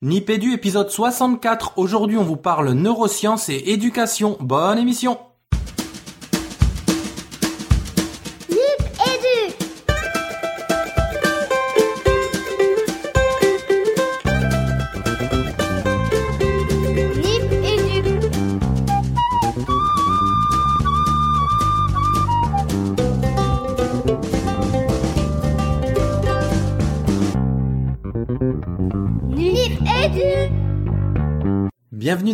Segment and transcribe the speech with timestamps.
[0.00, 1.72] Nipédu épisode 64.
[1.76, 4.36] Aujourd'hui, on vous parle neurosciences et éducation.
[4.38, 5.18] Bonne émission.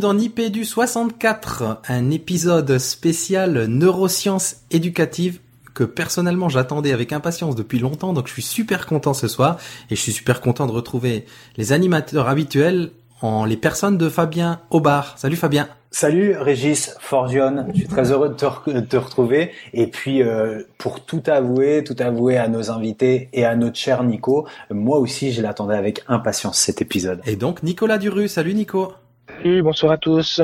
[0.05, 5.41] Dans Nipédu 64, un épisode spécial neurosciences éducatives
[5.73, 9.57] que personnellement j'attendais avec impatience depuis longtemps, donc je suis super content ce soir
[9.89, 11.25] et je suis super content de retrouver
[11.57, 12.91] les animateurs habituels
[13.23, 15.15] en les personnes de Fabien Aubard.
[15.17, 15.69] Salut Fabien.
[15.91, 19.53] Salut Régis Forgione, je suis très heureux de te, re- de te retrouver.
[19.73, 24.05] Et puis euh, pour tout avouer, tout avouer à nos invités et à notre cher
[24.05, 27.23] Nico, moi aussi je l'attendais avec impatience cet épisode.
[27.25, 28.29] Et donc Nicolas Duru.
[28.29, 28.93] Salut Nico.
[29.37, 30.41] Salut, bonsoir à tous.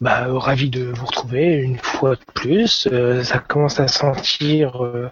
[0.00, 2.88] Bah, euh, ravi de vous retrouver une fois de plus.
[2.90, 5.10] Euh, ça commence à sentir euh,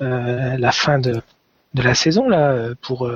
[0.00, 1.20] euh, la fin de,
[1.74, 3.10] de la saison là pour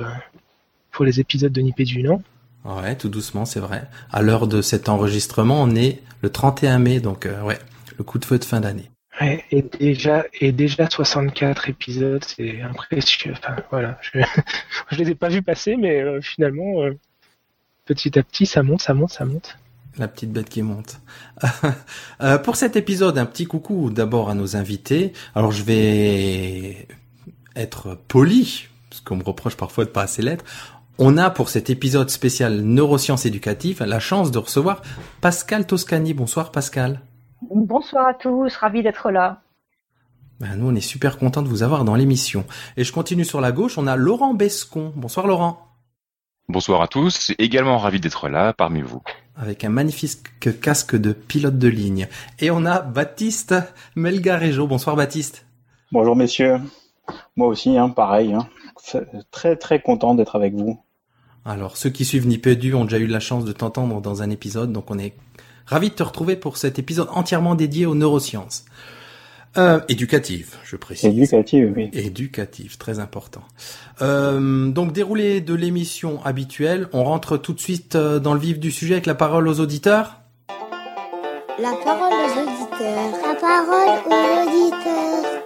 [0.91, 2.21] pour les épisodes de Nipédu, non?
[2.63, 3.87] Ouais, tout doucement, c'est vrai.
[4.11, 7.57] À l'heure de cet enregistrement, on est le 31 mai, donc ouais,
[7.97, 8.91] le coup de feu de fin d'année.
[9.19, 13.37] Ouais, et déjà et déjà 64 épisodes, c'est impressionnant.
[13.39, 14.19] Enfin voilà, je
[14.91, 16.83] je les ai pas vus passer, mais finalement
[17.93, 19.57] petit à petit ça monte, ça monte, ça monte.
[19.97, 20.99] La petite bête qui monte.
[22.21, 25.11] Euh, pour cet épisode, un petit coucou d'abord à nos invités.
[25.33, 26.87] Alors je vais
[27.55, 30.45] être poli, parce qu'on me reproche parfois de pas assez l'être.
[30.99, 34.83] On a pour cet épisode spécial neurosciences éducatives la chance de recevoir
[35.19, 36.13] Pascal Toscani.
[36.13, 37.01] Bonsoir Pascal.
[37.49, 39.41] Bonsoir à tous, ravi d'être là.
[40.39, 42.45] Ben, nous on est super content de vous avoir dans l'émission.
[42.77, 44.93] Et je continue sur la gauche, on a Laurent Bescon.
[44.95, 45.70] Bonsoir Laurent.
[46.51, 49.01] Bonsoir à tous, également ravi d'être là parmi vous.
[49.37, 50.19] avec un magnifique
[50.59, 52.09] casque de pilote de ligne.
[52.39, 53.55] Et on a Baptiste
[53.95, 54.67] Melgarejo.
[54.67, 55.45] Bonsoir Baptiste.
[55.93, 56.57] Bonjour messieurs.
[57.37, 58.33] Moi aussi, hein, pareil.
[58.33, 58.49] Hein.
[59.31, 60.77] Très très content d'être avec vous.
[61.45, 64.73] Alors, ceux qui suivent Nipédu ont déjà eu la chance de t'entendre dans un épisode,
[64.73, 65.13] donc on est
[65.65, 68.65] ravis de te retrouver pour cet épisode entièrement dédié aux neurosciences.
[69.57, 71.09] Euh, éducative, je précise.
[71.09, 71.89] Éducative, oui.
[71.91, 73.41] Éducative, très important.
[74.01, 78.59] Euh, donc, déroulé de l'émission habituelle, on rentre tout de suite euh, dans le vif
[78.59, 80.21] du sujet avec la parole aux auditeurs.
[81.59, 83.11] La parole aux auditeurs.
[83.25, 85.41] La parole aux auditeurs.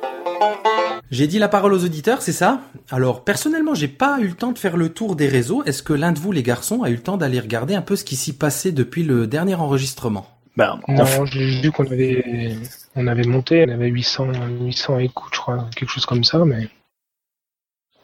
[1.10, 2.62] J'ai dit la parole aux auditeurs, c'est ça?
[2.92, 5.64] Alors, personnellement, j'ai pas eu le temps de faire le tour des réseaux.
[5.64, 7.96] Est-ce que l'un de vous, les garçons, a eu le temps d'aller regarder un peu
[7.96, 10.28] ce qui s'y passait depuis le dernier enregistrement?
[10.58, 12.56] Ben, Non, j'ai vu qu'on avait
[12.96, 16.70] on avait monté, on avait 800 800 écoutes, je crois, quelque chose comme ça, mais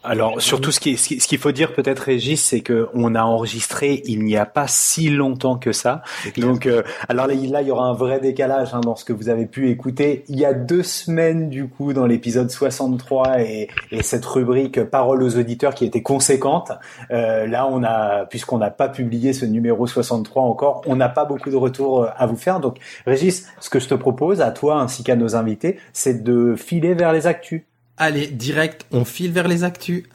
[0.03, 3.13] Alors, surtout, ce qui- ce qui- ce qu'il faut dire peut-être, Régis, c'est que on
[3.13, 6.01] a enregistré il n'y a pas si longtemps que ça.
[6.37, 9.05] Donc, euh, alors là, il là, il y aura un vrai décalage hein, dans ce
[9.05, 10.23] que vous avez pu écouter.
[10.27, 15.21] Il y a deux semaines, du coup, dans l'épisode 63 et, et cette rubrique Parole
[15.21, 16.71] aux auditeurs qui était conséquente.
[17.11, 21.25] Euh, là, on a, puisqu'on n'a pas publié ce numéro 63 encore, on n'a pas
[21.25, 22.59] beaucoup de retours euh, à vous faire.
[22.59, 26.55] Donc, Régis, ce que je te propose, à toi ainsi qu'à nos invités, c'est de
[26.55, 27.61] filer vers les actus.
[28.03, 30.05] Allez, direct, on file vers les actus.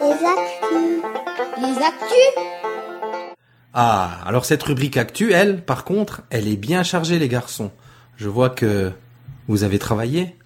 [0.00, 1.02] Les actus.
[1.60, 2.44] Les actus
[3.72, 7.72] Ah, alors cette rubrique actu, elle, par contre, elle est bien chargée, les garçons.
[8.16, 8.92] Je vois que
[9.48, 10.36] vous avez travaillé.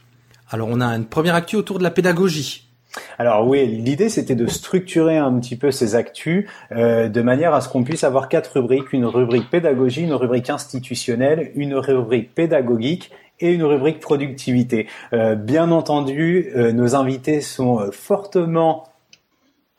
[0.49, 2.71] Alors, on a une première actu autour de la pédagogie.
[3.19, 7.61] Alors oui, l'idée c'était de structurer un petit peu ces actus euh, de manière à
[7.61, 13.11] ce qu'on puisse avoir quatre rubriques, une rubrique pédagogie, une rubrique institutionnelle, une rubrique pédagogique
[13.41, 14.87] et une rubrique productivité.
[15.13, 18.85] Euh, bien entendu, euh, nos invités sont euh, fortement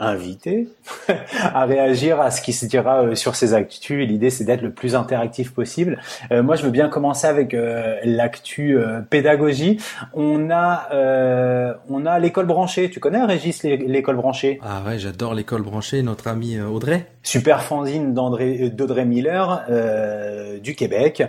[0.01, 0.69] invités
[1.43, 4.07] à réagir à ce qui se dira euh, sur ces actus.
[4.07, 5.99] L'idée, c'est d'être le plus interactif possible.
[6.31, 9.77] Euh, moi, je veux bien commencer avec euh, l'actu euh, pédagogie.
[10.13, 12.89] On a, euh, on a l'école branchée.
[12.89, 14.61] Tu connais, Régis, l'é- l'école branchée?
[14.63, 17.05] Ah ouais, j'adore l'école branchée, notre ami Audrey.
[17.21, 21.23] Super fanzine d'Audrey Miller euh, du Québec.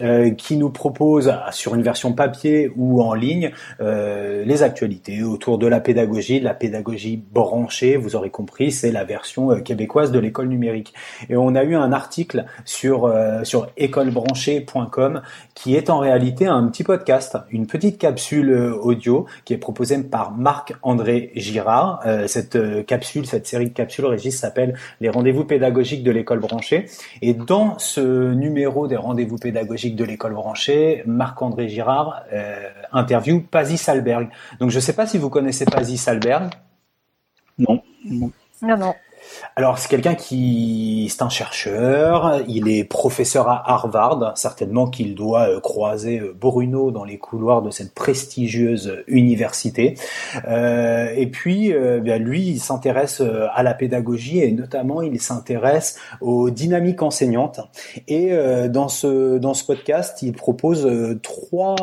[0.00, 3.50] Euh, qui nous propose ah, sur une version papier ou en ligne
[3.80, 7.96] euh, les actualités autour de la pédagogie, de la pédagogie branchée.
[7.96, 10.94] Vous aurez compris, c'est la version euh, québécoise de l'école numérique.
[11.28, 13.12] Et on a eu un article sur
[13.44, 15.22] sur écolebranchée.com
[15.54, 20.32] qui est en réalité un petit podcast, une petite capsule audio qui est proposée par
[20.32, 22.02] Marc-André Girard.
[22.26, 26.86] Cette capsule, cette série de capsules, Régis, s'appelle Les rendez-vous pédagogiques de l'école branchée.
[27.20, 33.76] Et dans ce numéro des rendez-vous pédagogiques de l'école branchée, Marc-André Girard euh, interview Pazzi
[33.76, 34.28] Salberg.
[34.60, 36.50] Donc je ne sais pas si vous connaissez Pazzi Salberg.
[37.58, 37.82] Non.
[38.04, 38.30] non.
[38.62, 38.94] Non, non.
[39.56, 45.48] Alors c'est quelqu'un qui c'est un chercheur, il est professeur à Harvard, certainement qu'il doit
[45.48, 49.94] euh, croiser euh, Bruno dans les couloirs de cette prestigieuse université.
[50.48, 53.22] Euh, et puis bien lui, il s'intéresse
[53.52, 57.60] à la pédagogie et notamment il s'intéresse aux dynamiques enseignantes.
[58.08, 58.32] Et
[58.68, 60.88] dans ce dans ce podcast, il propose
[61.22, 61.76] trois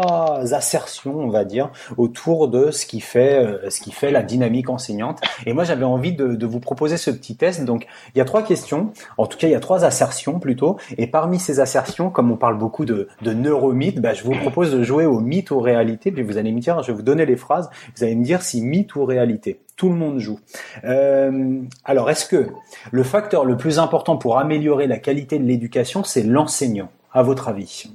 [0.53, 5.19] assertions, on va dire, autour de ce qui fait ce qui fait la dynamique enseignante.
[5.45, 8.25] Et moi j'avais envie de, de vous proposer ce petit test donc, il y a
[8.25, 8.91] trois questions.
[9.17, 10.77] En tout cas, il y a trois assertions plutôt.
[10.97, 14.71] Et parmi ces assertions, comme on parle beaucoup de, de neuromythes, bah, je vous propose
[14.71, 16.11] de jouer au mythe ou réalité.
[16.11, 17.69] Puis vous allez me dire, je vais vous donner les phrases.
[17.95, 19.61] Vous allez me dire si mythe ou réalité.
[19.75, 20.39] Tout le monde joue.
[20.83, 22.47] Euh, alors, est-ce que
[22.91, 27.47] le facteur le plus important pour améliorer la qualité de l'éducation, c'est l'enseignant, à votre
[27.47, 27.89] avis?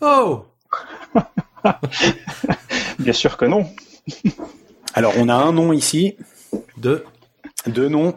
[0.00, 0.44] Oh
[2.98, 3.66] Bien sûr que non.
[4.94, 6.16] Alors, on a un nom ici.
[6.78, 7.04] Deux.
[7.66, 8.14] Deux noms.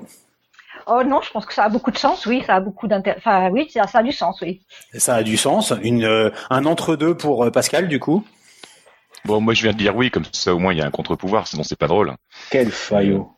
[0.89, 3.17] Oh non, je pense que ça a beaucoup de sens, oui, ça a beaucoup d'intérêt.
[3.17, 4.61] Enfin, oui, ça, a du sens, oui.
[4.93, 5.73] Ça a du sens.
[5.83, 8.25] Une, euh, un entre-deux pour euh, Pascal, du coup?
[9.25, 10.91] Bon, moi je viens de dire oui, comme ça au moins il y a un
[10.91, 12.15] contre-pouvoir, sinon c'est pas drôle.
[12.49, 13.29] Quel faillot.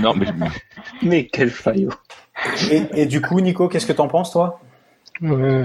[0.00, 0.26] non, mais...
[1.02, 1.90] mais quel faillot.
[2.70, 4.60] Et, et du coup, Nico, qu'est-ce que t'en penses, toi?
[5.22, 5.64] Euh,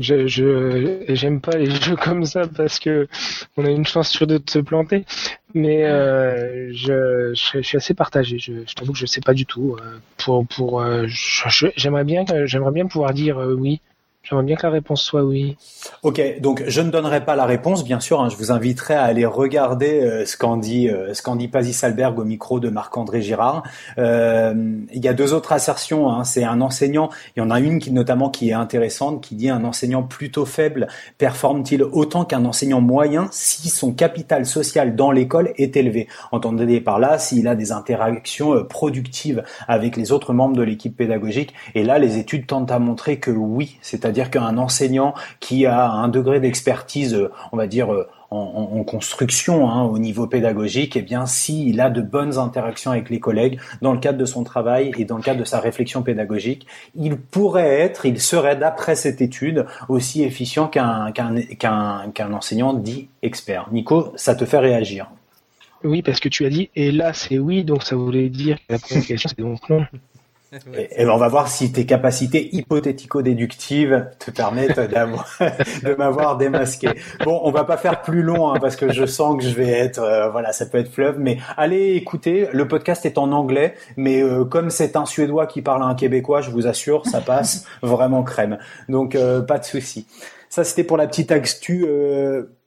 [0.00, 3.08] Je, je, j'aime pas les jeux comme ça parce que
[3.56, 5.04] on a une chance sur deux de se planter.
[5.54, 8.38] Mais euh, je, je, suis assez partagé.
[8.38, 9.76] Je, je t'avoue que je sais pas du tout.
[9.80, 11.06] Euh, pour, pour, euh,
[11.76, 13.80] j'aimerais bien, j'aimerais bien pouvoir dire oui
[14.22, 15.56] J'aimerais bien que la réponse soit oui.
[16.04, 18.20] Ok, donc je ne donnerai pas la réponse, bien sûr.
[18.20, 21.48] Hein, je vous inviterai à aller regarder euh, ce qu'en dit euh, ce qu'en dit
[21.48, 23.64] Pazis Salberg au micro de Marc-André Girard.
[23.98, 24.54] Euh,
[24.92, 26.08] il y a deux autres assertions.
[26.08, 27.10] Hein, c'est un enseignant.
[27.36, 30.46] Il y en a une qui notamment qui est intéressante, qui dit un enseignant plutôt
[30.46, 30.86] faible
[31.18, 36.06] performe-t-il autant qu'un enseignant moyen si son capital social dans l'école est élevé?
[36.30, 40.96] Entendez par là s'il a des interactions euh, productives avec les autres membres de l'équipe
[40.96, 41.54] pédagogique.
[41.74, 45.64] Et là, les études tentent à montrer que oui, c'est à c'est-à-dire qu'un enseignant qui
[45.64, 47.88] a un degré d'expertise, on va dire,
[48.30, 53.20] en, construction hein, au niveau pédagogique, eh bien, s'il a de bonnes interactions avec les
[53.20, 56.66] collègues dans le cadre de son travail et dans le cadre de sa réflexion pédagogique,
[56.94, 63.68] il pourrait être, il serait d'après cette étude aussi efficient qu'un qu'un enseignant dit expert.
[63.72, 65.08] Nico, ça te fait réagir
[65.84, 68.72] Oui, parce que tu as dit et là c'est oui, donc ça voulait dire que
[68.72, 69.86] la première question c'est donc non.
[70.76, 74.78] Et, ben on va voir si tes capacités hypothético-déductives te permettent
[75.82, 76.90] de m'avoir démasqué.
[77.24, 79.70] Bon, on va pas faire plus long hein, parce que je sens que je vais
[79.70, 81.18] être, euh, voilà, ça peut être fleuve.
[81.18, 82.48] Mais allez écouter.
[82.52, 85.94] Le podcast est en anglais, mais euh, comme c'est un Suédois qui parle à un
[85.94, 88.58] Québécois, je vous assure, ça passe vraiment crème.
[88.90, 90.06] Donc euh, pas de souci.
[90.50, 91.86] Ça c'était pour la petite actu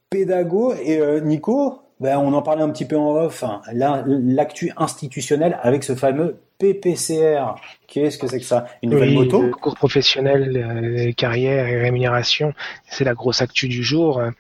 [0.10, 0.74] pédago.
[0.74, 3.44] Et Nico, ben, on en parlait un petit peu en off.
[3.44, 3.62] Hein.
[3.74, 7.56] L'actu institutionnelle avec ce fameux PPCR.
[7.88, 8.66] Qu'est-ce que c'est que ça?
[8.82, 9.42] Une nouvelle moto?
[9.42, 12.54] le Cours professionnel, euh, carrière et rémunération,
[12.88, 14.20] c'est la grosse actu du jour.
[14.20, 14.32] Euh,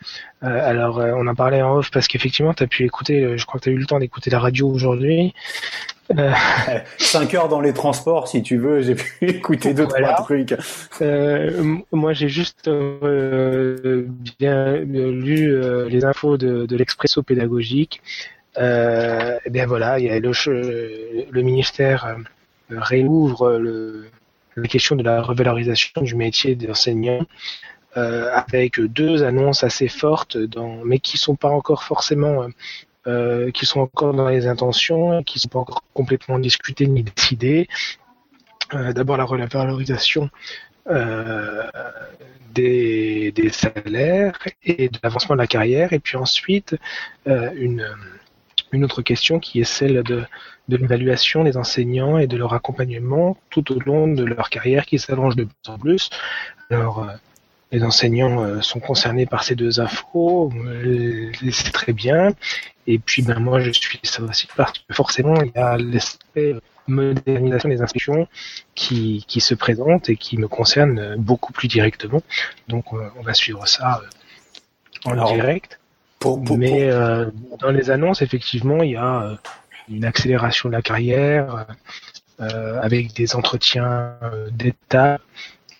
[0.41, 3.59] alors, euh, on en parlait en off parce qu'effectivement, tu as pu écouter, je crois
[3.59, 5.33] que tu as eu le temps d'écouter la radio aujourd'hui.
[6.17, 6.31] Euh...
[6.97, 10.55] 5 heures dans les transports, si tu veux, j'ai pu écouter deux, trois trucs.
[11.91, 12.69] moi, j'ai juste
[14.39, 15.59] bien lu
[15.89, 18.01] les infos de, de l'Expresso pédagogique.
[18.57, 22.05] Euh, et bien voilà, il y a le, le ministère
[22.71, 24.05] euh, réouvre le,
[24.55, 27.25] la question de la revalorisation du métier d'enseignant
[27.97, 32.47] euh, avec deux annonces assez fortes, dans, mais qui sont pas encore forcément,
[33.07, 37.67] euh, qui sont encore dans les intentions, qui sont pas encore complètement discutées ni décidées.
[38.73, 40.29] Euh, D'abord la revalorisation
[40.89, 41.63] euh,
[42.53, 46.75] des, salaires et de l'avancement de la carrière, et puis ensuite
[47.27, 47.51] euh,
[48.71, 50.25] une autre question qui est celle de,
[50.67, 55.35] l'évaluation des enseignants et de leur accompagnement tout au long de leur carrière qui s'allonge
[55.35, 56.09] de plus en plus.
[56.71, 57.07] Alors,
[57.75, 62.33] les enseignants euh, sont concernés par ces deux infos, euh, c'est très bien.
[62.87, 66.55] Et puis, ben moi, je suis ça aussi parce que forcément, il y a l'aspect
[66.87, 68.27] modernisation des instructions
[68.75, 72.21] qui, qui se présente et qui me concerne beaucoup plus directement.
[72.67, 74.01] Donc, on va suivre ça
[75.03, 75.79] en direct.
[76.57, 77.29] Mais euh,
[77.59, 79.35] dans les annonces, effectivement, il y a euh,
[79.89, 81.67] une accélération de la carrière
[82.39, 84.13] euh, avec des entretiens
[84.51, 85.19] d'état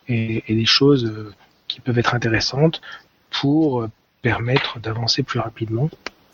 [0.07, 1.33] et, et, des choses
[1.75, 2.81] qui peuvent être intéressantes
[3.41, 3.85] pour
[4.21, 5.89] permettre d'avancer plus rapidement.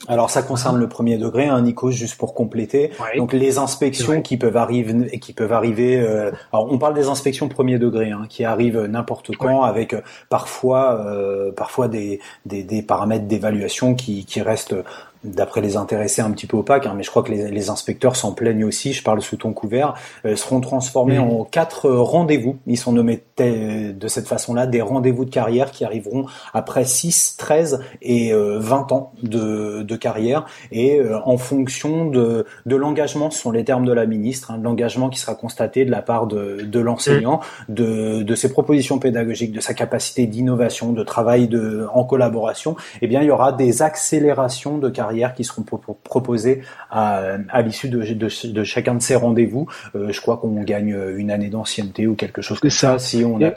[0.08, 2.92] Alors ça concerne le premier degré, hein, Nico, juste pour compléter.
[3.18, 6.00] Donc les inspections qui peuvent arriver qui peuvent arriver.
[6.00, 10.02] Euh, alors on parle des inspections premier degré, hein, qui arrivent n'importe quand, avec euh,
[10.30, 14.76] parfois, euh, parfois des, des, des paramètres d'évaluation qui, qui restent
[15.24, 18.16] d'après les intéressés un petit peu opaques, hein, mais je crois que les, les inspecteurs
[18.16, 19.94] s'en plaignent aussi, je parle sous ton couvert,
[20.26, 21.30] euh, seront transformés Mhm.
[21.30, 22.58] en quatre euh, rendez-vous.
[22.68, 27.36] Ils sont nommés te- de cette façon-là, des rendez-vous de carrière qui arriveront après 6,
[27.38, 33.30] 13 et euh, 20 ans de, de carrière, et euh, en fonction de, de l'engagement,
[33.30, 36.02] ce sont les termes de la ministre, hein, de l'engagement qui sera constaté de la
[36.02, 41.48] part de, de l'enseignant, de, de ses propositions pédagogiques, de sa capacité d'innovation, de travail
[41.48, 45.98] de, en collaboration, eh bien, il y aura des accélérations de carrière qui seront pro-
[46.04, 49.68] proposées à, à l'issue de, de, de chacun de ces rendez-vous.
[49.96, 52.94] Euh, je crois qu'on gagne une année d'ancienneté ou quelque chose comme ça.
[52.94, 53.00] ça.
[53.00, 53.52] Si on a,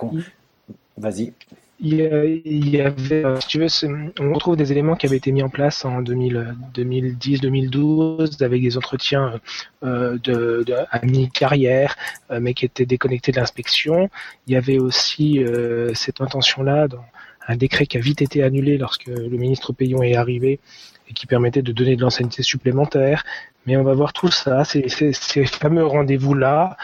[0.97, 1.33] vas-y.
[1.81, 3.89] Il y, a- il y avait, si tu veux, c'est-
[4.21, 9.41] on retrouve des éléments qui avaient été mis en place en 2010-2012 avec des entretiens
[9.83, 11.97] euh, de, de à mi-carrière,
[12.31, 14.09] euh, mais qui étaient déconnectés de l'inspection.
[14.47, 17.05] Il y avait aussi euh, cette intention-là dans
[17.49, 20.61] un décret qui a vite été annulé lorsque le ministre Payon est arrivé
[21.09, 23.25] et qui permettait de donner de l'ancienneté supplémentaire.
[23.67, 24.89] Mais on va voir tout ça, ces,
[25.47, 26.77] fameux rendez-vous-là.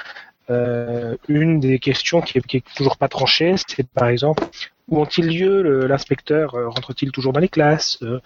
[0.48, 4.44] Euh, une des questions qui est, qui est toujours pas tranchée, c'est par exemple
[4.88, 8.18] où ont-ils lieu L'inspecteur euh, rentre-t-il toujours dans les classes Euh,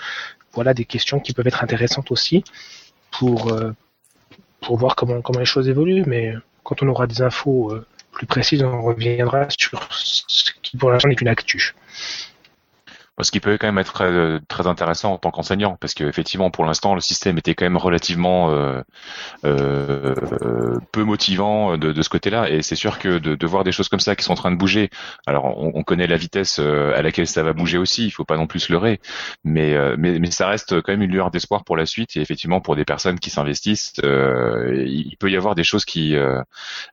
[0.54, 2.44] Voilà des questions qui peuvent être intéressantes aussi
[3.10, 3.54] pour
[4.60, 6.04] pour voir comment comment les choses évoluent.
[6.06, 6.32] Mais
[6.62, 7.74] quand on aura des infos
[8.12, 11.74] plus précises, on reviendra sur ce qui pour l'instant n'est qu'une actu.
[13.22, 16.50] Ce qui peut quand même être très, très intéressant en tant qu'enseignant, parce que effectivement,
[16.50, 18.82] pour l'instant, le système était quand même relativement euh,
[19.44, 23.70] euh, peu motivant de, de ce côté-là, et c'est sûr que de, de voir des
[23.70, 24.90] choses comme ça qui sont en train de bouger.
[25.26, 28.24] Alors, on, on connaît la vitesse euh, à laquelle ça va bouger aussi, il faut
[28.24, 29.00] pas non plus se leurrer,
[29.44, 32.20] mais euh, mais, mais ça reste quand même une lueur d'espoir pour la suite, et
[32.20, 36.42] effectivement, pour des personnes qui s'investissent, euh, il peut y avoir des choses qui, euh,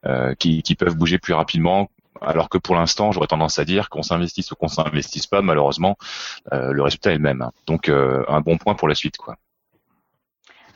[0.05, 1.89] euh, qui qui peuvent bouger plus rapidement
[2.21, 5.97] alors que pour l'instant, j'aurais tendance à dire qu'on s'investisse ou qu'on s'investisse pas, malheureusement,
[6.53, 7.49] euh, le résultat est le même.
[7.67, 9.35] Donc, euh, un bon point pour la suite, quoi.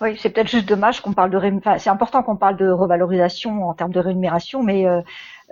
[0.02, 1.52] Oui, c'est peut-être juste dommage qu'on parle de ré...
[1.56, 5.02] enfin, c'est important qu'on parle de revalorisation en termes de rémunération, mais euh,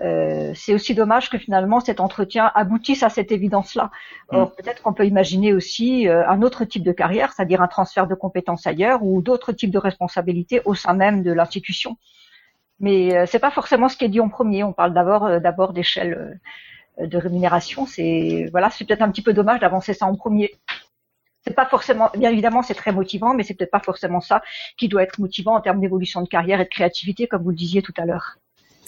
[0.02, 3.90] euh, c'est aussi dommage que finalement cet entretien aboutisse à cette évidence-là.
[4.30, 8.08] Or, peut-être qu'on peut imaginer aussi euh, un autre type de carrière, c'est-à-dire un transfert
[8.08, 11.98] de compétences ailleurs ou d'autres types de responsabilités au sein même de l'institution.
[12.80, 14.64] Mais euh, c'est pas forcément ce qui est dit en premier.
[14.64, 16.40] On parle d'abord euh, d'abord d'échelle
[17.00, 17.86] euh, de rémunération.
[17.86, 20.52] C'est voilà, c'est peut-être un petit peu dommage d'avancer ça en premier
[21.46, 24.42] c'est pas forcément, bien évidemment, c'est très motivant, mais c'est peut-être pas forcément ça
[24.78, 27.56] qui doit être motivant en termes d'évolution de carrière et de créativité, comme vous le
[27.56, 28.38] disiez tout à l'heure.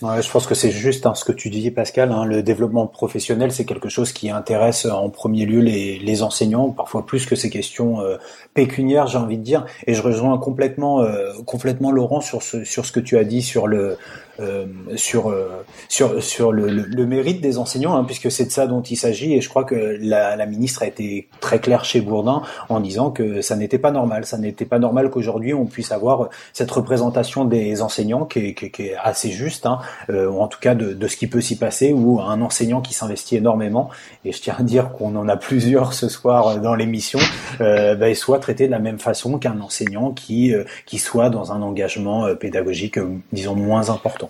[0.02, 2.12] Je pense que c'est juste hein, ce que tu dis, Pascal.
[2.12, 6.72] Hein, le développement professionnel, c'est quelque chose qui intéresse en premier lieu les, les enseignants,
[6.72, 8.18] parfois plus que ces questions euh,
[8.54, 9.66] pécuniaires, j'ai envie de dire.
[9.88, 13.42] Et je rejoins complètement, euh, complètement Laurent sur ce, sur ce que tu as dit
[13.42, 13.98] sur le,
[14.40, 14.66] euh,
[14.96, 18.68] sur, euh, sur, sur le, le, le, mérite des enseignants, hein, puisque c'est de ça
[18.68, 19.34] dont il s'agit.
[19.34, 23.12] Et je crois que la, la ministre a été très claire chez Bourdin en disant
[23.12, 24.26] que ça n'était pas normal.
[24.26, 28.72] Ça n'était pas normal qu'aujourd'hui on puisse avoir cette représentation des enseignants qui est, qui,
[28.72, 29.66] qui est assez juste.
[29.66, 32.82] Hein, euh, en tout cas de, de ce qui peut s'y passer, ou un enseignant
[32.82, 33.90] qui s'investit énormément,
[34.24, 37.20] et je tiens à dire qu'on en a plusieurs ce soir dans l'émission,
[37.62, 41.52] euh, bah, soit traité de la même façon qu'un enseignant qui, euh, qui soit dans
[41.52, 43.00] un engagement euh, pédagogique,
[43.32, 44.25] disons, moins important.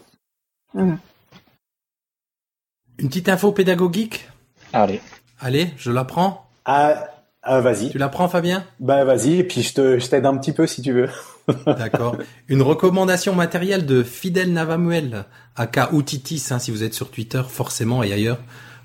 [0.76, 0.98] Mmh.
[3.00, 4.28] Une petite info pédagogique
[4.74, 5.02] Allez.
[5.40, 6.50] Allez, je la prends.
[6.66, 7.08] Ah,
[7.44, 7.92] ah vas-y.
[7.92, 8.66] Tu la prends, Fabien?
[8.80, 11.10] Bah vas-y, et puis je te, je t'aide un petit peu si tu veux.
[11.66, 12.18] D'accord.
[12.50, 18.04] Une recommandation matérielle de Fidel Navamuel, aka Outitis, hein, si vous êtes sur Twitter, forcément,
[18.04, 18.40] et ailleurs.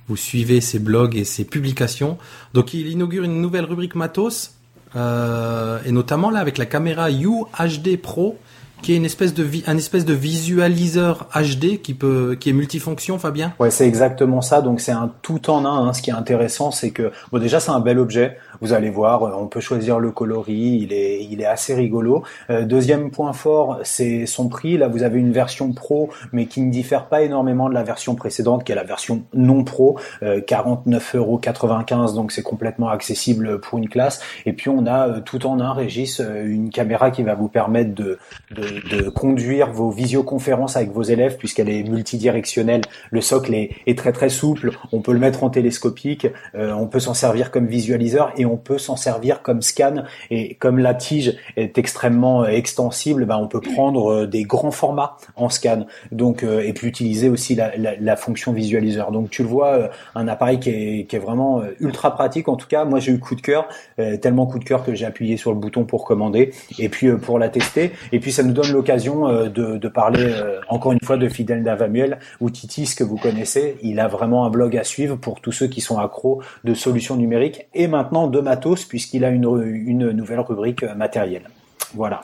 [0.09, 2.19] Vous suivez ses blogs et ses publications.
[2.55, 4.55] Donc, il inaugure une nouvelle rubrique matos,
[4.97, 8.39] euh, et notamment là avec la caméra UHD Pro,
[8.83, 13.19] qui est une espèce de un espèce de visualiseur HD qui peut qui est multifonction
[13.19, 13.53] Fabien?
[13.59, 14.63] Ouais, c'est exactement ça.
[14.63, 15.89] Donc c'est un tout en un.
[15.89, 15.93] Hein.
[15.93, 18.39] Ce qui est intéressant, c'est que bon déjà c'est un bel objet.
[18.61, 20.81] Vous allez voir, on peut choisir le coloris.
[20.83, 22.23] Il est il est assez rigolo.
[22.51, 24.77] Euh, deuxième point fort, c'est son prix.
[24.77, 28.15] Là, vous avez une version pro, mais qui ne diffère pas énormément de la version
[28.15, 33.89] précédente, qui est la version non pro, euh, 49,95 Donc c'est complètement accessible pour une
[33.89, 34.21] classe.
[34.47, 37.49] Et puis on a euh, tout en un, Régis, euh, une caméra qui va vous
[37.49, 38.19] permettre de,
[38.51, 42.83] de de conduire vos visioconférences avec vos élèves puisqu'elle est multidirectionnelle.
[43.11, 44.73] Le socle est, est, très très souple.
[44.93, 46.27] On peut le mettre en télescopique.
[46.55, 50.05] Euh, on peut s'en servir comme visualiseur et on peut s'en servir comme scan.
[50.31, 55.49] Et comme la tige est extrêmement extensible, ben on peut prendre des grands formats en
[55.49, 55.87] scan.
[56.13, 59.13] Donc euh, et puis utiliser aussi la, la, la, fonction visualiseur.
[59.13, 62.49] Donc tu le vois, un appareil qui est, qui est vraiment ultra pratique.
[62.49, 64.95] En tout cas, moi j'ai eu coup de cœur, euh, tellement coup de cœur que
[64.95, 67.93] j'ai appuyé sur le bouton pour commander et puis euh, pour la tester.
[68.13, 71.63] Et puis ça nous donne l'occasion euh, de, parler euh, encore une fois de Fidel
[71.63, 73.77] Davamuel ou Titis que vous connaissez.
[73.83, 77.17] Il a vraiment un blog à suivre pour tous ceux qui sont accros de solutions
[77.17, 79.45] numériques et maintenant de matos puisqu'il a une,
[79.87, 81.49] une nouvelle rubrique matérielle.
[81.95, 82.23] Voilà.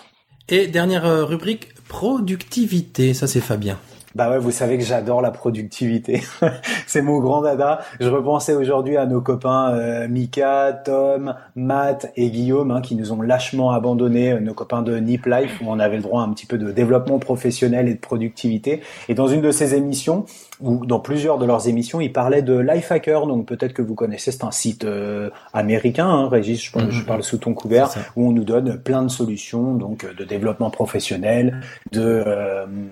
[0.49, 3.15] Et dernière rubrique, productivité.
[3.15, 3.79] Ça, c'est Fabien.
[4.17, 6.23] Bah ouais, vous savez que j'adore la productivité.
[6.87, 7.81] c'est mon grand dada.
[8.01, 13.13] Je repensais aujourd'hui à nos copains euh, Mika, Tom, Matt et Guillaume hein, qui nous
[13.13, 16.25] ont lâchement abandonné, euh, nos copains de Nip Life où on avait le droit à
[16.25, 18.81] un petit peu de développement professionnel et de productivité.
[19.11, 20.25] Et dans une de ces émissions,
[20.61, 24.33] ou dans plusieurs de leurs émissions, ils parlaient de Lifehacker, donc peut-être que vous connaissez,
[24.33, 28.33] c'est un site euh, américain, hein, Régis, je, je, parle sous ton couvert, où on
[28.33, 31.61] nous donne plein de solutions, donc de développement professionnel,
[31.93, 32.25] de,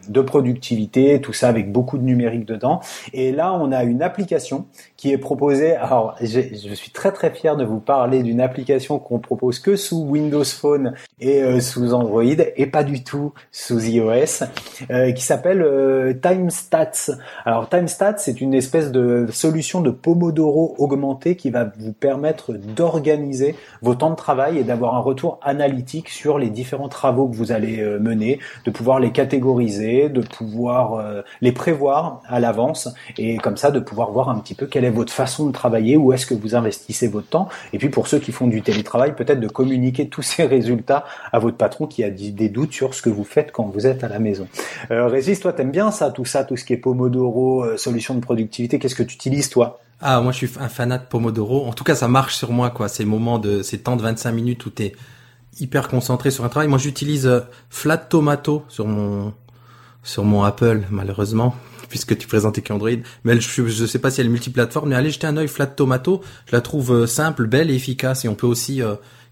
[0.09, 2.81] de productivité, tout ça avec beaucoup de numérique dedans.
[3.13, 4.67] Et là, on a une application
[4.97, 5.75] qui est proposée.
[5.77, 10.03] Alors, je suis très très fier de vous parler d'une application qu'on propose que sous
[10.03, 14.45] Windows Phone et euh, sous Android et pas du tout sous iOS,
[14.91, 17.13] euh, qui s'appelle euh, TimeStats.
[17.45, 23.55] Alors, TimeStats, c'est une espèce de solution de Pomodoro augmenté qui va vous permettre d'organiser
[23.83, 27.53] vos temps de travail et d'avoir un retour analytique sur les différents travaux que vous
[27.53, 33.57] allez mener, de pouvoir les catégoriser, de pouvoir euh, les prévoir à l'avance et comme
[33.57, 36.27] ça de pouvoir voir un petit peu quelle est votre façon de travailler, où est-ce
[36.27, 37.49] que vous investissez votre temps.
[37.73, 41.39] Et puis pour ceux qui font du télétravail, peut-être de communiquer tous ces résultats à
[41.39, 44.09] votre patron qui a des doutes sur ce que vous faites quand vous êtes à
[44.09, 44.47] la maison.
[44.91, 48.15] Euh, Régis, toi, t'aimes bien ça, tout ça, tout ce qui est Pomodoro, euh, solution
[48.15, 48.79] de productivité.
[48.79, 49.81] Qu'est-ce que tu utilises toi?
[50.01, 51.67] Ah, moi, je suis un fanat de Pomodoro.
[51.67, 52.89] En tout cas, ça marche sur moi, quoi.
[52.89, 54.93] Ces moments de, ces temps de 25 minutes où t'es
[55.61, 56.69] hyper concentré sur un travail.
[56.69, 59.33] Moi, j'utilise euh, Flat Tomato sur mon
[60.03, 61.55] sur mon Apple, malheureusement,
[61.89, 62.91] puisque tu présentais qu'Android.
[63.25, 65.69] Mais je, je sais pas si elle est multiplateforme, mais allez jeter un œil Flat
[65.69, 66.21] Tomato.
[66.47, 68.25] Je la trouve euh, simple, belle et efficace.
[68.25, 68.83] Et on peut aussi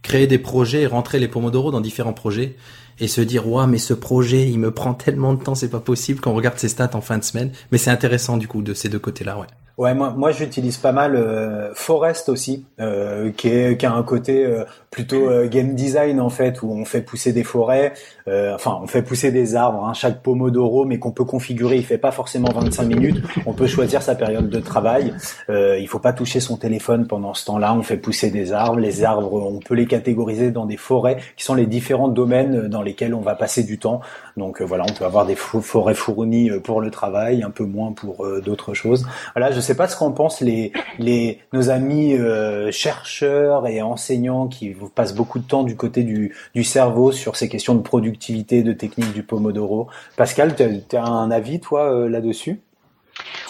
[0.03, 2.57] créer des projets et rentrer les Pomodoro dans différents projets
[3.03, 5.81] et se dire, ouais, mais ce projet, il me prend tellement de temps, c'est pas
[5.81, 7.51] possible quand on regarde ses stats en fin de semaine.
[7.73, 9.49] Mais c'est intéressant, du coup, de ces deux côtés-là, ouais.
[9.79, 14.03] Ouais, moi, moi j'utilise pas mal euh, Forest aussi, euh, qui, est, qui a un
[14.03, 17.95] côté euh, plutôt euh, game design en fait, où on fait pousser des forêts,
[18.27, 21.77] enfin on fait pousser des arbres, hein, chaque pomodoro, mais qu'on peut configurer.
[21.77, 23.25] Il fait pas forcément 25 minutes.
[23.47, 25.15] On peut choisir sa période de travail.
[25.49, 27.75] il faut pas toucher son téléphone pendant ce temps-là.
[27.75, 28.79] On fait pousser des arbres.
[28.79, 32.83] Les arbres, on peut les catégoriser dans des forêts, qui sont les différents domaines dans
[32.83, 34.01] lesquels on va passer du temps.
[34.37, 38.27] Donc voilà, on peut avoir des forêts fournies pour le travail, un peu moins pour
[38.45, 39.07] d'autres choses.
[39.35, 44.73] Voilà, sais pas ce qu'en pensent les, les, nos amis euh, chercheurs et enseignants qui
[44.73, 48.63] vous passent beaucoup de temps du côté du, du cerveau sur ces questions de productivité,
[48.63, 49.89] de technique du Pomodoro.
[50.17, 52.61] Pascal, tu as, un avis, toi, euh, là-dessus?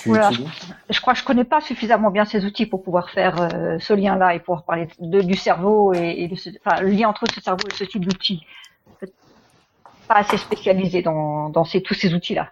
[0.05, 3.93] Je crois que je connais pas suffisamment bien ces outils pour pouvoir faire euh, ce
[3.93, 6.31] lien-là et pouvoir parler de, du cerveau et,
[6.65, 8.45] enfin, le lien entre ce cerveau et ce type d'outils.
[10.09, 12.51] Pas assez spécialisé dans, dans ces, tous ces outils-là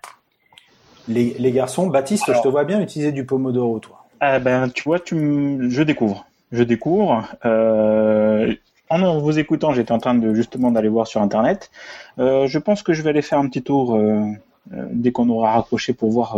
[1.10, 4.04] les, garçons, Baptiste, je te vois bien utiliser du Pomodoro, toi.
[4.20, 6.26] Ah ben, tu vois, tu je découvre.
[6.52, 7.26] Je découvre.
[7.44, 8.54] Euh,
[8.88, 11.70] en vous écoutant, j'étais en train de justement d'aller voir sur Internet.
[12.18, 14.24] Euh, je pense que je vais aller faire un petit tour euh,
[14.70, 16.36] dès qu'on aura raccroché pour voir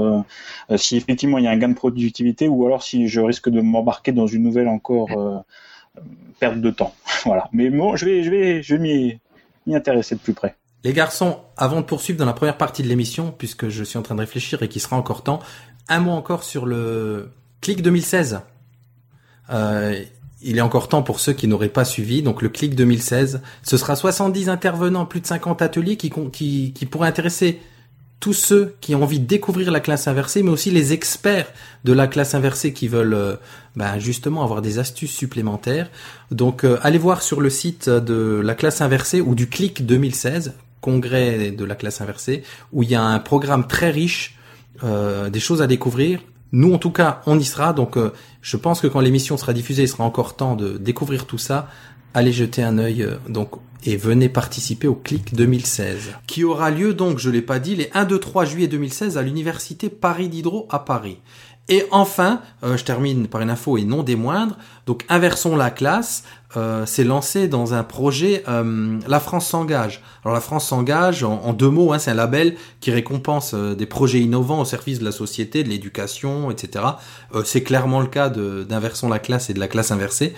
[0.77, 3.61] si effectivement il y a un gain de productivité ou alors si je risque de
[3.61, 5.09] m'embarquer dans une nouvelle encore
[6.39, 6.95] perte de temps.
[7.25, 7.49] voilà.
[7.53, 9.19] Mais bon, je vais, je vais, je vais
[9.67, 10.55] m'y intéresser de plus près.
[10.85, 14.03] Les garçons, avant de poursuivre dans la première partie de l'émission, puisque je suis en
[14.03, 15.41] train de réfléchir et qu'il sera encore temps,
[15.89, 18.41] un mot encore sur le Clic 2016.
[19.51, 20.03] Euh,
[20.43, 22.23] il est encore temps pour ceux qui n'auraient pas suivi.
[22.23, 26.11] Donc le Clic 2016, ce sera 70 intervenants, plus de 50 ateliers qui,
[26.91, 27.61] pourraient intéresser
[28.19, 31.53] tous ceux qui ont envie de découvrir la classe inversée, mais aussi les experts
[31.85, 33.37] de la classe inversée qui veulent euh,
[33.77, 35.91] ben, justement avoir des astuces supplémentaires.
[36.33, 40.55] Donc euh, allez voir sur le site de la classe inversée ou du Clic 2016,
[40.83, 42.43] congrès de la classe inversée,
[42.73, 44.37] où il y a un programme très riche,
[44.85, 46.21] euh, des choses à découvrir.
[46.53, 47.73] Nous, en tout cas, on y sera.
[47.73, 47.97] Donc,
[48.43, 51.69] je pense que quand l'émission sera diffusée, il sera encore temps de découvrir tout ça.
[52.13, 53.09] Allez jeter un œil.
[53.27, 53.53] donc,
[53.85, 57.91] et venez participer au CLIC 2016, qui aura lieu donc, je l'ai pas dit, les
[57.95, 61.19] 1, 2, 3 juillet 2016 à l'université Paris Diderot à Paris.
[61.73, 64.59] Et enfin, euh, je termine par une info et non des moindres.
[64.85, 66.23] Donc, inversons la classe.
[66.55, 68.45] Euh, s'est lancé dans un projet.
[68.47, 70.03] Euh, la France s'engage.
[70.23, 71.95] Alors, la France s'engage en, deux mots.
[71.95, 75.71] Hein, c'est un label qui récompense des projets innovants au service de la société, de
[75.71, 76.85] l'éducation, etc.
[77.47, 80.35] c'est clairement le cas d'inversons la classe et de la classe inversée.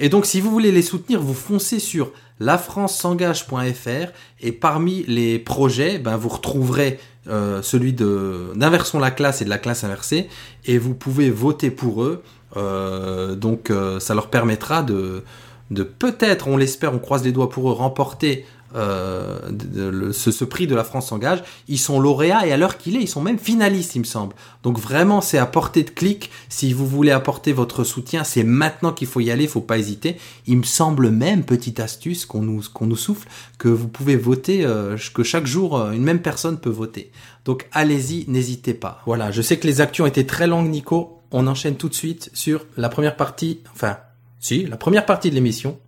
[0.00, 5.98] Et donc, si vous voulez les soutenir, vous foncez sur lafrancesengage.fr et parmi les projets,
[6.00, 10.28] ben, vous retrouverez euh, celui de d'inversons la classe et de la classe inversée
[10.64, 12.22] et vous pouvez voter pour eux.
[12.56, 15.22] Euh, donc euh, ça leur permettra de,
[15.70, 20.74] de peut-être, on l'espère, on croise les doigts pour eux, remporter euh, ce, prix de
[20.74, 21.42] la France s'engage.
[21.68, 24.34] Ils sont lauréats et à l'heure qu'il est, ils sont même finalistes, il me semble.
[24.62, 26.30] Donc vraiment, c'est à portée de clic.
[26.48, 30.16] Si vous voulez apporter votre soutien, c'est maintenant qu'il faut y aller, faut pas hésiter.
[30.46, 34.96] Il me semble même, petite astuce qu'on nous, nous souffle, que vous pouvez voter, euh,
[35.14, 37.12] que chaque jour, euh, une même personne peut voter.
[37.44, 39.02] Donc allez-y, n'hésitez pas.
[39.06, 41.18] Voilà, je sais que les actions étaient très longues, Nico.
[41.30, 43.98] On enchaîne tout de suite sur la première partie, enfin,
[44.38, 45.78] si, la première partie de l'émission.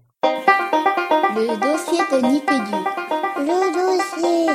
[2.22, 2.76] Nipédu.
[3.38, 4.52] Le dossier.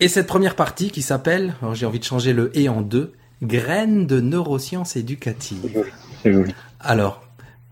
[0.00, 3.12] Et cette première partie qui s'appelle, alors j'ai envie de changer le et en deux,
[3.42, 5.84] graines de neurosciences éducatives.
[6.22, 6.54] C'est joli.
[6.80, 7.22] Alors,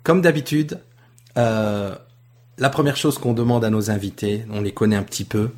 [0.03, 0.81] comme d'habitude,
[1.37, 1.95] euh,
[2.59, 5.51] la première chose qu'on demande à nos invités, on les connaît un petit peu,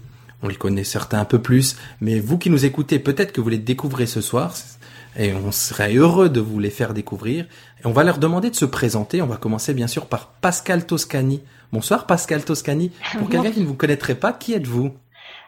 [0.42, 3.48] on les connaît certains un peu plus, mais vous qui nous écoutez, peut-être que vous
[3.48, 4.54] les découvrez ce soir,
[5.16, 7.44] et on serait heureux de vous les faire découvrir.
[7.82, 9.22] Et on va leur demander de se présenter.
[9.22, 11.40] On va commencer bien sûr par Pascal Toscani.
[11.74, 12.92] Bonsoir Pascal Toscani.
[13.18, 14.92] Pour quelqu'un qui ne vous connaîtrait pas, qui êtes-vous?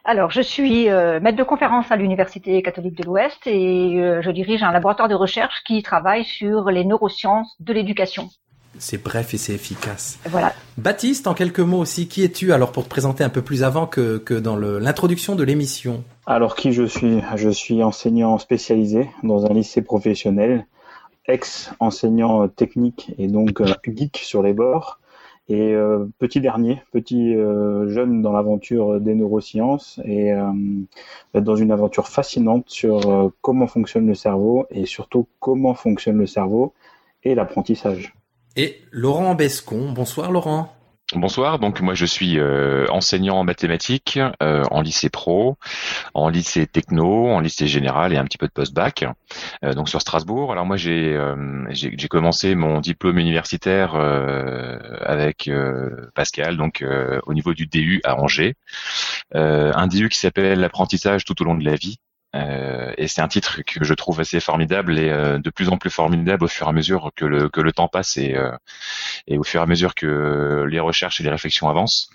[0.04, 4.30] Alors, je suis euh, maître de conférence à l'Université catholique de l'Ouest et euh, je
[4.32, 8.28] dirige un laboratoire de recherche qui travaille sur les neurosciences de l'éducation.
[8.76, 10.18] C'est bref et c'est efficace.
[10.28, 10.52] Voilà.
[10.78, 12.52] Baptiste, en quelques mots aussi, qui es-tu?
[12.52, 16.56] Alors pour te présenter un peu plus avant que, que dans l'introduction de l'émission Alors
[16.56, 17.22] qui je suis?
[17.36, 20.66] Je suis enseignant spécialisé dans un lycée professionnel,
[21.26, 24.98] ex-enseignant technique et donc euh, geek sur les bords.
[25.48, 30.50] Et euh, petit dernier, petit euh, jeune dans l'aventure des neurosciences et euh,
[31.34, 36.26] dans une aventure fascinante sur euh, comment fonctionne le cerveau et surtout comment fonctionne le
[36.26, 36.74] cerveau
[37.22, 38.14] et l'apprentissage.
[38.56, 39.92] Et Laurent Bescon.
[39.92, 40.75] Bonsoir Laurent.
[41.14, 45.56] Bonsoir, donc moi je suis euh, enseignant en mathématiques, euh, en lycée pro,
[46.14, 49.06] en lycée techno, en lycée général et un petit peu de post-bac,
[49.62, 50.50] euh, donc sur Strasbourg.
[50.50, 51.16] Alors moi j'ai
[51.70, 55.48] j'ai commencé mon diplôme universitaire avec
[56.16, 56.84] Pascal, donc
[57.24, 58.56] au niveau du DU à Angers,
[59.32, 62.00] un DU qui s'appelle l'apprentissage tout au long de la vie.
[62.36, 65.78] Euh, et c'est un titre que je trouve assez formidable et euh, de plus en
[65.78, 68.50] plus formidable au fur et à mesure que le temps passe et euh,
[69.26, 72.10] et au fur et à mesure que les recherches et les réflexions avancent.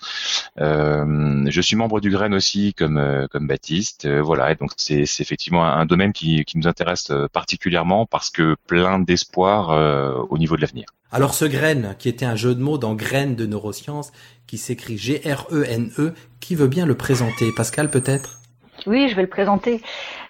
[0.56, 4.08] Je suis membre du Grain aussi, comme Baptiste.
[4.08, 10.26] Voilà, et donc c'est effectivement un, domaine qui nous intéresse particulièrement parce que plein d'espoir
[10.30, 10.86] au niveau de l'avenir.
[11.10, 14.12] Alors ce graine, qui était un jeu de mots dans graine de neurosciences,
[14.46, 17.52] qui s'écrit G-R-E-N-E, E, qui veut bien le présenter?
[17.54, 18.41] Pascal peut-être?
[18.86, 19.82] Oui, je vais le présenter.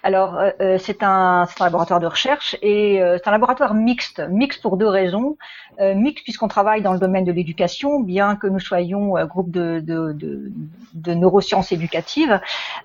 [0.05, 4.21] Alors, euh, euh, c'est un, un laboratoire de recherche et euh, c'est un laboratoire mixte.
[4.29, 5.37] Mixte pour deux raisons.
[5.79, 9.49] Euh, mixte puisqu'on travaille dans le domaine de l'éducation, bien que nous soyons euh, groupe
[9.49, 10.51] de, de, de,
[10.93, 12.39] de neurosciences éducatives.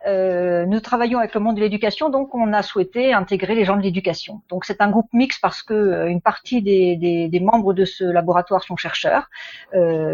[0.07, 3.76] Euh, nous travaillons avec le monde de l'éducation, donc on a souhaité intégrer les gens
[3.76, 4.40] de l'éducation.
[4.48, 8.04] Donc c'est un groupe mixte parce que une partie des, des, des membres de ce
[8.04, 9.28] laboratoire sont chercheurs,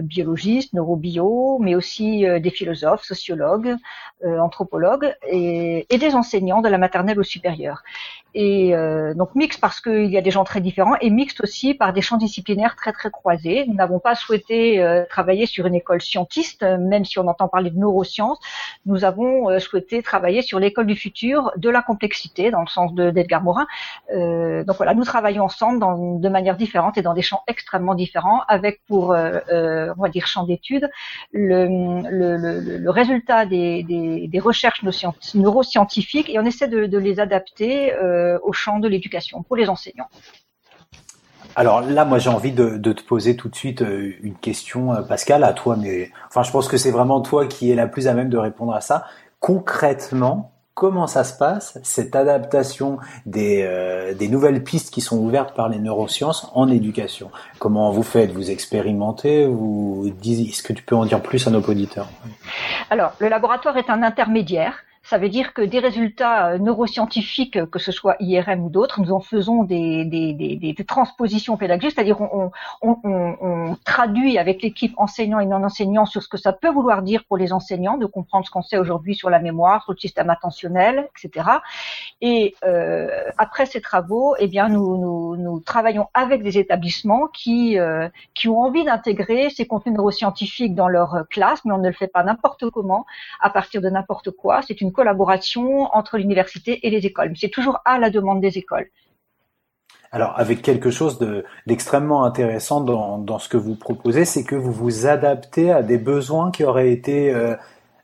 [0.02, 3.76] biologistes, neurobio, mais aussi des philosophes, sociologues,
[4.24, 7.82] anthropologues et, et des enseignants de la maternelle au supérieur.
[8.34, 11.72] Et euh, donc mixte parce qu'il y a des gens très différents et mixte aussi
[11.74, 13.64] par des champs disciplinaires très très croisés.
[13.68, 17.70] Nous n'avons pas souhaité euh, travailler sur une école scientiste, même si on entend parler
[17.70, 18.38] de neurosciences.
[18.86, 22.92] Nous avons euh, souhaité travailler sur l'école du futur de la complexité, dans le sens
[22.94, 23.66] de d'Edgar Morin.
[24.12, 27.94] Euh, donc voilà, nous travaillons ensemble dans, de manière différente et dans des champs extrêmement
[27.94, 30.90] différents, avec pour euh, euh, on va dire champ d'études
[31.32, 31.66] le,
[32.10, 36.98] le, le, le résultat des, des, des recherches neuroscien- neuroscientifiques et on essaie de, de
[36.98, 40.08] les adapter euh, au champ de l'éducation pour les enseignants.
[41.56, 44.92] Alors là, moi, j'ai envie de, de te poser tout de suite euh, une question,
[44.92, 47.86] euh, Pascal, à toi, mais enfin, je pense que c'est vraiment toi qui es la
[47.86, 49.06] plus à même de répondre à ça.
[49.38, 55.54] Concrètement, comment ça se passe cette adaptation des, euh, des nouvelles pistes qui sont ouvertes
[55.54, 57.30] par les neurosciences en éducation?
[57.60, 58.32] Comment vous faites?
[58.32, 59.46] Vous expérimentez?
[59.46, 62.08] Vous Est-ce que tu peux en dire plus à nos auditeurs?
[62.90, 64.74] Alors, le laboratoire est un intermédiaire.
[65.04, 69.12] Ça veut dire que des résultats euh, neuroscientifiques, que ce soit IRM ou d'autres, nous
[69.12, 72.50] en faisons des, des, des, des- transpositions pédagogiques, c'est-à-dire on,
[72.82, 76.70] on, on, on traduit avec l'équipe enseignant et non enseignant sur ce que ça peut
[76.70, 79.92] vouloir dire pour les enseignants, de comprendre ce qu'on sait aujourd'hui sur la mémoire, sur
[79.92, 81.48] le système attentionnel, etc.
[82.20, 87.78] Et euh, après ces travaux, eh bien, nous, nous, nous travaillons avec des établissements qui,
[87.78, 91.94] euh, qui ont envie d'intégrer ces contenus neuroscientifiques dans leur classe, mais on ne le
[91.94, 93.04] fait pas n'importe comment,
[93.40, 94.62] à partir de n'importe quoi.
[94.62, 97.32] C'est une collaboration entre l'université et les écoles.
[97.36, 98.88] C'est toujours à la demande des écoles.
[100.12, 104.54] Alors, avec quelque chose de- d'extrêmement intéressant dans, dans ce que vous proposez, c'est que
[104.54, 107.56] vous vous adaptez à des besoins qui auraient été, euh,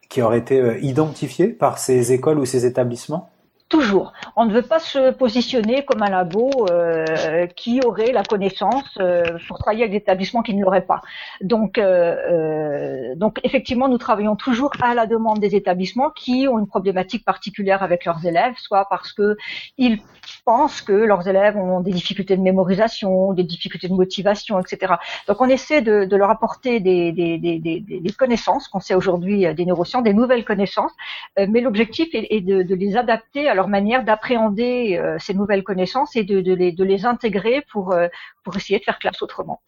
[0.09, 3.29] qui auraient été euh, identifiés par ces écoles ou ces établissements?
[3.70, 4.12] Toujours.
[4.35, 9.22] On ne veut pas se positionner comme un labo euh, qui aurait la connaissance euh,
[9.46, 11.02] pour travailler avec des établissements qui ne l'auraient pas.
[11.40, 16.59] Donc, euh, euh, donc effectivement, nous travaillons toujours à la demande des établissements qui ont
[16.59, 19.37] une problématique particulière avec leurs élèves, soit parce que
[19.78, 20.00] ils
[20.44, 24.94] pensent que leurs élèves ont des difficultés de mémorisation, des difficultés de motivation, etc.
[25.29, 30.44] Donc, on essaie de, leur apporter des, connaissances qu'on sait aujourd'hui des neurosciences, des nouvelles
[30.44, 30.92] connaissances,
[31.38, 36.16] mais l'objectif est, est de, les adapter à leur manière d'appréhender euh, ces nouvelles connaissances
[36.16, 38.09] et de, les, intégrer pour, euh,
[38.44, 39.61] pour essayer de faire classe autrement.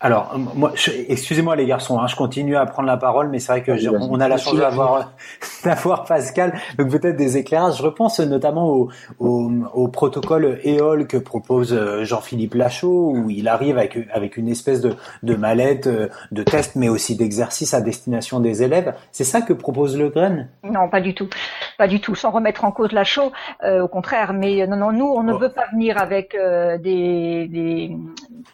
[0.00, 0.72] Alors, moi,
[1.08, 4.20] excusez-moi les garçons, hein, je continue à prendre la parole, mais c'est vrai que on
[4.20, 5.12] a la chance d'avoir
[5.64, 7.78] d'avoir Pascal, donc peut-être des éclairages.
[7.78, 13.48] Je repense notamment au, au, au protocole EOL que propose euh, Jean-Philippe Lachaud, où il
[13.48, 17.80] arrive avec avec une espèce de, de mallette euh, de tests, mais aussi d'exercices à
[17.80, 18.94] destination des élèves.
[19.10, 20.46] C'est ça que propose Le Grain?
[20.62, 21.28] Non, pas du tout,
[21.76, 22.14] pas du tout.
[22.14, 23.32] Sans remettre en cause Lachaud,
[23.64, 24.32] euh, au contraire.
[24.32, 27.96] Mais non, non, nous, on ne veut pas venir avec euh, des, des,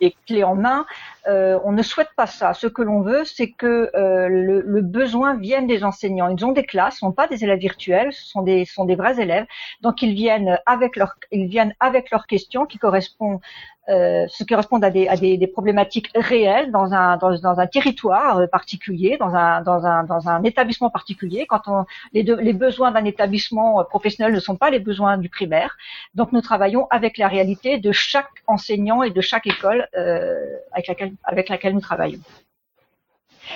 [0.00, 0.86] des clés en main.
[1.26, 2.52] Euh, on ne souhaite pas ça.
[2.52, 6.28] Ce que l'on veut, c'est que euh, le, besoin vienne des enseignants.
[6.28, 8.94] Ils ont des classes, ce sont pas des élèves virtuels, ce sont des, sont des
[8.94, 9.46] vrais élèves.
[9.80, 10.98] Donc ils viennent avec
[11.32, 13.40] ils viennent avec leurs questions qui correspondent
[13.88, 17.66] euh, ce qui correspond à des, à des, des problématiques réelles dans un, dans, un
[17.66, 21.46] territoire euh, particulier, dans un, dans un, dans un établissement particulier.
[21.46, 25.18] Quand on, les, deux, les besoins d'un établissement euh, professionnel ne sont pas les besoins
[25.18, 25.76] du primaire,
[26.14, 30.40] donc nous travaillons avec la réalité de chaque enseignant et de chaque école euh,
[30.72, 32.20] avec, laquelle, avec laquelle nous travaillons.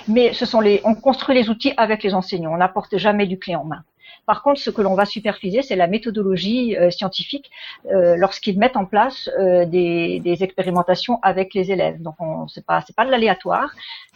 [0.07, 2.53] Mais ce sont les, on construit les outils avec les enseignants.
[2.53, 3.83] On n'apporte jamais du clé en main.
[4.29, 7.51] Par contre, ce que l'on va superviser, c'est la méthodologie euh, scientifique
[7.87, 12.03] euh, lorsqu'ils mettent en place euh, des, des, expérimentations avec les élèves.
[12.03, 12.17] Donc,
[12.49, 13.71] c'est pas c'est pas de l'aléatoire,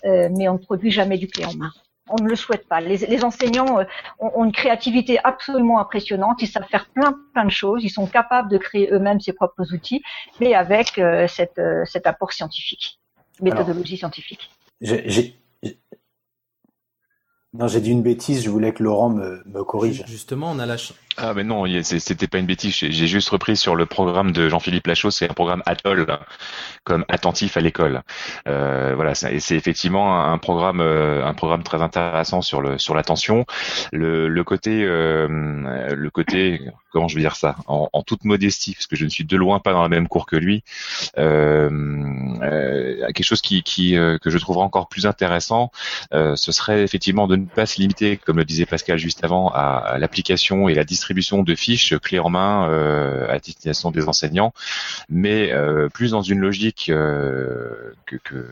[0.05, 1.71] mais on ne produit jamais du clé en main.
[2.11, 2.83] On ne le souhaite pas.
[2.83, 3.81] Les, les enseignants
[4.21, 6.43] ont, ont, une créativité absolument impressionnante.
[6.43, 7.83] Ils savent faire plein plein de choses.
[7.83, 10.03] Ils sont capables de créer eux-mêmes ses propres outils,
[10.41, 13.01] mais avec cette, cet apport scientifique,
[13.41, 14.51] méthodologie Alors, scientifique.
[14.83, 15.37] J'ai
[17.55, 20.05] non, j'ai dit une bêtise, je voulais que Laurent me, me corrige.
[20.07, 20.97] Justement, on a la chance.
[21.19, 22.75] Ah mais non, c'était pas une bêtise.
[22.75, 26.07] J'ai juste repris sur le programme de Jean-Philippe Lachaud, c'est un programme Atoll,
[26.85, 28.03] comme attentif à l'école.
[28.49, 33.45] Euh, voilà, c'est effectivement un programme, euh, un programme très intéressant sur le sur l'attention.
[33.93, 35.29] Le, le côté, euh,
[35.95, 39.25] le côté, comment je veux dire ça, en, toute modestie, parce que je ne suis
[39.25, 40.65] de loin pas dans la même cour que lui.
[41.19, 41.69] Euh,
[42.43, 45.71] euh quelque chose qui, qui que je trouverais encore plus intéressant,
[46.13, 49.77] ce serait effectivement de ne pas se limiter, comme le disait Pascal juste avant, à,
[49.77, 54.07] à l'application et la distribution distribution de fiches clés en main euh, à destination des
[54.09, 54.53] enseignants,
[55.09, 58.47] mais euh, plus dans une logique euh, que,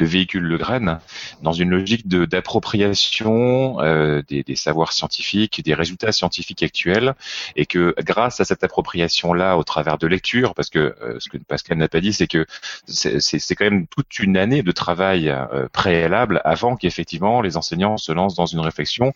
[0.00, 1.00] véhicule le grain,
[1.42, 7.14] dans une logique d'appropriation euh, des, des, savoirs scientifiques, des résultats scientifiques actuels,
[7.56, 11.78] et que grâce à cette appropriation-là, au travers de lecture, parce que ce que Pascal
[11.78, 12.46] n'a pas dit, c'est que
[12.86, 15.34] c'est quand même toute une année de travail
[15.72, 19.12] préalable avant qu'effectivement les enseignants se lancent dans une réflexion,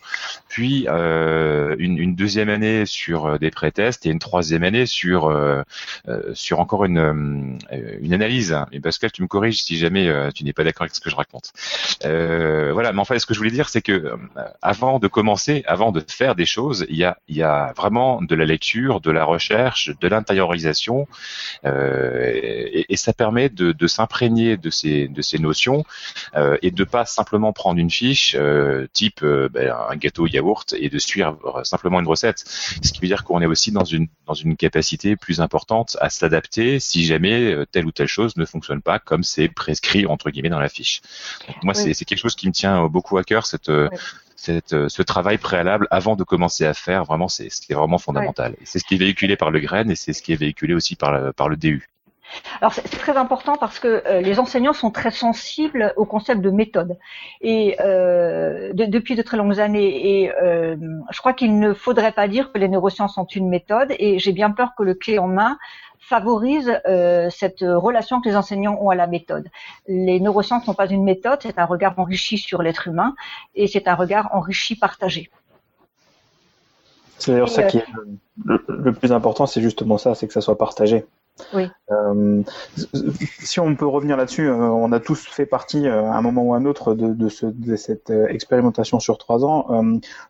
[0.49, 5.63] puis une, deuxième année sur euh, des pré-tests et une troisième année sur euh,
[6.33, 7.59] sur encore une
[8.01, 8.55] une analyse.
[8.71, 11.15] Et Pascal, tu me corriges si jamais tu n'es pas d'accord avec ce que je
[11.15, 11.51] raconte.
[12.05, 14.17] Euh, voilà, mais enfin, ce que je voulais dire, c'est que euh,
[14.61, 18.21] avant de commencer, avant de faire des choses, il y a, il y a vraiment
[18.21, 21.07] de la lecture, de la recherche, de l'intériorisation,
[21.65, 25.83] euh, et, ça permet de, s'imprégner de ces, de ces notions
[26.35, 30.73] euh, et de pas simplement prendre une fiche euh, type euh, ben, un gâteau yaourt
[30.79, 32.32] et de suivre simplement une recette.
[32.37, 36.09] Ce qui veut dire qu'on est aussi dans une, dans une capacité plus importante à
[36.09, 40.49] s'adapter si jamais telle ou telle chose ne fonctionne pas comme c'est prescrit entre guillemets
[40.49, 41.01] dans la fiche.
[41.47, 41.93] Donc, moi, oui.
[41.93, 43.87] c'est quelque chose qui me tient beaucoup à cœur, cette, oui.
[44.35, 47.03] cette, ce travail préalable avant de commencer à faire.
[47.05, 48.55] Vraiment, c'est vraiment fondamental.
[48.63, 50.95] C'est ce qui est véhiculé par le grain et c'est ce qui est véhiculé aussi
[50.95, 51.89] par, par le DU.
[52.61, 56.49] Alors c'est très important parce que euh, les enseignants sont très sensibles au concept de
[56.49, 56.97] méthode
[57.41, 60.75] et euh, de, depuis de très longues années et euh,
[61.11, 64.31] je crois qu'il ne faudrait pas dire que les neurosciences sont une méthode et j'ai
[64.31, 65.57] bien peur que le clé en main
[65.99, 69.47] favorise euh, cette relation que les enseignants ont à la méthode.
[69.87, 73.15] Les neurosciences sont pas une méthode, c'est un regard enrichi sur l'être humain
[73.55, 75.29] et c'est un regard enrichi partagé.
[77.17, 77.85] C'est d'ailleurs ça qui est
[78.43, 81.05] le, le, plus important, c'est justement ça, c'est que ça soit partagé.
[81.53, 81.67] Oui.
[81.91, 82.43] Euh,
[83.39, 86.43] si on peut revenir là-dessus, euh, on a tous fait partie euh, à un moment
[86.43, 89.67] ou à un autre de, de, ce, de cette expérimentation sur trois ans.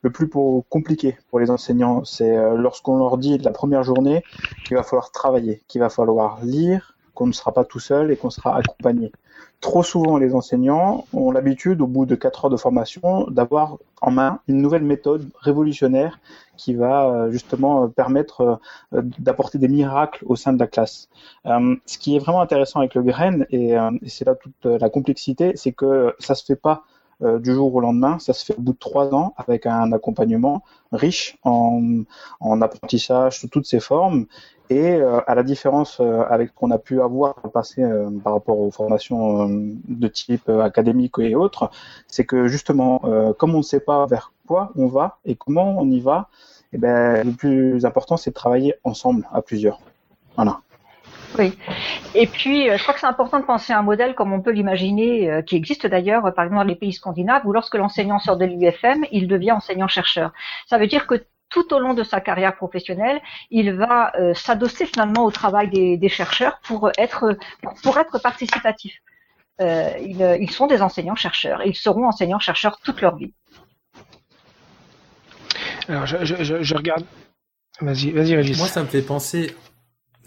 [0.02, 4.24] Le plus pour, compliqué pour les enseignants, c'est lorsqu'on leur dit la première journée
[4.66, 8.18] qu'il va falloir travailler, qu'il va falloir lire, qu'on ne sera pas tout seul et
[8.18, 9.12] qu'on sera accompagné.
[9.64, 14.12] Trop souvent, les enseignants ont l'habitude, au bout de 4 heures de formation, d'avoir en
[14.12, 16.20] main une nouvelle méthode révolutionnaire
[16.58, 18.60] qui va euh, justement permettre
[18.94, 21.08] euh, d'apporter des miracles au sein de la classe.
[21.46, 25.54] Euh, ce qui est vraiment intéressant avec le grain, et, c'est là toute la complexité,
[25.56, 26.84] c'est que ça se fait pas
[27.22, 28.20] du jour au lendemain.
[28.20, 32.04] Ça se fait au bout de trois ans avec un accompagnement riche en,
[32.40, 34.26] en apprentissage sous toutes ses formes
[34.70, 38.34] et euh, à la différence euh, avec ce qu'on a pu avoir passé euh, par
[38.34, 41.70] rapport aux formations de type académique et autres,
[42.08, 43.02] c'est que justement,
[43.38, 46.30] comme on ne sait pas vers quoi on va et comment on y va,
[46.72, 49.80] eh ben, le plus important, c'est de travailler ensemble, à plusieurs.
[50.36, 50.60] Voilà.
[51.40, 51.58] Oui.
[52.16, 54.52] Et puis, je crois que c'est important de penser à un modèle comme on peut
[54.52, 58.46] l'imaginer, qui existe d'ailleurs, par exemple, dans les pays scandinaves, où lorsque l'enseignant sort de
[58.46, 60.32] l'UFM, il devient enseignant-chercheur.
[60.68, 64.86] Ça veut dire que tout au long de sa carrière professionnelle, il va euh, s'adosser
[64.88, 67.38] finalement au travail des, chercheurs pour être
[67.84, 68.96] pour être participatif.
[69.62, 69.92] Euh,
[70.40, 73.34] ils, sont des enseignants-chercheurs et ils seront enseignants-chercheurs toute leur vie.
[75.88, 77.06] Alors, je, regarde.
[77.82, 78.58] Vas-y, vas-y, Régis.
[78.58, 79.56] Moi, ça me fait penser.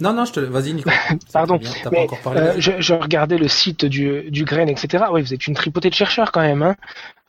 [0.00, 0.40] Non, non, je te.
[0.40, 0.96] Vas-y, Nicolas.
[1.32, 1.58] Pardon.
[1.90, 5.04] Mais, euh, je, regardais le site du, du Grain, etc.
[5.10, 6.62] Oui, vous êtes une tripotée de chercheurs quand même.
[6.62, 6.76] Hein.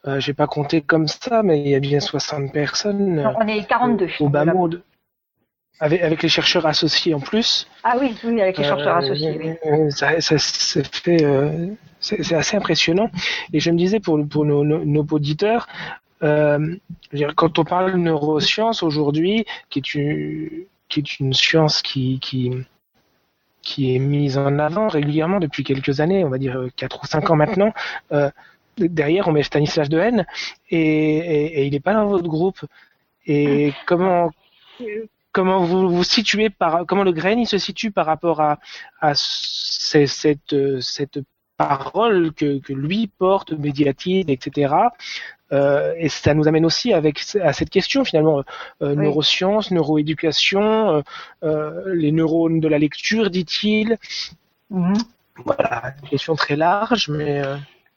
[0.07, 3.25] Euh, j'ai pas compté comme ça, mais il y a bien 60 personnes.
[3.39, 4.07] on est 42.
[4.19, 4.81] Au bas monde.
[5.79, 7.67] Avec, avec, les chercheurs associés en plus.
[7.83, 9.57] Ah oui, oui, avec les chercheurs euh, associés.
[9.63, 9.91] Oui.
[9.91, 10.37] Ça, ça,
[10.91, 11.67] fait, euh,
[11.99, 13.11] c'est assez impressionnant.
[13.53, 15.67] Et je me disais pour, pour nos, nos, auditeurs,
[16.23, 16.75] euh,
[17.35, 22.51] quand on parle de neurosciences aujourd'hui, qui est une, qui est une science qui, qui,
[23.61, 27.29] qui est mise en avant régulièrement depuis quelques années, on va dire 4 ou 5
[27.29, 27.73] ans maintenant,
[28.11, 28.29] euh,
[28.77, 30.25] derrière on met Stanislas Dehaene
[30.69, 32.59] et, et, et il n'est pas dans votre groupe.
[33.25, 34.31] Et comment
[35.33, 38.59] comment vous vous situez par comment le grain il se situe par rapport à,
[39.01, 41.19] à cette cette
[41.57, 44.73] parole que, que lui porte, médiatise, etc.
[45.51, 48.43] Euh, et ça nous amène aussi avec à cette question finalement
[48.81, 51.03] euh, neurosciences, neuroéducation,
[51.43, 53.97] euh, les neurones de la lecture, dit-il.
[54.69, 54.93] Mm
[55.45, 57.41] Voilà, une question très large, mais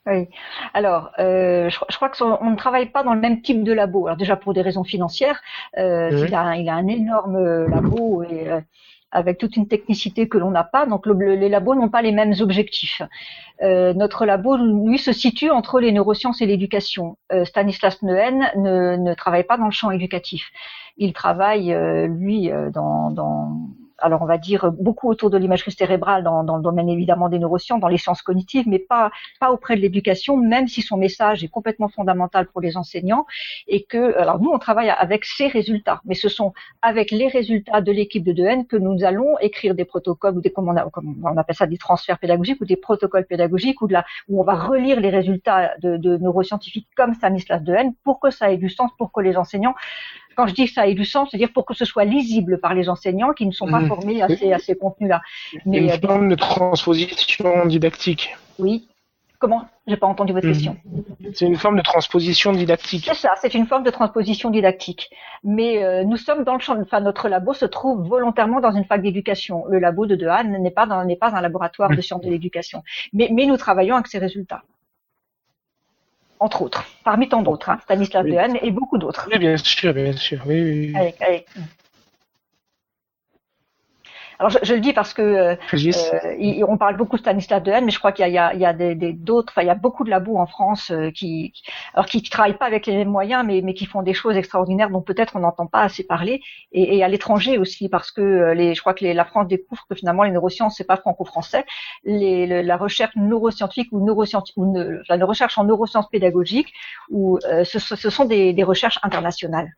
[0.07, 0.29] oui.
[0.73, 4.07] Alors, euh, je, je, crois qu'on ne travaille pas dans le même type de labo.
[4.07, 5.41] Alors déjà pour des raisons financières,
[5.77, 8.49] euh, il, a, il, a, un énorme labo et
[9.13, 10.87] avec toute une technicité que l'on n'a pas.
[10.87, 13.03] Donc le, les labos n'ont pas les mêmes objectifs.
[13.63, 17.17] Euh, notre labo, lui, se situe entre les neurosciences et l'éducation.
[17.33, 20.51] Euh, Stanislas Neuen ne, ne, travaille pas dans le champ éducatif.
[20.97, 21.75] Il travaille,
[22.09, 23.57] lui, dans, dans
[24.01, 27.81] alors on va dire beaucoup autour de l'imagerie cérébrale dans, le domaine évidemment des neurosciences,
[27.81, 29.11] dans les sciences cognitives, mais pas
[29.49, 33.27] auprès de l'éducation, même si son message est complètement fondamental pour les enseignants
[33.67, 37.81] et que alors nous on travaille avec ces résultats, mais ce sont avec les résultats
[37.81, 41.57] de l'équipe de Dehaene que nous allons écrire des protocoles ou des on, on appelle
[41.57, 43.97] ça des transferts pédagogiques ou des protocoles pédagogiques ou de
[44.29, 48.51] où on va relire les résultats de, de neuroscientifiques comme Stanislas Dehaene pour que ça
[48.53, 49.75] ait du sens, pour que les enseignants
[50.41, 52.75] quand je dis que ça ait du sens, c'est-à-dire pour que ce soit lisible par
[52.75, 53.89] les enseignants qui ne sont pas mmh.
[53.89, 55.21] formés à ces, à ces contenus-là.
[55.67, 58.35] Mais une euh, forme de transposition didactique.
[58.59, 58.89] Oui.
[59.39, 59.67] Comment?
[59.87, 60.53] J'ai pas entendu votre mmh.
[60.53, 60.77] question.
[61.35, 63.05] C'est une forme de transposition didactique.
[63.07, 65.11] C'est ça, c'est une forme de transposition didactique.
[65.45, 68.85] Mais euh, nous sommes dans le champ, enfin notre labo se trouve volontairement dans une
[68.85, 69.67] fac d'éducation.
[69.69, 72.83] Le labo de Dehaene n'est pas n'est pas un laboratoire de sciences de l'éducation.
[73.13, 74.63] Mais, mais nous travaillons avec ces résultats
[76.41, 78.25] entre autres, parmi tant d'autres, hein, Stanislas.
[78.25, 79.29] Dehaene et beaucoup d'autres.
[79.31, 80.41] Oui, bien sûr, bien sûr.
[80.47, 80.93] Oui, oui.
[80.97, 81.45] Allez, allez.
[84.41, 87.85] Alors je, je, le dis parce que euh, euh, on parle beaucoup de Stanislas Dehaene,
[87.85, 89.75] mais je crois qu'il y a, il y a, des, d'autres, enfin il y a
[89.75, 91.53] beaucoup de labos en France euh, qui,
[91.93, 94.89] alors qui, travaillent pas avec les mêmes moyens, mais, mais qui font des choses extraordinaires
[94.89, 96.41] dont peut-être on n'entend pas assez parler,
[96.73, 99.85] et, et à l'étranger aussi parce que les, je crois que les, la France découvre
[99.91, 101.67] que finalement les neurosciences c'est pas franco-français,
[102.05, 106.73] les, le, la recherche neuroscientifique ou neuroscientifique ou ne, la recherche en neurosciences pédagogiques,
[107.11, 109.69] ou euh, ce, ce, sont des, des recherches internationales.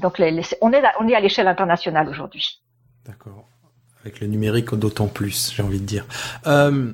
[0.00, 2.60] Donc on, est à, on est à l'échelle internationale aujourd'hui.
[3.06, 3.46] D'accord.
[4.02, 6.06] Avec le numérique d'autant plus, j'ai envie de dire.
[6.46, 6.92] Euh,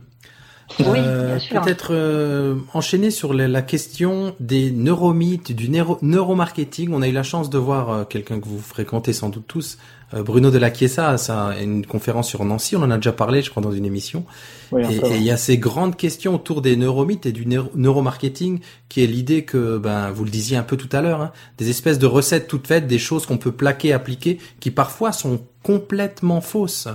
[0.81, 6.93] oui, euh, Peut-être euh, enchaîner sur la, la, question des neuromythes, du neuro, neuromarketing.
[6.93, 9.79] On a eu la chance de voir euh, quelqu'un que vous fréquentez sans doute tous,
[10.13, 12.77] Bruno de la Chiesa, ça une conférence sur Nancy.
[12.77, 14.25] On en a déjà parlé, je crois, dans une émission.
[14.71, 19.03] Oui, et il y a ces grandes questions autour des neuromythes et du neuromarketing, qui
[19.03, 21.99] est l'idée que, ben, vous le disiez un peu tout à l'heure, hein, des espèces
[21.99, 26.89] de recettes toutes faites, des choses qu'on peut plaquer, appliquer, qui parfois sont complètement fausses.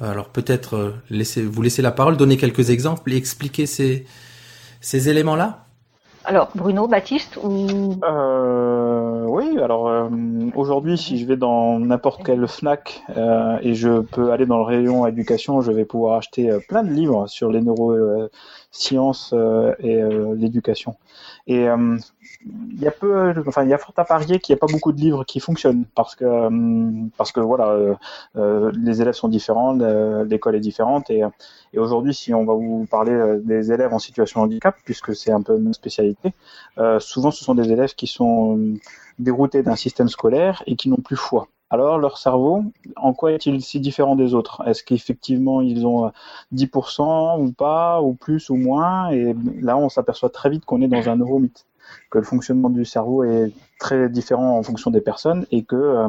[0.00, 4.06] Alors peut-être euh, laissez, vous laissez la parole, donner quelques exemples et expliquer ces,
[4.80, 5.65] ces éléments-là?
[6.28, 7.38] Alors, Bruno, Baptiste
[8.02, 10.08] Euh, oui, alors euh,
[10.56, 14.64] aujourd'hui, si je vais dans n'importe quel Fnac euh, et je peux aller dans le
[14.64, 19.32] rayon éducation, je vais pouvoir acheter plein de livres sur les neurosciences
[19.78, 20.02] et
[20.36, 20.96] l'éducation.
[21.46, 24.70] Et il y a peu, enfin, y a fort à parier qu'il n'y a pas
[24.70, 26.26] beaucoup de livres qui fonctionnent parce que
[27.16, 27.76] parce que voilà,
[28.34, 31.22] les élèves sont différents, le- l'école est différente et
[31.76, 35.14] et aujourd'hui, si on va vous parler euh, des élèves en situation de handicap, puisque
[35.14, 36.32] c'est un peu ma spécialité,
[36.78, 38.74] euh, souvent ce sont des élèves qui sont euh,
[39.18, 41.48] déroutés d'un système scolaire et qui n'ont plus foi.
[41.68, 42.64] Alors leur cerveau,
[42.96, 44.62] en quoi est-il si différent des autres?
[44.66, 46.10] Est-ce qu'effectivement ils ont euh,
[46.54, 49.10] 10% ou pas, ou plus ou moins?
[49.10, 51.66] Et là, on s'aperçoit très vite qu'on est dans un neuromythe,
[52.10, 56.08] que le fonctionnement du cerveau est très différent en fonction des personnes et que euh,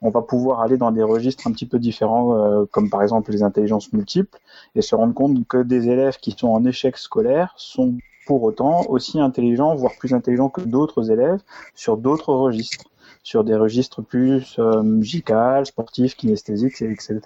[0.00, 3.30] on va pouvoir aller dans des registres un petit peu différents, euh, comme par exemple
[3.32, 4.38] les intelligences multiples,
[4.74, 7.94] et se rendre compte que des élèves qui sont en échec scolaire sont
[8.26, 11.40] pour autant aussi intelligents, voire plus intelligents que d'autres élèves
[11.74, 12.86] sur d'autres registres,
[13.22, 17.20] sur des registres plus euh, musicales, sportifs, kinesthésiques, etc.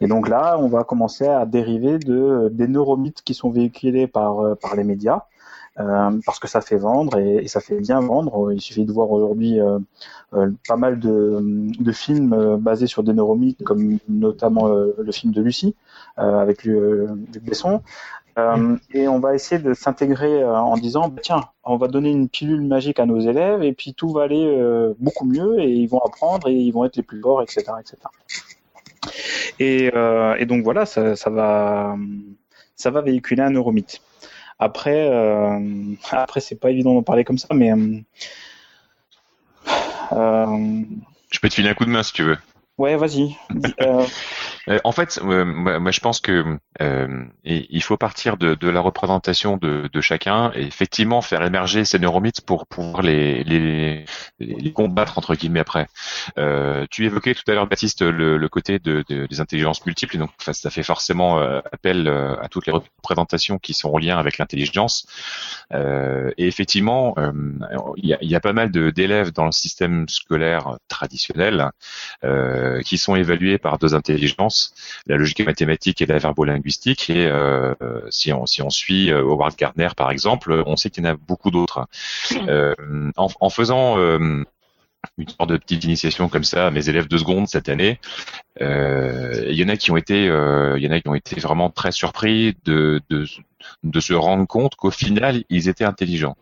[0.00, 4.40] Et donc là, on va commencer à dériver de des neuromythes qui sont véhiculés par
[4.40, 5.22] euh, par les médias.
[5.80, 8.52] Euh, parce que ça fait vendre et, et ça fait bien vendre.
[8.52, 9.78] Il suffit de voir aujourd'hui euh,
[10.34, 11.38] euh, pas mal de,
[11.78, 15.74] de films basés sur des neuromythes, comme notamment le film de Lucie
[16.16, 17.82] avec Lu- Luc Besson.
[18.36, 22.10] Euh, et on va essayer de s'intégrer euh, en disant bah, tiens, on va donner
[22.10, 25.70] une pilule magique à nos élèves et puis tout va aller euh, beaucoup mieux et
[25.70, 27.96] ils vont apprendre et ils vont être les plus forts, etc., etc.
[29.60, 29.86] Et,
[30.38, 31.96] et donc voilà, ça, ça va,
[32.74, 34.00] ça va véhiculer un neuromythe.
[34.58, 35.58] Après, euh,
[36.10, 37.98] après c'est pas évident d'en parler comme ça, mais euh,
[40.12, 40.82] euh,
[41.30, 42.38] Je peux te filer un coup de main si tu veux.
[42.78, 43.36] ouais, vas-y.
[44.68, 49.56] Euh, en fait, euh, moi, je pense que euh, il faut partir de, la représentation
[49.56, 54.04] de, chacun et effectivement faire émerger ces neuromythes pour pouvoir les, les,
[54.38, 55.86] les combattre entre guillemets après.
[56.90, 60.30] Tu évoquais tout à l'heure, Baptiste, le, côté de, de- des intelligences multiples, et donc
[60.38, 65.06] ça fait forcément appel à toutes les représentations qui sont en lien avec l'intelligence.
[65.72, 67.14] Et effectivement,
[67.96, 71.70] il y, a, y a pas mal d'élèves dans le système scolaire traditionnel
[72.84, 74.53] qui sont évalués par deux intelligences,
[75.06, 77.10] la logique mathématique et la verbolinguistique.
[77.10, 77.74] Et euh,
[78.10, 81.10] si, on, si on suit euh, Howard Gardner, par exemple, on sait qu'il y en
[81.12, 81.86] a beaucoup d'autres.
[82.48, 82.74] Euh,
[83.16, 84.42] en, en faisant euh,
[85.18, 88.00] une sorte de petite initiation comme ça à mes élèves de seconde cette année,
[88.60, 91.14] euh, il y en a qui ont été, euh, il y en a qui ont
[91.14, 93.26] été vraiment très surpris de, de,
[93.82, 96.36] de se rendre compte qu'au final ils étaient intelligents.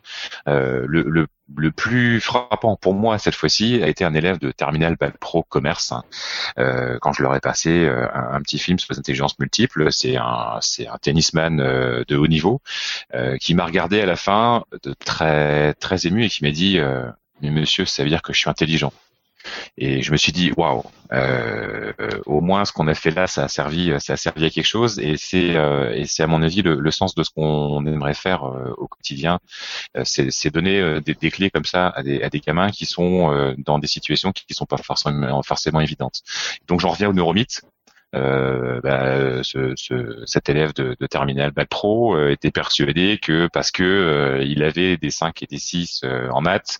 [0.48, 1.26] Euh, le, le,
[1.56, 5.42] le plus frappant pour moi cette fois-ci a été un élève de terminal bac pro
[5.42, 5.92] commerce.
[5.92, 6.02] hein.
[6.58, 10.16] Euh, quand je leur ai passé euh, un, petit film sur les intelligences multiples, c'est
[10.16, 10.60] un,
[11.00, 12.60] tennisman euh, de haut niveau
[13.40, 16.78] qui m'a regardé à la fin de très très ému et qui m'a dit
[17.40, 18.92] mais monsieur ça veut dire que je suis intelligent.
[19.78, 20.82] Et je me suis dit waouh,
[21.12, 21.92] euh,
[22.26, 24.66] au moins ce qu'on a fait là, ça a servi, ça a servi à quelque
[24.66, 24.98] chose.
[24.98, 28.14] Et c'est euh, et c'est à mon avis le, le sens de ce qu'on aimerait
[28.14, 29.38] faire euh, au quotidien.
[29.96, 32.86] Euh, c'est donner euh, des, des clés comme ça à des, à des gamins qui
[32.86, 36.22] sont euh, dans des situations qui, qui sont pas forcément forcément évidentes.
[36.68, 37.62] Donc j'en reviens au neuromythe.
[38.14, 43.48] Euh, bah, ce, ce- cet élève de, de terminal bac pro euh, était persuadé que
[43.52, 46.78] parce que euh, il avait des 5 et des 6 euh, en maths,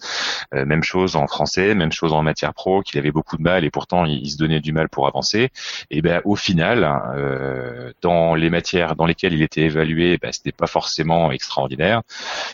[0.54, 3.64] euh, même chose en français, même chose en matière pro, qu'il avait beaucoup de mal
[3.64, 5.50] et pourtant il, se donnait du mal pour avancer.
[5.90, 6.84] Et ben au final,
[7.16, 12.02] euh, dans les matières dans lesquelles il était évalué, ben, c'était pas forcément extraordinaire.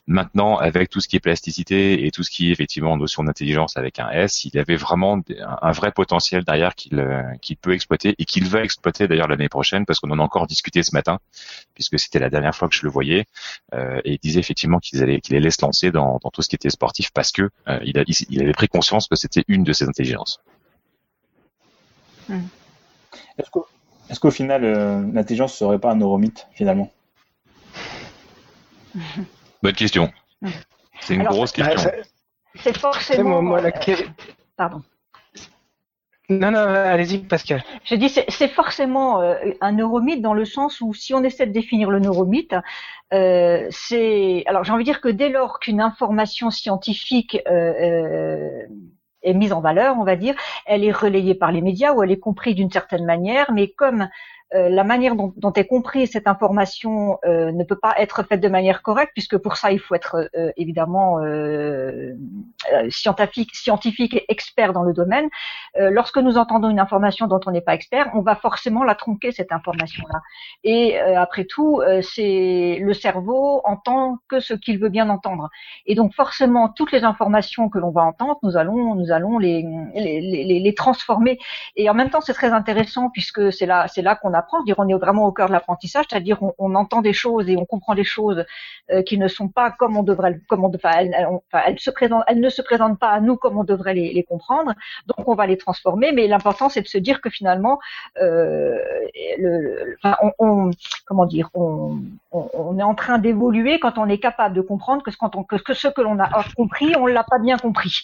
[0.07, 3.77] Maintenant, avec tout ce qui est plasticité et tout ce qui est effectivement notion d'intelligence
[3.77, 7.73] avec un S, il avait vraiment un, un vrai potentiel derrière qu'il euh, qu'il peut
[7.73, 10.95] exploiter et qu'il va exploiter d'ailleurs l'année prochaine parce qu'on en a encore discuté ce
[10.95, 11.19] matin
[11.75, 13.27] puisque c'était la dernière fois que je le voyais
[13.75, 16.49] euh, et il disait effectivement qu'il allait qu'il allait se lancer dans, dans tout ce
[16.49, 19.45] qui était sportif parce que euh, il, a, il, il avait pris conscience que c'était
[19.49, 20.41] une de ses intelligences.
[23.39, 23.67] Est-ce qu'au
[24.11, 26.91] est-ce qu'au final, euh, l'intelligence serait pas un neuromythe finalement?
[29.63, 30.11] Bonne question.
[30.41, 30.49] Mm.
[31.01, 31.79] C'est une Alors, grosse question.
[31.79, 32.03] C'est
[32.55, 33.43] c'est forcément.
[33.43, 33.73] moi, moi, la...
[34.57, 34.83] Pardon.
[36.31, 37.65] Non, non, allez-y, Pascal.
[37.91, 41.53] Dis c'est c'est forcément euh, un neuromythe dans le sens où si on essaie de
[41.53, 42.55] définir le neuromythe,
[43.15, 48.63] euh, c'est alors j'ai envie de dire que dès lors qu'une information scientifique euh, euh,
[49.23, 50.35] est mise en valeur, on va dire,
[50.67, 54.09] elle est relayée par les médias ou elle est comprise d'une certaine manière, mais comme
[54.55, 58.41] euh, la manière dont, dont, est comprise cette information euh, ne peut pas être faite
[58.41, 62.15] de manière correcte, puisque pour ça il faut être euh, évidemment euh,
[62.89, 65.29] scientifique, scientifique et expert dans le domaine.
[65.77, 69.33] lorsque nous entendons une information dont on n'est pas expert, on va forcément la tronquer
[69.33, 70.21] cette information-là.
[70.65, 75.49] Et après tout, c'est le cerveau entend que ce qu'il veut bien entendre.
[75.87, 79.65] Et donc forcément, toutes les informations que l'on va entendre, nous allons, nous allons les,
[79.95, 81.39] les, les, les transformer.
[81.77, 84.63] Et en même temps, c'est très intéressant puisque c'est là, c'est là qu'on apprend.
[84.63, 87.65] Dire, on est vraiment au cœur de l'apprentissage, c'est-à-dire on, entend des choses et on
[87.65, 88.45] comprend des choses
[88.91, 92.41] euh, qui ne sont pas comme on devrait, comme on, enfin, elles, se présentent, elles
[92.41, 94.73] ne se présentent pas à nous comme on devrait les, comprendre.
[95.07, 96.13] Donc on va les transformer.
[96.13, 97.79] Mais l'important, c'est de se dire que finalement,
[98.21, 98.79] euh,
[99.39, 99.97] le,
[100.39, 100.71] on,
[101.07, 101.99] comment dire, on,
[102.79, 105.75] est en train d'évoluer quand on est capable de comprendre que ce, quand que, que
[105.75, 108.03] ce que l'on a compris, on l'a pas bien compris.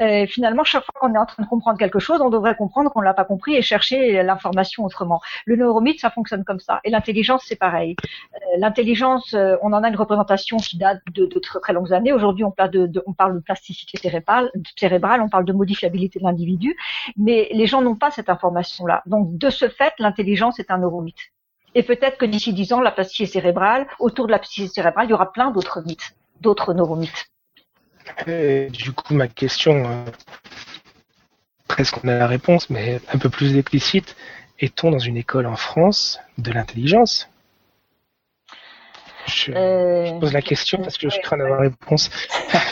[0.00, 2.90] Euh, finalement, chaque fois qu'on est en train de comprendre quelque chose, on devrait comprendre
[2.90, 5.20] qu'on l'a pas compris et chercher l'information autrement.
[5.46, 6.80] Le neuromythe, ça fonctionne comme ça.
[6.84, 7.96] Et l'intelligence, c'est pareil.
[8.34, 12.12] Euh, l'intelligence, euh, on en a une représentation qui date de, très, très, longues années.
[12.12, 13.98] Aujourd'hui, on, parle de, plasticité
[14.76, 16.76] cérébrale, on parle de modifiabilité de l'individu,
[17.16, 19.02] mais les gens n'ont pas cette information-là.
[19.06, 21.32] Donc, de ce fait, l'intelligence est un neuromythe.
[21.74, 25.10] Et peut-être que d'ici dix ans, la plasticité cérébrale, autour de la plasticité cérébrale, il
[25.10, 27.30] y aura plein d'autres mythes, d'autres neuromythes.
[28.26, 30.04] Du coup, ma question, euh,
[31.68, 34.16] presque on a la réponse, mais un peu plus explicite,
[34.62, 37.28] est-on dans une école en France de l'intelligence?
[39.26, 42.10] Je, euh, je, pose la question parce que je crains d'avoir la réponse.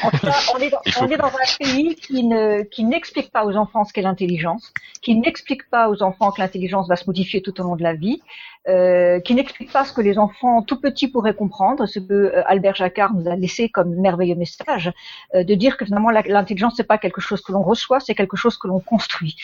[0.03, 3.85] on, est dans, on, est dans, un pays qui ne qui n'explique pas aux enfants
[3.85, 4.73] ce qu'est l'intelligence,
[5.03, 7.95] qui n'explique pas aux enfants que l'intelligence va se modifier tout au long de la
[7.95, 8.21] vie,
[8.69, 12.43] euh, qui n'explique pas ce que les enfants tout petits pourraient comprendre, ce que euh,
[12.47, 14.93] Albert Jacquard nous a laissé comme merveilleux message,
[15.35, 18.37] euh, de dire que finalement l'intelligence c'est pas quelque chose que l'on reçoit, c'est quelque
[18.37, 19.37] chose que l'on construit.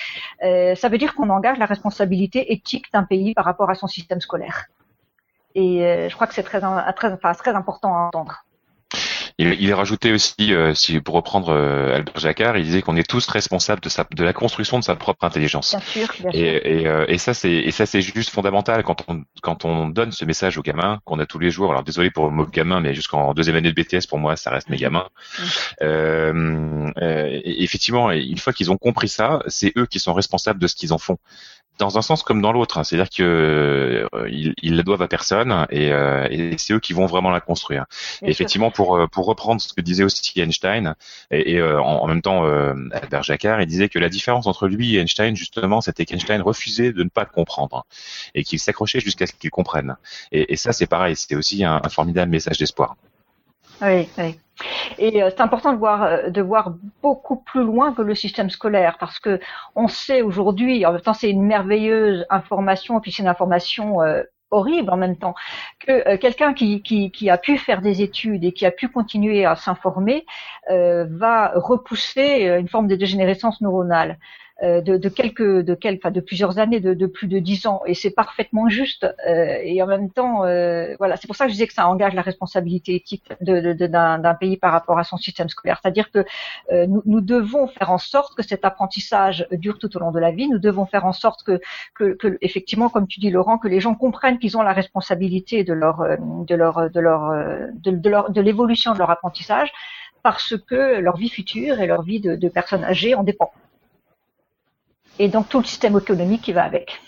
[0.42, 3.86] Euh, ça veut dire qu'on engage la responsabilité éthique d'un pays par rapport à son
[3.86, 4.66] système scolaire.
[5.58, 8.44] Et je crois que c'est très, très, enfin, très important à entendre.
[9.38, 12.96] Il, il est rajouté aussi, euh, si pour reprendre euh, Albert Jacquard, il disait qu'on
[12.96, 15.72] est tous responsables de, sa, de la construction de sa propre intelligence.
[15.72, 16.66] Bien sûr, bien et, sûr.
[16.66, 20.10] Et, euh, et, ça c'est et ça c'est juste fondamental quand on quand on donne
[20.10, 21.70] ce message aux gamins qu'on a tous les jours.
[21.70, 24.50] Alors désolé pour le mot gamin, mais jusqu'en deuxième année de BTS pour moi ça
[24.50, 25.08] reste mes gamins.
[25.82, 26.90] Euh,
[27.44, 30.94] effectivement, une fois qu'ils ont compris ça, c'est eux qui sont responsables de ce qu'ils
[30.94, 31.18] en font
[31.78, 32.78] dans un sens comme dans l'autre.
[32.78, 32.84] Hein.
[32.84, 36.92] C'est-à-dire que euh, ils, ils la doivent à personne et, euh, et c'est eux qui
[36.92, 37.86] vont vraiment la construire.
[38.22, 40.94] Et effectivement, pour pour reprendre ce que disait aussi Einstein
[41.30, 42.44] et, et euh, en, en, même temps
[42.92, 46.92] Albert Jacquard, il disait que la différence entre lui et Einstein, justement, c'était qu'Einstein refusait
[46.92, 47.86] de ne pas comprendre
[48.34, 49.96] et qu'il s'accrochait jusqu'à ce qu'il comprenne.
[50.32, 51.16] Et, et ça, c'est pareil.
[51.16, 52.96] C'était aussi un, un formidable message d'espoir.
[53.82, 54.40] Oui, oui.
[54.98, 58.48] Et euh, c'est important de voir, euh, de voir beaucoup plus loin que le système
[58.50, 59.38] scolaire, parce que
[59.74, 64.22] on sait aujourd'hui, en même temps c'est une merveilleuse information, puis c'est une information euh,
[64.50, 65.34] horrible en même temps,
[65.80, 68.88] que euh, quelqu'un qui, qui, qui, a pu faire des études et qui a pu
[68.88, 70.24] continuer à s'informer
[70.70, 74.18] euh, va repousser une forme de dégénérescence neuronale.
[74.62, 77.82] Euh, de, de, quelques, de, quelques, de plusieurs années, de, de, plus de dix ans,
[77.84, 79.04] et c'est parfaitement juste.
[79.28, 81.86] Euh, et en même temps, euh, voilà, c'est pour ça que je disais que ça
[81.86, 85.78] engage la responsabilité éthique d'un pays par rapport à son système scolaire.
[85.82, 86.24] C'est-à-dire que
[86.86, 90.30] nous, nous, devons faire en sorte que cet apprentissage dure tout au long de la
[90.30, 90.48] vie.
[90.48, 91.60] Nous devons faire en sorte que,
[91.94, 95.64] que, que effectivement, comme tu dis, Laurent, que les gens comprennent qu'ils ont la responsabilité
[95.64, 97.30] de leur, de leur, de leur,
[97.74, 99.70] de, de leur, de l'évolution de leur apprentissage,
[100.22, 103.52] parce que leur vie future et leur vie de, de personnes âgées en dépend
[105.18, 107.00] et donc tout le système économique qui va avec.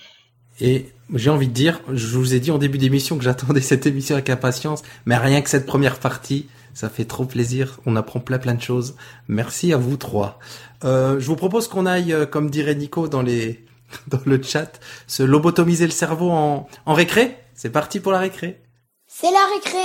[0.60, 3.86] Et j'ai envie de dire, je vous ai dit en début d'émission que j'attendais cette
[3.86, 7.80] émission avec impatience, mais rien que cette première partie, ça fait trop plaisir.
[7.86, 8.96] On apprend plein plein de choses.
[9.28, 10.38] Merci à vous trois.
[10.84, 13.64] Euh, je vous propose qu'on aille, euh, comme dirait Nico dans les
[14.08, 17.36] dans le chat, se lobotomiser le cerveau en, en récré.
[17.54, 18.60] C'est parti pour la récré.
[19.06, 19.78] C'est la récré.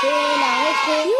[0.00, 0.14] C'est la
[0.64, 1.10] récré.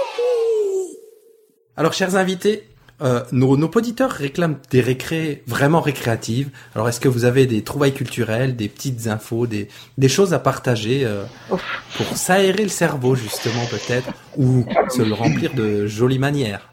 [1.76, 2.68] Alors, chers invités,
[3.02, 6.50] euh, nos, nos auditeurs réclament des récrés vraiment récréatives.
[6.74, 10.38] Alors, est-ce que vous avez des trouvailles culturelles, des petites infos, des, des choses à
[10.38, 16.68] partager euh, pour s'aérer le cerveau, justement, peut-être, ou se le remplir de jolies manières?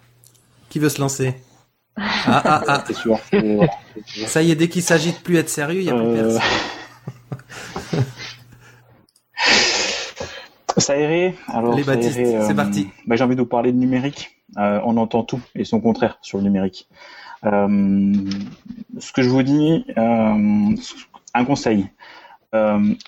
[0.69, 1.35] Qui veut se lancer?
[1.95, 2.83] Ah, ah, ah.
[4.27, 6.33] Ça y est, dès qu'il s'agit de plus être sérieux, il n'y a plus Euh,
[6.33, 6.41] personne.
[10.77, 12.87] S'aérer, alors Les Baptistes, s'aérer, euh, c'est parti.
[13.07, 14.37] bah, j'ai envie de vous parler de numérique.
[14.57, 16.87] Euh, on entend tout et son contraire sur le numérique.
[17.45, 18.13] Euh,
[18.99, 21.87] ce que je vous dis, un conseil,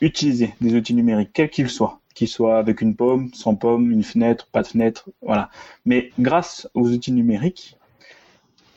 [0.01, 4.03] utilisez des outils numériques, quels qu'ils soient, qu'ils soient avec une pomme, sans pomme, une
[4.03, 5.49] fenêtre, pas de fenêtre, voilà.
[5.86, 7.78] Mais grâce aux outils numériques,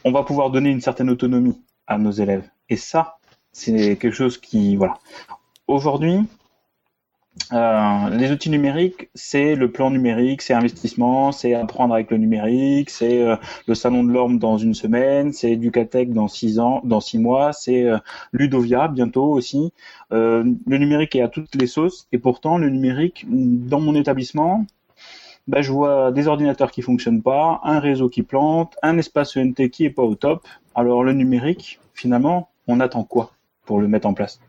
[0.04, 2.48] on va pouvoir donner une certaine autonomie à nos élèves.
[2.68, 3.18] Et ça,
[3.52, 4.94] C'est quelque chose qui, voilà.
[5.68, 6.20] Aujourd'hui,
[7.52, 12.90] euh, les outils numériques, c'est le plan numérique, c'est investissement, c'est apprendre avec le numérique,
[12.90, 17.00] c'est euh, le salon de l'orme dans une semaine, c'est Ducatec dans six ans, dans
[17.00, 17.98] six mois, c'est euh,
[18.32, 19.72] Ludovia bientôt aussi.
[20.10, 24.66] le numérique est à toutes les sauces et pourtant le numérique dans mon établissement,
[25.48, 29.70] bah, je vois des ordinateurs qui fonctionnent pas, un réseau qui plante, un espace ENT
[29.70, 30.46] qui est pas au top.
[30.74, 33.32] Alors le numérique, finalement, on attend quoi
[33.64, 34.40] pour le mettre en place?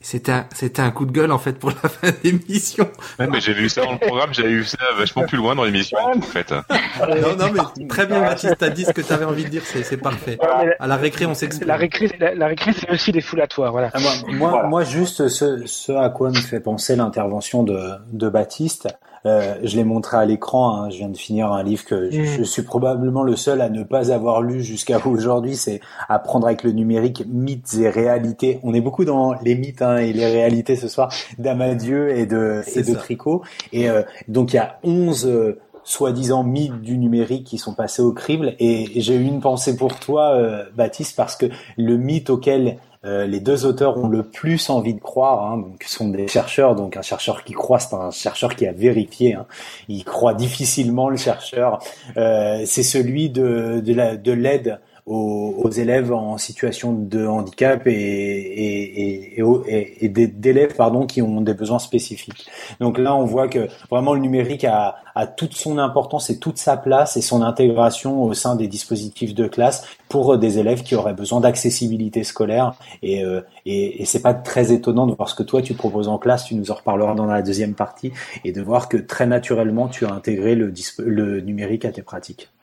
[0.00, 2.88] C'était un, c'était un coup de gueule en fait pour la fin d'émission.
[3.18, 5.64] Ouais, mais j'ai vu ça dans le programme, j'avais vu ça vachement plus loin dans
[5.64, 6.50] l'émission en fait.
[6.50, 9.82] non, non, mais très bien, Baptiste, t'as dit ce que t'avais envie de dire, c'est,
[9.82, 10.38] c'est parfait.
[10.80, 11.68] À la récré, on s'exprime.
[11.68, 13.90] La récré, la, récré, c'est aussi défoulatoire, voilà.
[13.92, 17.78] Ah, moi, moi, juste ce, ce à quoi me fait penser l'intervention de,
[18.12, 18.88] de Baptiste,
[19.26, 20.76] euh, je l'ai montré à l'écran.
[20.76, 22.24] Hein, je viens de finir un livre que je, mm.
[22.24, 25.56] je, suis probablement le seul à ne pas avoir lu jusqu'à aujourd'hui.
[25.56, 28.60] C'est Apprendre avec le numérique, mythes et réalités.
[28.62, 32.62] On est beaucoup dans les mythes hein, et les réalités ce soir d'Amadieu et de,
[32.74, 33.42] et de Tricot.
[33.72, 38.02] Et euh, donc il y a 11 euh, soi-disant mythes du numérique qui sont passés
[38.02, 38.54] au crible.
[38.58, 41.46] Et, j'ai eu une pensée pour toi, euh, Baptiste, parce que
[41.76, 45.82] le mythe auquel euh, les deux auteurs ont le plus envie de croire, hein, donc
[45.84, 49.46] sont des chercheurs, donc un chercheur qui croit, c'est un chercheur qui a vérifié, hein,
[49.88, 51.80] il croit difficilement le chercheur,
[52.16, 60.04] euh, c'est celui de, de l'aide aux, élèves en situation de handicap et, et, et,
[60.04, 62.46] et d'élèves pardon qui ont des besoins spécifiques.
[62.80, 66.58] Donc là, on voit que vraiment le numérique a, a toute son importance et toute
[66.58, 70.94] sa place et son intégration au sein des dispositifs de classe pour des élèves qui
[70.94, 72.74] auraient besoin d'accessibilité scolaire.
[73.02, 76.08] Et, euh, et, et c'est pas très étonnant de voir ce que toi tu proposes
[76.08, 76.44] en classe.
[76.44, 78.12] Tu nous en reparleras dans la deuxième partie
[78.44, 82.53] et de voir que très naturellement tu as intégré le, le numérique à tes pratiques.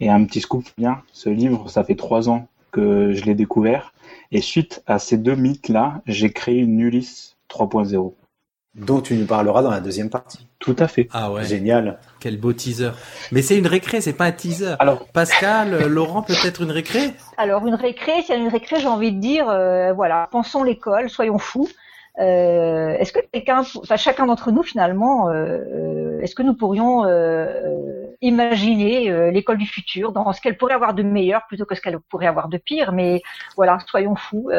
[0.00, 3.92] Et un petit scoop bien, ce livre, ça fait trois ans que je l'ai découvert.
[4.30, 8.14] Et suite à ces deux mythes-là, j'ai créé une Ulysse 3.0.
[8.74, 10.46] Dont tu nous parleras dans la deuxième partie.
[10.60, 11.08] Tout à fait.
[11.12, 11.44] Ah ouais.
[11.44, 11.98] Génial.
[12.20, 12.90] Quel beau teaser.
[13.32, 14.74] Mais c'est une récré, c'est pas un teaser.
[14.78, 17.10] Alors, Pascal, Laurent, peut-être une récré?
[17.38, 21.38] Alors, une récré, c'est une récré, j'ai envie de dire, euh, voilà, pensons l'école, soyons
[21.38, 21.68] fous.
[22.20, 27.04] Euh, est-ce que quelqu'un, enfin chacun d'entre nous finalement, euh, euh, est-ce que nous pourrions
[28.20, 31.98] imaginer l'école du futur dans ce qu'elle pourrait avoir de meilleur plutôt que ce qu'elle
[32.08, 33.22] pourrait avoir de pire Mais
[33.56, 34.50] voilà, soyons fous,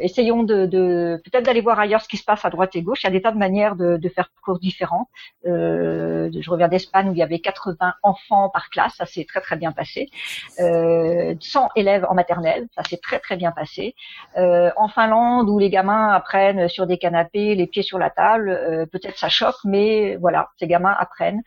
[0.00, 3.02] essayons de, de peut-être d'aller voir ailleurs ce qui se passe à droite et gauche.
[3.02, 5.08] Il y a des tas de manières de, de faire cours différents.
[5.44, 9.56] je reviens d'Espagne où il y avait 80 enfants par classe, ça s'est très très
[9.56, 10.08] bien passé.
[10.58, 13.94] 100 élèves en maternelle, ça s'est très très bien passé.
[14.36, 18.50] en Finlande où les gamins apprennent sur des canapés, les pieds sur la table.
[18.50, 21.42] Euh, peut-être ça choque, mais voilà, ces gamins apprennent.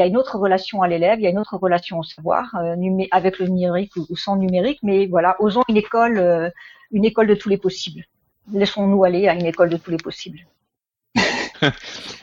[0.00, 2.54] Y a une autre relation à l'élève, il y a une autre relation au savoir,
[2.56, 2.74] euh,
[3.10, 4.80] avec le numérique ou, sans numérique.
[4.82, 6.50] Mais voilà, osons une école, euh,
[6.90, 8.04] une école de tous les possibles.
[8.52, 10.40] Laissons-nous aller à une école de tous les possibles.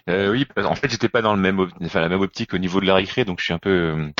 [0.07, 2.85] oui, en fait, j'étais pas dans le même, enfin, la même optique au niveau de
[2.85, 4.11] la récré, donc je suis un peu.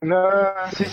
[0.00, 0.28] Non,
[0.72, 0.86] c'est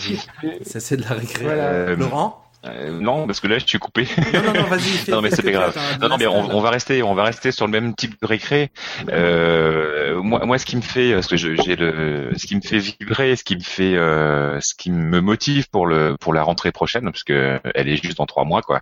[0.64, 1.96] Ça c'est de la récré.
[1.96, 2.45] Laurent?
[2.66, 4.08] Euh, non, parce que là, je suis coupé.
[4.34, 5.10] Non, non, non, vas-y.
[5.12, 5.78] non, mais c'est pas grave.
[6.02, 8.72] Non, non, mais on, va rester, on va rester sur le même type de récré.
[9.10, 12.80] Euh, moi, moi, ce qui me fait, parce que j'ai le, ce qui me fait
[12.80, 16.72] vibrer, ce qui me fait, euh, ce qui me motive pour le, pour la rentrée
[16.72, 18.82] prochaine, parce que elle est juste dans trois mois, quoi.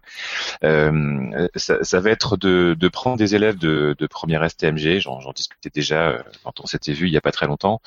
[0.64, 5.00] Euh, ça, ça, va être de, de prendre des élèves de, de première STMG.
[5.00, 7.82] J'en discutais déjà euh, quand on s'était vu il y a pas très longtemps.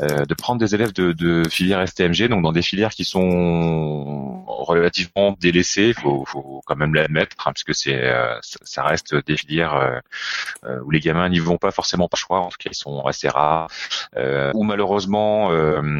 [0.00, 4.44] Euh, de prendre des élèves de, de filière STMG, donc dans des filières qui sont
[4.46, 9.36] relativement délaissé, faut, faut quand même l'admettre, hein, parce que c'est, euh, ça reste des
[9.36, 9.98] filières euh,
[10.64, 13.04] euh, où les gamins n'y vont pas forcément par choix, en tout cas ils sont
[13.04, 13.68] assez rares,
[14.54, 15.52] ou malheureusement,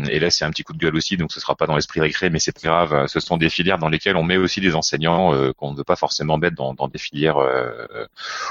[0.08, 2.00] et là c'est un petit coup de gueule aussi, donc ce sera pas dans l'esprit
[2.00, 4.74] récré, mais c'est pas grave, ce sont des filières dans lesquelles on met aussi des
[4.74, 7.40] enseignants qu'on ne veut pas forcément mettre dans, dans des filières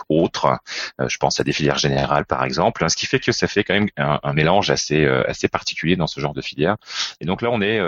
[0.10, 0.60] autres.
[1.00, 3.74] je pense à des filières générales par exemple, ce qui fait que ça fait quand
[3.74, 6.76] même un, un mélange assez assez particulier dans ce genre de filière.
[7.22, 7.80] Et donc là on est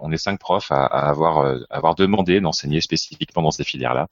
[0.00, 1.34] on est cinq profs à, à avoir
[1.70, 4.08] avoir demandé d'enseigner spécifiquement dans ces filières-là.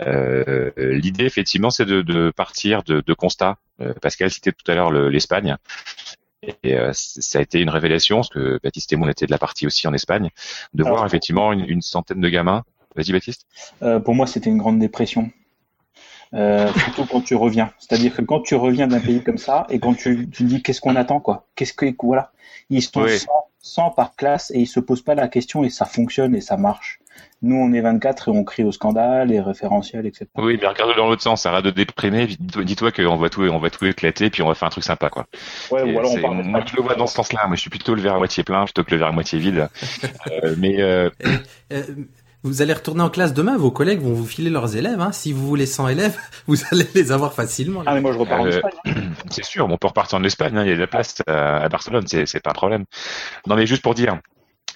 [0.00, 3.56] Euh, l'idée, effectivement, c'est de, partir de, de constats.
[3.80, 5.56] Euh, Pascal citait tout à l'heure l'Espagne.
[6.62, 9.30] Et euh, ça a été une révélation, parce que Baptiste et moi on était de
[9.30, 10.28] la partie aussi en Espagne,
[10.74, 12.64] de voir effectivement une, centaine de gamins.
[12.96, 13.46] Vas-y Baptiste.
[14.04, 15.30] pour moi, c'était une grande dépression.
[16.34, 17.70] Surtout quand tu reviens.
[17.78, 20.80] C'est-à-dire que quand tu reviens d'un pays comme ça et quand tu, tu dis qu'est-ce
[20.80, 22.32] qu'on attend quoi, qu'est-ce que voilà,
[22.70, 23.06] ils sont
[23.60, 26.56] 100, par classe et ils se posent pas la question et ça fonctionne et ça
[26.56, 27.00] marche.
[27.42, 30.26] Nous, on est 24 et on crie au scandale, et référentiels, etc.
[30.36, 33.70] Oui, mais regarde dans l'autre sens, arrête de déprimer, dis-toi qu'on va tout, on va
[33.70, 35.26] tout éclater, puis on va faire un truc sympa, quoi.
[35.70, 37.46] Ouais, voilà, on moi, je le vois dans ce sens-là.
[37.46, 39.38] Moi, je suis plutôt le verre à moitié plein plutôt que le verre à moitié
[39.38, 39.68] vide.
[40.42, 41.10] euh, mais euh...
[42.44, 45.00] euh Vous allez retourner en classe demain, vos collègues vont vous filer leurs élèves.
[45.00, 45.12] Hein.
[45.12, 46.16] Si vous voulez 100 élèves,
[46.46, 47.82] vous allez les avoir facilement.
[47.86, 48.72] Ah mais moi je repars en Euh, Espagne.
[49.30, 51.56] C'est sûr, on peut repartir en Espagne, hein, il y a de la place à,
[51.64, 52.84] à Barcelone, c'est c'est pas un problème.
[53.46, 54.18] Non mais juste pour dire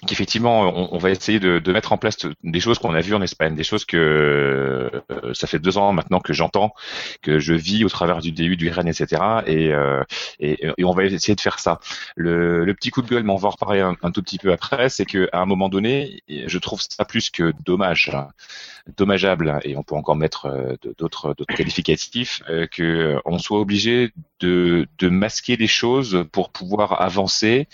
[0.07, 3.15] qu'effectivement, on, on va essayer de, de mettre en place des choses qu'on a vues
[3.15, 6.73] en Espagne, des choses que euh, ça fait deux ans maintenant que j'entends,
[7.21, 9.21] que je vis au travers du début du RN, etc.
[9.45, 10.03] Et, euh,
[10.39, 11.79] et, on va essayer de faire ça.
[12.15, 14.51] Le, le petit coup de gueule, mais on va en reparler un, tout petit peu
[14.51, 18.29] après, c'est qu'à un moment donné, je trouve ça plus que dommage, hein,
[18.97, 24.87] dommageable, et on peut encore mettre euh, d'autres qualificatifs, euh, que euh, soit obligé de,
[24.97, 27.67] de masquer des choses pour pouvoir avancer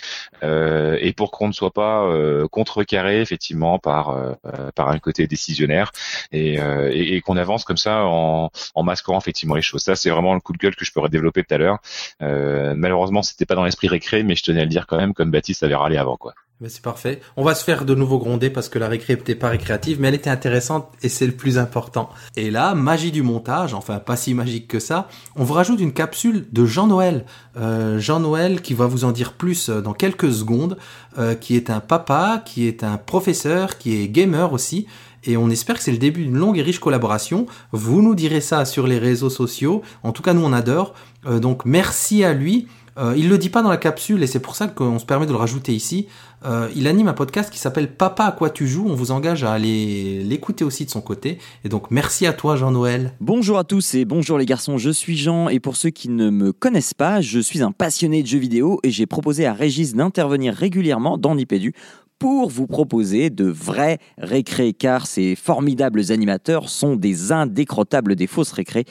[0.43, 4.33] euh, et pour qu'on ne soit pas euh, contrecarré effectivement par euh,
[4.75, 5.91] par un côté décisionnaire
[6.31, 9.81] et, euh, et, et qu'on avance comme ça en, en masquant effectivement les choses.
[9.81, 11.79] Ça c'est vraiment le coup de gueule que je pourrais développer tout à l'heure.
[12.21, 15.13] Euh, malheureusement c'était pas dans l'esprit récré, mais je tenais à le dire quand même
[15.13, 16.33] comme Baptiste avait râlé avant quoi.
[16.61, 17.19] Mais c'est parfait.
[17.35, 20.07] On va se faire de nouveau gronder parce que la récré n'était pas récréative, mais
[20.07, 22.09] elle était intéressante et c'est le plus important.
[22.37, 25.91] Et là, magie du montage, enfin pas si magique que ça, on vous rajoute une
[25.91, 27.25] capsule de Jean-Noël.
[27.57, 30.77] Euh, Jean-Noël qui va vous en dire plus euh, dans quelques secondes,
[31.19, 34.87] euh, qui est un papa, qui est un professeur, qui est gamer aussi.
[35.25, 37.47] Et on espère que c'est le début d'une longue et riche collaboration.
[37.73, 39.81] Vous nous direz ça sur les réseaux sociaux.
[40.03, 40.93] En tout cas, nous, on adore.
[41.25, 42.67] Donc, merci à lui.
[42.97, 45.25] Euh, il le dit pas dans la capsule et c'est pour ça qu'on se permet
[45.25, 46.07] de le rajouter ici.
[46.45, 48.85] Euh, il anime un podcast qui s'appelle Papa à quoi tu joues?
[48.87, 51.39] On vous engage à aller l'écouter aussi de son côté.
[51.65, 53.13] Et donc merci à toi Jean-Noël.
[53.19, 56.29] Bonjour à tous et bonjour les garçons, je suis Jean et pour ceux qui ne
[56.29, 59.93] me connaissent pas, je suis un passionné de jeux vidéo et j'ai proposé à Régis
[59.93, 61.73] d'intervenir régulièrement dans Nipédu
[62.17, 68.53] pour vous proposer de vrais récrés car ces formidables animateurs sont des indécrottables des fausses
[68.53, 68.85] récrés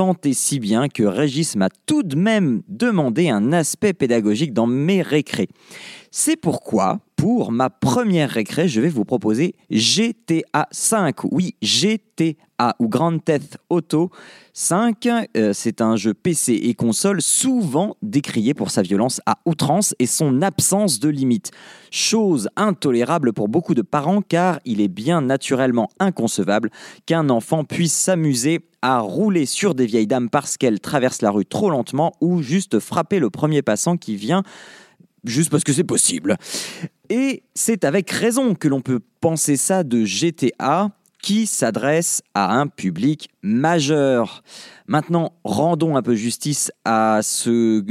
[0.00, 4.66] tant et si bien que Régis m'a tout de même demandé un aspect pédagogique dans
[4.66, 5.48] mes récrés.
[6.10, 11.24] C'est pourquoi, pour ma première récré, je vais vous proposer GTA 5.
[11.24, 14.10] Oui, GTA ou Grand Theft Auto
[14.54, 15.06] 5.
[15.36, 20.06] Euh, c'est un jeu PC et console souvent décrié pour sa violence à outrance et
[20.06, 21.50] son absence de limite.
[21.90, 26.70] Chose intolérable pour beaucoup de parents car il est bien naturellement inconcevable
[27.04, 31.44] qu'un enfant puisse s'amuser à rouler sur des vieilles dames parce qu'elles traversent la rue
[31.44, 34.42] trop lentement ou juste frapper le premier passant qui vient
[35.24, 36.36] juste parce que c'est possible.
[37.08, 40.90] Et c'est avec raison que l'on peut penser ça de GTA
[41.22, 44.42] qui s'adresse à un public majeur.
[44.86, 47.82] Maintenant, rendons un peu justice à ce,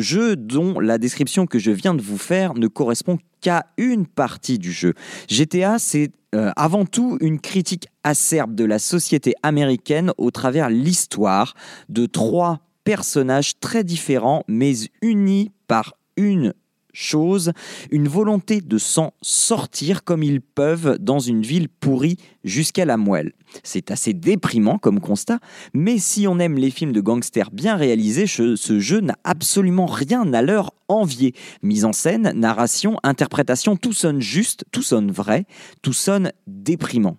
[0.00, 4.58] jeu dont la description que je viens de vous faire ne correspond qu'à une partie
[4.58, 4.94] du jeu.
[5.28, 11.54] GTA, c'est euh, avant tout une critique acerbe de la société américaine au travers l'histoire
[11.88, 16.52] de trois personnages très différents mais unis par une
[16.98, 17.52] chose,
[17.90, 23.32] une volonté de s'en sortir comme ils peuvent dans une ville pourrie jusqu'à la moelle.
[23.62, 25.38] C'est assez déprimant comme constat,
[25.72, 30.32] mais si on aime les films de gangsters bien réalisés, ce, jeu n'a absolument rien
[30.32, 31.34] à leur envier.
[31.62, 35.46] Mise en scène, narration, interprétation, tout sonne juste, tout sonne vrai,
[35.82, 37.16] tout sonne déprimant.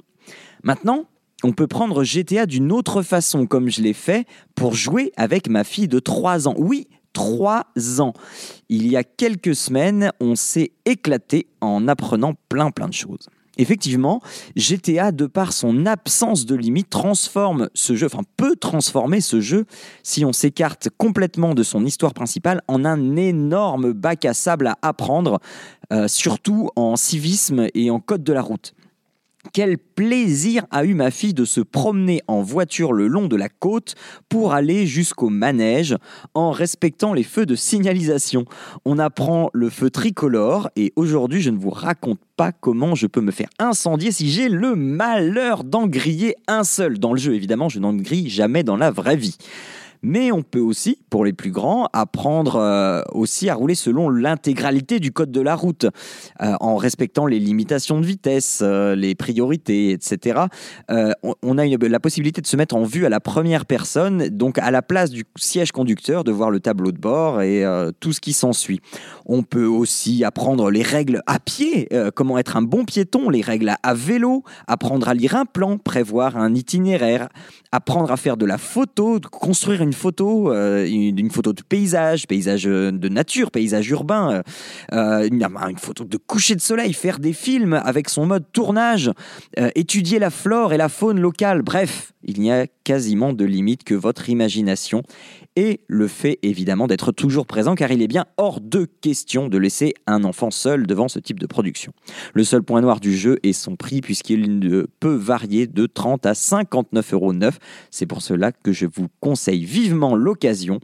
[0.64, 1.06] Maintenant,
[1.42, 5.64] on peut prendre GTA d'une autre façon, comme je l'ai fait pour jouer avec ma
[5.64, 6.56] fille de 3 ans.
[6.58, 7.66] Oui, 3
[8.00, 8.14] ans.
[8.70, 13.28] Il y a quelques semaines, on s'est éclaté en apprenant plein plein de choses.
[13.60, 14.22] Effectivement,
[14.56, 19.66] GTA, de par son absence de limite, transforme ce jeu, enfin peut transformer ce jeu,
[20.02, 24.78] si on s'écarte complètement de son histoire principale, en un énorme bac à sable à
[24.82, 25.40] apprendre,
[25.92, 28.74] euh, surtout en civisme et en code de la route.
[29.54, 33.48] Quel plaisir a eu ma fille de se promener en voiture le long de la
[33.48, 33.96] côte
[34.28, 35.96] pour aller jusqu'au manège
[36.34, 38.44] en respectant les feux de signalisation.
[38.84, 43.22] On apprend le feu tricolore et aujourd'hui je ne vous raconte pas comment je peux
[43.22, 47.00] me faire incendier si j'ai le malheur d'en griller un seul.
[47.00, 49.38] Dans le jeu évidemment je n'en grille jamais dans la vraie vie.
[50.02, 55.00] Mais on peut aussi, pour les plus grands, apprendre euh, aussi à rouler selon l'intégralité
[55.00, 55.86] du code de la route,
[56.42, 60.42] euh, en respectant les limitations de vitesse, euh, les priorités, etc.
[61.44, 64.72] On, a la possibilité de se mettre en vue à la première personne, donc à
[64.72, 67.66] la place du siège conducteur, de voir le tableau de bord et
[68.00, 68.80] tout ce qui s'ensuit.
[69.26, 73.70] On peut aussi apprendre les règles à pied, comment être un bon piéton, les règles
[73.70, 77.30] à, à vélo, apprendre à lire un plan, prévoir un itinéraire,
[77.72, 82.28] apprendre à faire de la photo, construire une une photo, euh, une, photo de paysage,
[82.28, 84.44] paysage euh, de nature, paysage urbain,
[84.94, 89.12] euh, euh, une, photo de coucher de soleil, faire des films avec son mode tournage,
[89.74, 91.64] étudier la flore et la faune locale.
[91.64, 95.04] Bref, il n'y a quasiment de limite que votre imagination
[95.56, 99.58] et le fait évidemment d'être toujours présent car il est bien hors de question de
[99.58, 101.92] laisser un enfant seul devant ce type de production.
[102.34, 106.34] Le seul point noir du jeu est son prix puisqu'il peut varier de 30 à
[106.34, 107.34] 59,9 euros.
[107.92, 109.79] C'est pour cela que je vous conseille vivement
[110.16, 110.80] l'occasion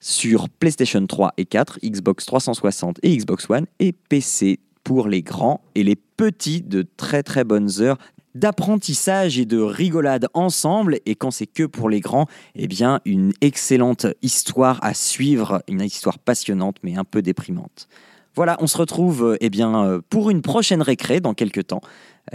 [0.00, 5.60] sur PlayStation 3 et 4, Xbox 360 et Xbox One et PC pour les grands
[5.74, 7.98] et les petits de très très bonnes heures
[8.34, 13.32] d'apprentissage et de rigolade ensemble et quand c'est que pour les grands, eh bien une
[13.40, 17.88] excellente histoire à suivre, une histoire passionnante mais un peu déprimante.
[18.34, 21.80] Voilà, on se retrouve eh bien euh, pour une prochaine récré dans quelques temps.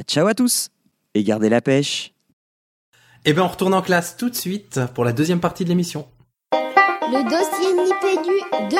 [0.08, 0.70] Ciao à tous
[1.14, 2.13] et gardez la pêche.
[3.26, 6.08] Eh bien, on retourne en classe tout de suite pour la deuxième partie de l'émission.
[6.52, 8.78] Le dossier Nipédu 2.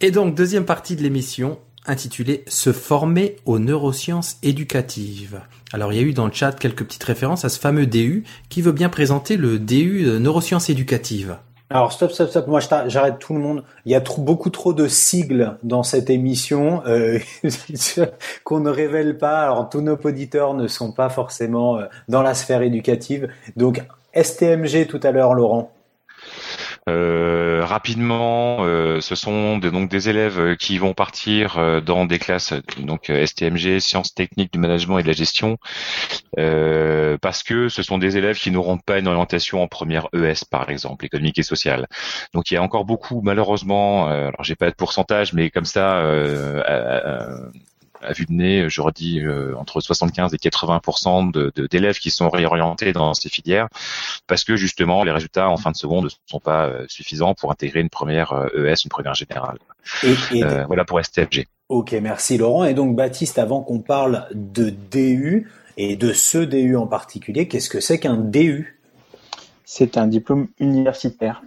[0.00, 5.42] Et donc, deuxième partie de l'émission intitulée Se former aux neurosciences éducatives.
[5.74, 8.24] Alors, il y a eu dans le chat quelques petites références à ce fameux DU
[8.48, 11.36] qui veut bien présenter le DU euh, neurosciences éducatives.
[11.70, 12.46] Alors stop, stop, stop.
[12.46, 13.64] Moi, j'arrête tout le monde.
[13.86, 17.18] Il y a beaucoup trop de sigles dans cette émission euh,
[18.44, 19.42] qu'on ne révèle pas.
[19.42, 23.28] Alors tous nos auditeurs ne sont pas forcément euh, dans la sphère éducative.
[23.56, 23.82] Donc
[24.14, 25.72] STMG tout à l'heure, Laurent.
[26.86, 32.52] Euh, rapidement, euh, ce sont donc des élèves euh, qui vont partir dans des classes
[32.78, 35.58] donc STMG, sciences techniques du management et de la gestion,
[36.36, 40.70] parce que ce sont des élèves qui n'auront pas une orientation en première ES par
[40.70, 41.88] exemple, économique et sociale.
[42.34, 45.98] Donc il y a encore beaucoup, malheureusement, alors j'ai pas de pourcentage, mais comme ça.
[45.98, 47.50] Euh,
[48.08, 52.10] à- vue de nez, je redis euh, entre 75 et 80 de- de- d'élèves qui
[52.10, 53.68] sont réorientés dans ces filières
[54.26, 57.50] parce que justement les résultats en fin de seconde ne sont pas euh, suffisants pour
[57.50, 59.58] intégrer une première euh, ES, une première générale.
[60.02, 61.46] Et, et- Euh, voilà pour STFG.
[61.68, 62.64] Ok, merci Laurent.
[62.64, 67.68] Et donc Baptiste, avant qu'on parle de DU et de ce DU en particulier, qu'est-ce
[67.70, 68.78] que c'est qu'un DU
[69.64, 71.42] C'est un diplôme universitaire.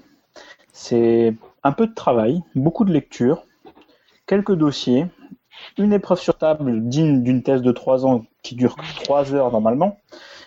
[0.73, 1.33] C'est
[1.63, 3.43] un peu de travail, beaucoup de lecture,
[4.25, 5.05] quelques dossiers,
[5.77, 9.97] une épreuve sur table digne d'une thèse de trois ans qui dure trois heures normalement,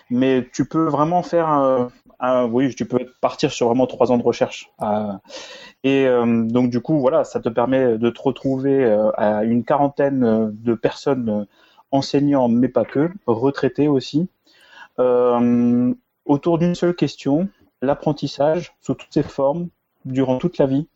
[0.09, 4.17] mais tu peux vraiment faire un, un- oui, tu peux partir sur vraiment trois ans
[4.17, 4.71] de recherche.
[4.81, 5.13] Euh,
[5.83, 9.63] et euh, donc du coup, voilà, ça te permet de te retrouver euh, à une
[9.63, 11.47] quarantaine de personnes
[11.91, 14.29] enseignants, mais pas que, retraités aussi,
[16.25, 17.47] autour d'une seule question,
[17.81, 19.69] l'apprentissage sous toutes ses formes,
[20.05, 20.87] durant toute la vie,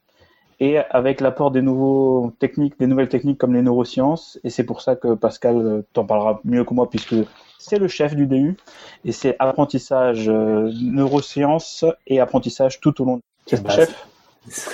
[0.59, 4.39] et avec l'apport des nouveaux techniques, des nouvelles techniques comme les neurosciences.
[4.43, 7.15] Et c'est pour ça que Pascal euh, t'en parlera mieux que moi, puisque
[7.59, 8.57] c'est le chef du DU,
[9.03, 13.21] et c'est apprentissage euh, neurosciences et apprentissage tout au long.
[13.45, 14.07] C'est Bah, le chef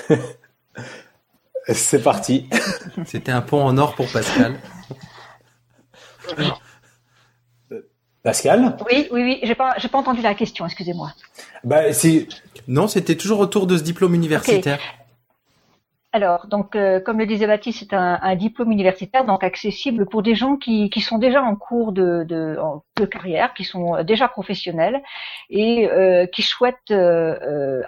[1.67, 2.49] C'est parti.
[3.05, 4.59] C'était un pont en or pour Pascal.
[8.23, 8.77] Pascal?
[8.89, 9.39] Oui, oui, oui.
[9.43, 10.65] J'ai pas, j'ai pas entendu la question.
[10.65, 11.11] Excusez-moi.
[11.63, 12.27] bah, si...
[12.67, 14.79] Non, c'était toujours autour de ce diplôme universitaire.
[16.13, 20.35] Alors, donc, euh, comme le disait Baptiste, c'est un, diplôme universitaire, donc accessible pour des
[20.35, 22.25] gens qui, qui sont déjà en cours de,
[23.09, 25.01] carrière, qui sont euh, déjà professionnels
[25.49, 26.91] et euh, qui souhaitent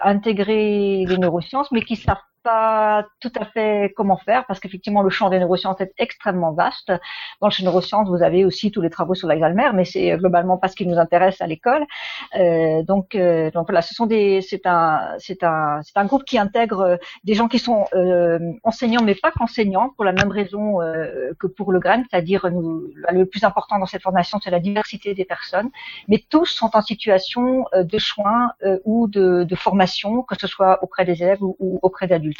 [0.02, 5.10] intégrer les neurosciences, mais qui savent pas tout à fait comment faire, parce qu'effectivement, le
[5.10, 6.92] champ des neurosciences est extrêmement vaste.
[7.40, 10.12] Dans le champ des neurosciences, vous avez aussi tous les travaux sur l'Alzheimer, mais c'est
[10.12, 11.84] euh, globalement pas ce qui nous intéresse à l'école.
[12.36, 16.24] Euh, donc, euh, donc voilà, ce sont des, c'est un, c'est un, c'est un groupe
[16.24, 20.30] qui intègre euh, des gens qui sont euh, enseignants, mais pas qu'enseignants, pour la même
[20.30, 24.50] raison euh, que pour le GREN, c'est-à-dire nous, le plus important dans cette formation, c'est
[24.50, 25.70] la diversité des personnes,
[26.08, 28.50] mais tous sont en situation de soins
[28.84, 32.33] ou de, de formation, que ce soit auprès des élèves ou, ou auprès d'adultes.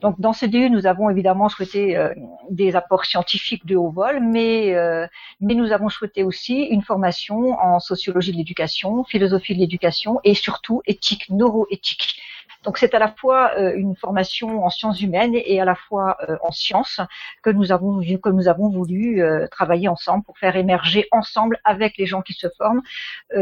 [0.00, 2.12] Donc dans ce DU, nous avons évidemment souhaité euh,
[2.50, 5.06] des apports scientifiques de haut vol, mais, euh,
[5.40, 10.34] mais nous avons souhaité aussi une formation en sociologie de l'éducation, philosophie de l'éducation et
[10.34, 12.20] surtout éthique, neuroéthique.
[12.64, 16.16] Donc c'est à la fois euh, une formation en sciences humaines et à la fois
[16.28, 17.00] euh, en sciences
[17.42, 21.96] que nous avons que nous avons voulu euh, travailler ensemble pour faire émerger ensemble avec
[21.98, 22.82] les gens qui se forment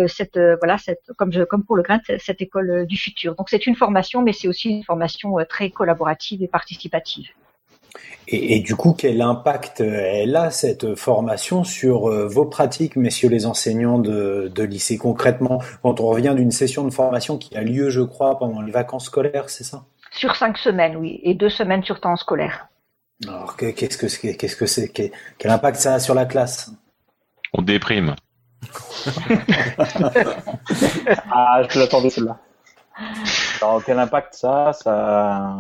[0.07, 3.35] cette voilà cette comme je comme pour le grain cette, école du futur.
[3.35, 7.31] Donc c'est une formation mais c'est aussi une formation très collaborative et participative.
[8.29, 12.97] Et, et du coup, quel impact euh, elle a cette formation sur euh, vos pratiques,
[12.97, 14.99] messieurs les enseignants de, de lycée?
[14.99, 18.73] Concrètement Quand on revient d'une session de formation qui a lieu, je crois, pendant les
[18.73, 19.85] vacances scolaires, c'est ça?
[20.11, 22.69] Sur cinq semaines, oui, et deux semaines sur temps scolaire.
[23.27, 26.27] Alors que- qu'est-ce que c'est Qu'est-ce que c'est Quel quel impact ça a sur la
[26.27, 26.71] classe?
[27.53, 28.15] On déprime.
[31.31, 32.39] Ah, je l'attendais celle-là.
[33.63, 35.57] Alors quel impact ça, ça,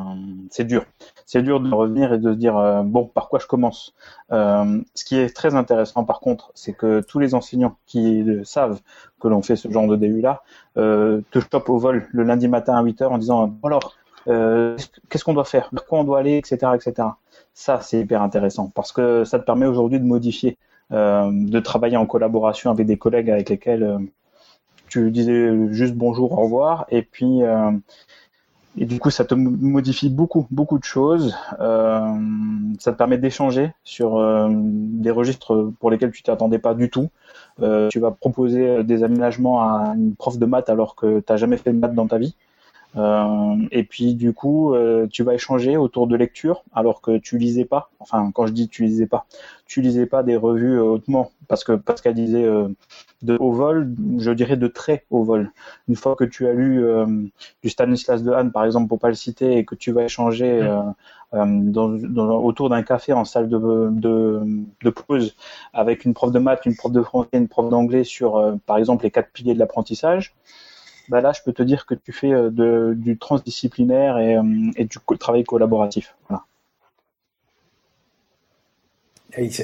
[0.51, 0.85] c'est dur.
[1.27, 3.95] C'est dur de revenir et de se dire euh, bon, par quoi je commence.
[4.33, 8.81] Euh, ce qui est très intéressant par contre, c'est que tous les enseignants qui savent
[9.21, 10.43] que l'on fait ce genre de DU là
[10.77, 13.95] euh, te chopent au vol le lundi matin à 8 heures en disant alors
[14.29, 14.77] euh,
[15.09, 17.09] qu'est-ce qu'on doit faire, vers quoi on doit aller, etc., etc.
[17.55, 20.59] Ça c'est hyper intéressant parce que ça te permet aujourd'hui de modifier,
[20.91, 23.99] de travailler en collaboration avec des collègues avec lesquels
[24.89, 27.71] tu disais juste bonjour, au revoir, et puis euh,
[28.79, 31.35] et du coup ça te modifie beaucoup beaucoup de choses.
[31.61, 32.15] Euh,
[32.79, 37.09] ça te permet d'échanger sur euh, des registres pour lesquels tu t'attendais pas du tout.
[37.63, 41.37] Euh, tu vas proposer des aménagements à une prof de maths alors que tu n'as
[41.37, 42.35] jamais fait de maths dans ta vie.
[42.97, 47.39] Euh, et puis du coup, euh, tu vas échanger autour de lecture alors que tu
[47.39, 47.91] lisais pas.
[48.01, 49.27] Enfin, quand je dis tu lisais pas,
[49.67, 52.69] tu lisais pas des revues hautement parce que Pascal disait euh,
[53.23, 55.51] de haut vol, je dirais de très haut vol.
[55.89, 57.07] Une fois que tu as lu euh,
[57.63, 60.83] du Stanislas Dehaene par exemple pour pas le citer et que tu vas échanger euh,
[61.33, 63.59] dans, dans, autour d'un café en salle de,
[63.91, 64.41] de,
[64.83, 65.37] de, pause
[65.73, 69.05] avec une prof de maths, une prof de français, une prof d'anglais sur par exemple
[69.05, 70.35] les quatre piliers de l'apprentissage
[71.09, 74.43] bah là, je peux te dire que tu fais euh, de, du transdisciplinaire et, euh,
[74.77, 76.15] et du travail collaboratif.
[76.29, 76.45] Voilà.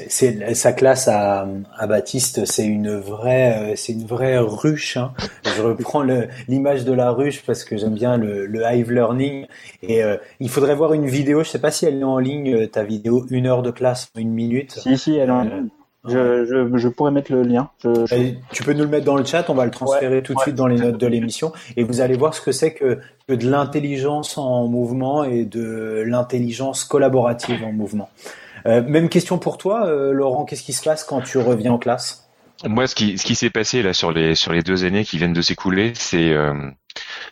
[0.07, 4.97] C'est sa classe à, à Baptiste, c'est une vraie, euh, c'est une vraie ruche.
[4.97, 5.13] Hein.
[5.45, 6.03] Je reprends
[6.47, 9.47] l'image de la ruche parce que j'aime bien le, le hive learning.
[9.81, 11.43] Et euh, il faudrait voir une vidéo.
[11.43, 14.29] Je sais pas si elle est en ligne, ta vidéo, une heure de classe, une
[14.29, 14.73] minute.
[14.73, 15.69] Si si, elle est en ligne.
[16.07, 17.69] Je, je, je, pourrais mettre le lien.
[17.81, 18.33] Je, je...
[18.51, 20.37] Tu peux nous le mettre dans le chat, on va le transférer ouais, tout de
[20.37, 20.43] ouais.
[20.43, 23.33] suite dans les notes de l'émission et vous allez voir ce que c'est que, que
[23.33, 28.09] de l'intelligence en mouvement et de l'intelligence collaborative en mouvement.
[28.65, 31.77] Euh, même question pour toi, euh, Laurent, qu'est-ce qui se passe quand tu reviens en
[31.77, 32.29] classe?
[32.65, 35.17] Moi, ce qui, ce qui s'est passé là sur les, sur les deux années qui
[35.17, 36.53] viennent de s'écouler, c'est euh,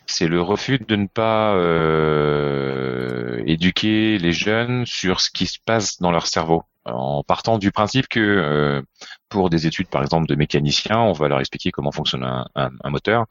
[0.06, 6.00] c'est le refus de ne pas euh, éduquer les jeunes sur ce qui se passe
[6.00, 8.82] dans leur cerveau en partant du principe que euh,
[9.28, 13.26] pour des études par exemple de mécaniciens, on va leur expliquer comment fonctionne un, moteur,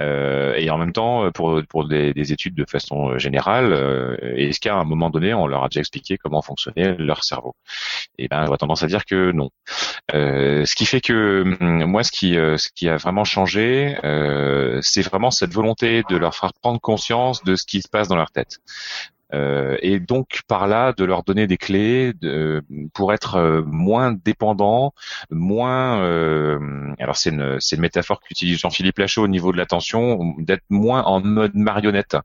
[0.00, 4.60] euh, et en même temps pour pour des, des études de façon générale, euh, est-ce
[4.60, 7.56] qu'à un moment donné on leur a déjà expliqué comment fonctionnait leur cerveau?
[8.18, 9.50] Et ben j'aurais tendance à dire que non.
[10.14, 13.96] Euh, ce qui fait que hum, moi ce qui ce qui a vraiment changé,
[14.82, 18.16] c'est vraiment cette volonté de leur faire prendre conscience de ce qui se passe dans
[18.16, 18.58] leur tête.
[19.34, 22.62] Euh, et donc par là de leur donner des clés de,
[22.94, 24.92] pour être euh, moins dépendants,
[25.30, 26.02] moins.
[26.02, 26.58] Euh,
[26.98, 31.20] alors c'est une une métaphore qu'utilise Jean-Philippe Lachaud au niveau de l'attention, d'être moins en
[31.20, 32.16] mode marionnette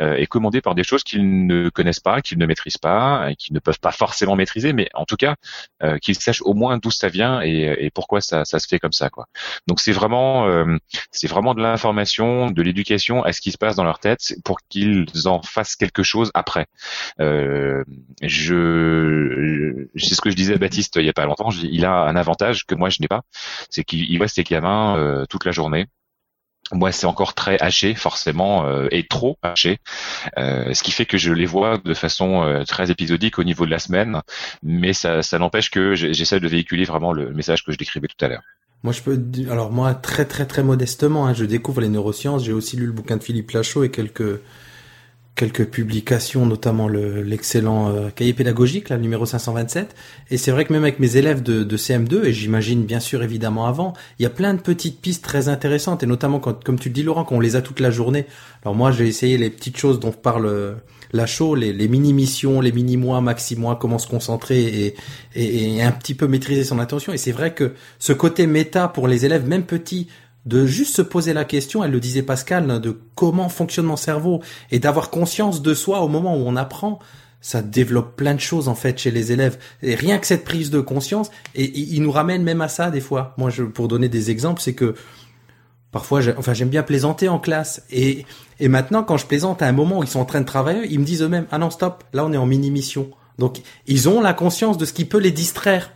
[0.00, 3.54] euh, et commandé par des choses qu'ils ne connaissent pas, qu'ils ne maîtrisent pas, qu'ils
[3.54, 5.36] ne peuvent pas forcément maîtriser, mais en tout cas
[5.82, 8.78] euh, qu'ils sachent au moins d'où ça vient et, et pourquoi ça, ça, se fait
[8.78, 9.26] comme ça quoi.
[9.66, 10.46] Donc c'est vraiment
[11.10, 14.58] c'est vraiment de l'information, de l'éducation à ce qui se passe dans leur tête pour
[14.68, 16.30] qu'ils en fassent quelque chose
[17.20, 17.84] Euh,
[18.22, 21.50] je, c'est ce que je disais à Baptiste il y a pas longtemps.
[21.62, 23.22] Il a un avantage que moi je n'ai pas,
[23.70, 25.86] c'est qu'il voit ses gamins euh, toute la journée.
[26.70, 29.78] Moi, c'est encore très haché, forcément, euh, et trop haché,
[30.36, 33.64] euh, ce qui fait que je les vois de façon euh, très épisodique au niveau
[33.64, 34.20] de la semaine,
[34.62, 38.22] mais ça, ça n'empêche que j'essaie de véhiculer vraiment le message que je décrivais tout
[38.22, 38.42] à l'heure.
[38.82, 39.18] Moi, je peux,
[39.50, 42.44] alors moi, très très très modestement, hein, je découvre les neurosciences.
[42.44, 44.40] J'ai aussi lu le bouquin de Philippe Lachaud et quelques
[45.38, 49.94] quelques publications, notamment l'excellent euh, cahier pédagogique, là, numéro 527.
[50.32, 53.22] Et c'est vrai que même avec mes élèves de, de CM2, et j'imagine bien sûr
[53.22, 56.76] évidemment avant, il y a plein de petites pistes très intéressantes, et notamment quand, comme
[56.76, 58.26] tu le dis Laurent, quand on les a toute la journée.
[58.64, 60.74] Alors moi, j'ai essayé les petites choses dont parle euh,
[61.12, 64.94] la show, les, les mini-missions, les mini-mois, maxi-mois, comment se concentrer et,
[65.36, 67.12] et, et un petit peu maîtriser son attention.
[67.12, 70.08] Et c'est vrai que ce côté méta pour les élèves, même petits,
[70.48, 74.42] de juste se poser la question, elle le disait Pascal, de comment fonctionne mon cerveau
[74.70, 77.00] et d'avoir conscience de soi au moment où on apprend,
[77.42, 79.58] ça développe plein de choses en fait chez les élèves.
[79.82, 82.90] Et rien que cette prise de conscience, et, et il nous ramène même à ça
[82.90, 83.34] des fois.
[83.36, 84.94] Moi, je, pour donner des exemples, c'est que
[85.92, 87.82] parfois, enfin, j'aime bien plaisanter en classe.
[87.90, 88.24] Et,
[88.58, 90.86] et maintenant, quand je plaisante à un moment où ils sont en train de travailler,
[90.88, 93.10] ils me disent eux-mêmes, ah non, stop, là on est en mini-mission.
[93.38, 95.92] Donc, ils ont la conscience de ce qui peut les distraire.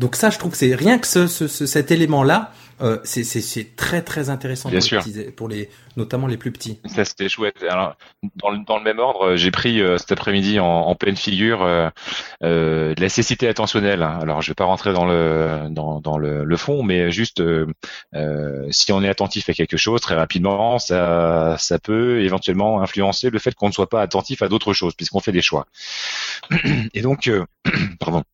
[0.00, 4.02] Donc ça, je trouve que c'est rien que ce, ce, cet élément-là, euh, c'est très
[4.02, 5.02] très intéressant Bien pour, sûr.
[5.06, 6.80] Les petits, pour les notamment les plus petits.
[6.86, 7.62] Ça c'était chouette.
[7.68, 7.96] Alors
[8.36, 11.62] dans le, dans le même ordre, j'ai pris euh, cet après-midi en, en, pleine figure
[11.62, 11.88] euh,
[12.42, 14.02] euh, de la cécité attentionnelle.
[14.02, 17.66] Alors je vais pas rentrer dans le dans, dans le, le fond, mais juste euh,
[18.70, 23.38] si on est attentif à quelque chose très rapidement, ça ça peut éventuellement influencer le
[23.38, 25.66] fait qu'on ne soit pas attentif à d'autres choses puisqu'on fait des choix.
[26.94, 27.30] Et donc
[28.00, 28.24] pardon.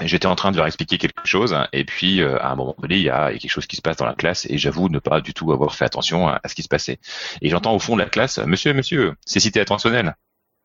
[0.00, 2.96] J'étais en train de leur expliquer quelque chose, et puis euh, à un moment donné,
[2.96, 5.20] il y, a, quelque chose qui se passe dans la classe, et j'avoue ne pas
[5.20, 6.98] du tout avoir fait attention à, ce qui se passait.
[7.40, 10.14] Et j'entends au fond de la classe, Monsieur, Monsieur, c'est cité attentionnel.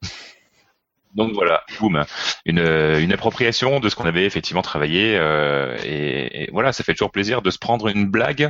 [1.16, 2.06] Donc voilà, boum,
[2.46, 7.12] une, une appropriation de ce qu'on avait effectivement travaillé, euh, et, voilà, ça fait toujours
[7.12, 8.50] plaisir de se prendre une blague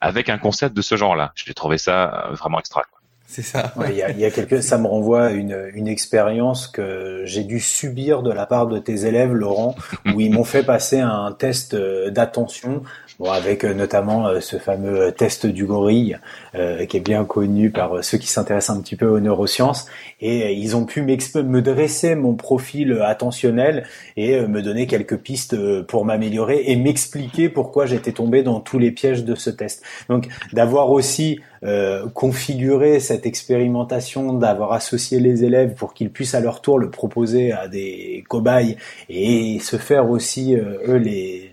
[0.00, 1.32] avec un concept de ce genre-là.
[1.34, 2.82] J'ai trouvé ça vraiment extra.
[3.26, 3.72] C'est ça.
[3.88, 7.58] Il y, a, y a ça me renvoie à une, une expérience que j'ai dû
[7.58, 9.74] subir de la part de tes élèves, Laurent,
[10.14, 12.82] où ils m'ont fait passer un test euh, d'attention
[13.18, 16.18] Bon, avec euh, notamment euh, ce fameux test du gorille,
[16.54, 19.86] euh, qui est bien connu par ceux qui s'intéressent un petit peu aux neurosciences,
[20.20, 23.86] et ils ont pu me dresser mon profil attentionnel
[24.18, 28.90] et me donner quelques pistes pour m'améliorer et m'expliquer pourquoi j'étais tombé dans tous les
[28.90, 29.82] pièges de ce test.
[30.08, 36.40] Donc d'avoir aussi euh, configuré cette expérimentation, d'avoir associé les élèves pour qu'ils puissent à
[36.40, 38.76] leur tour le proposer à des cobayes
[39.08, 41.50] et se faire aussi eux les,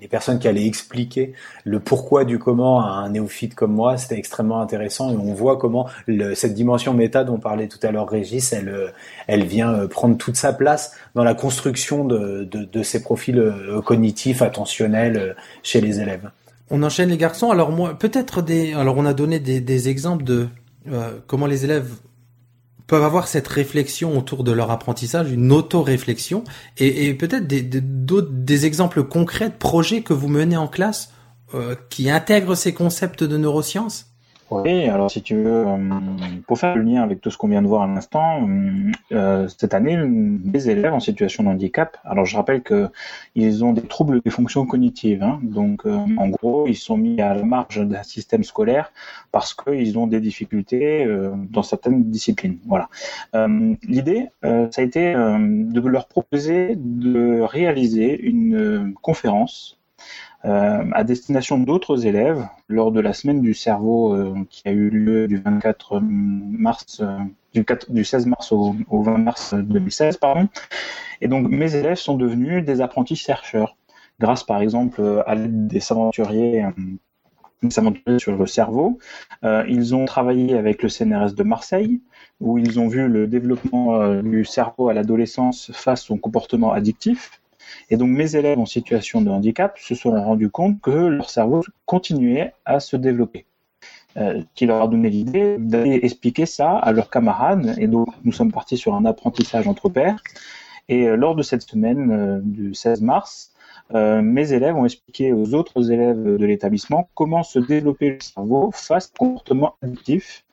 [0.00, 1.32] les personnes qui allaient expliquer
[1.64, 5.56] le pourquoi du comment à un néophyte comme moi, c'était extrêmement intéressant et on voit
[5.56, 5.88] comment
[6.34, 10.36] cette dimension méta dont parlait tout à l'heure Régis, elle, euh, vient euh, prendre toute
[10.36, 16.30] sa place dans la construction de, ces profils euh, cognitifs, attentionnels chez les élèves.
[16.70, 17.50] On enchaîne les garçons.
[17.50, 18.74] Alors moi, peut-être des.
[18.74, 20.48] Alors on a donné des, des exemples de
[21.26, 21.90] comment les élèves
[22.88, 26.42] peuvent avoir cette réflexion autour de leur apprentissage, une auto-réflexion,
[26.78, 31.12] et, peut-être des, des exemples concrets de projets que vous menez en classe
[31.54, 34.06] euh, qui intègrent ces concepts de neurosciences?
[34.50, 35.76] Oui, alors si tu veux, euh,
[36.46, 38.48] pour faire le lien avec tout ce qu'on vient de voir à l'instant,
[39.12, 39.98] euh, cette année,
[40.44, 42.88] les élèves en situation de handicap, alors je rappelle que
[43.34, 47.20] ils ont des troubles des fonctions cognitives, hein, donc euh, en gros, ils sont mis
[47.20, 48.92] à la marge d'un système scolaire
[49.32, 51.06] parce qu'ils ont des difficultés
[51.50, 52.58] dans certaines disciplines.
[52.66, 52.88] Voilà.
[53.86, 59.77] L'idée, ça a été de leur proposer de réaliser une conférence
[60.44, 64.88] euh, à destination d'autres élèves lors de la semaine du cerveau euh, qui a eu
[64.88, 67.18] lieu du 24 mars, euh,
[67.54, 70.48] du, 4, du, 16 mars au, au, 20 mars 2016, pardon.
[71.20, 73.76] Et donc mes élèves sont devenus des apprentis chercheurs
[74.20, 76.64] grâce par exemple à l'aide des aventuriers
[78.18, 78.98] sur le cerveau.
[79.42, 82.00] Ils ont travaillé avec le CNRS de Marseille,
[82.40, 87.40] où ils ont vu le développement du cerveau à l'adolescence face au comportement addictif.
[87.90, 91.62] Et donc mes élèves en situation de handicap se sont rendus compte que leur cerveau
[91.86, 93.46] continuait à se développer.
[94.16, 97.74] Euh, qui leur a donné l'idée d'aller expliquer ça à leurs camarades.
[97.78, 100.20] Et donc nous sommes partis sur un apprentissage entre pairs.
[100.88, 103.52] Et euh, lors de cette semaine euh, du 16 mars,
[103.94, 108.70] euh, mes élèves ont expliqué aux autres élèves de l'établissement comment se développer le cerveau
[108.72, 110.44] face au comportement addictif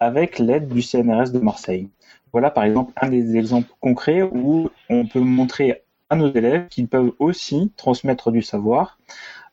[0.00, 1.88] avec l'aide du CNRS de Marseille.
[2.32, 6.88] Voilà par exemple un des exemples concrets où on peut montrer à nos élèves qu'ils
[6.88, 8.98] peuvent aussi transmettre du savoir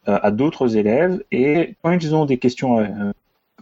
[0.08, 3.12] euh, à d'autres élèves et quand ils ont des questions euh,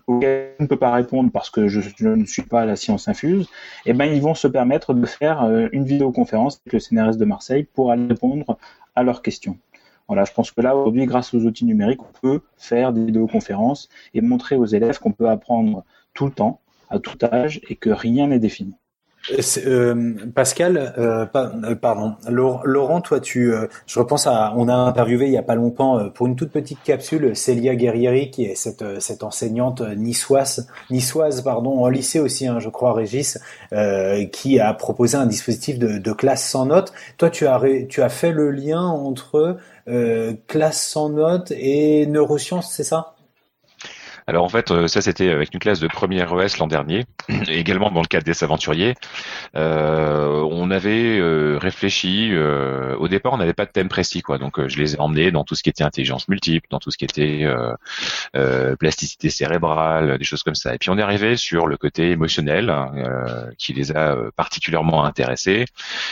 [0.08, 3.08] auxquelles je ne peux pas répondre parce que je, ne suis pas à la science
[3.08, 3.48] infuse,
[3.86, 7.26] eh ben ils vont se permettre de faire euh, une vidéoconférence avec le CNRS de
[7.26, 8.58] Marseille pour répondre
[8.96, 9.58] à leurs questions.
[10.08, 13.90] Voilà, je pense que là aujourd'hui, grâce aux outils numériques, on peut faire des vidéoconférences
[14.16, 15.84] et montrer aux élèves qu'on peut apprendre
[16.16, 18.74] tout le temps, à tout âge, et que rien n'est défini.
[19.66, 23.52] Euh, Pascal, euh, euh, pardon, Laurent, toi, tu,
[23.86, 26.82] je repense à, on a interviewé il y a pas longtemps pour une toute petite
[26.84, 32.60] capsule Célia Guerrieri, qui est cette, cette enseignante niçoise, niçoise, pardon, en lycée aussi, hein,
[32.60, 33.40] je crois, Régis,
[34.32, 36.94] qui a proposé un dispositif de, de, classe sans notes.
[37.18, 39.58] Toi, tu as, tu as fait le lien entre
[40.48, 43.16] classe sans notes et neurosciences, c'est ça?
[44.30, 47.06] Alors en fait, euh, ça c'était avec une classe de première ES l'an dernier,
[47.48, 48.94] également dans le cadre des aventuriers.
[49.56, 52.32] Euh, on avait euh, réfléchi.
[52.38, 54.38] au départ, on n'avait pas de thème précis, quoi.
[54.38, 56.98] Donc je les ai emmenés dans tout ce qui était intelligence multiple, dans tout ce
[56.98, 57.48] qui était
[58.80, 60.76] plasticité cérébrale, des choses comme ça.
[60.76, 62.92] Et puis on est arrivé sur le côté émotionnel hein,
[63.58, 65.66] qui les a particulièrement intéressés.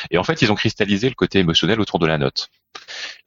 [0.09, 2.49] Et en fait, ils ont cristallisé le côté émotionnel autour de la note.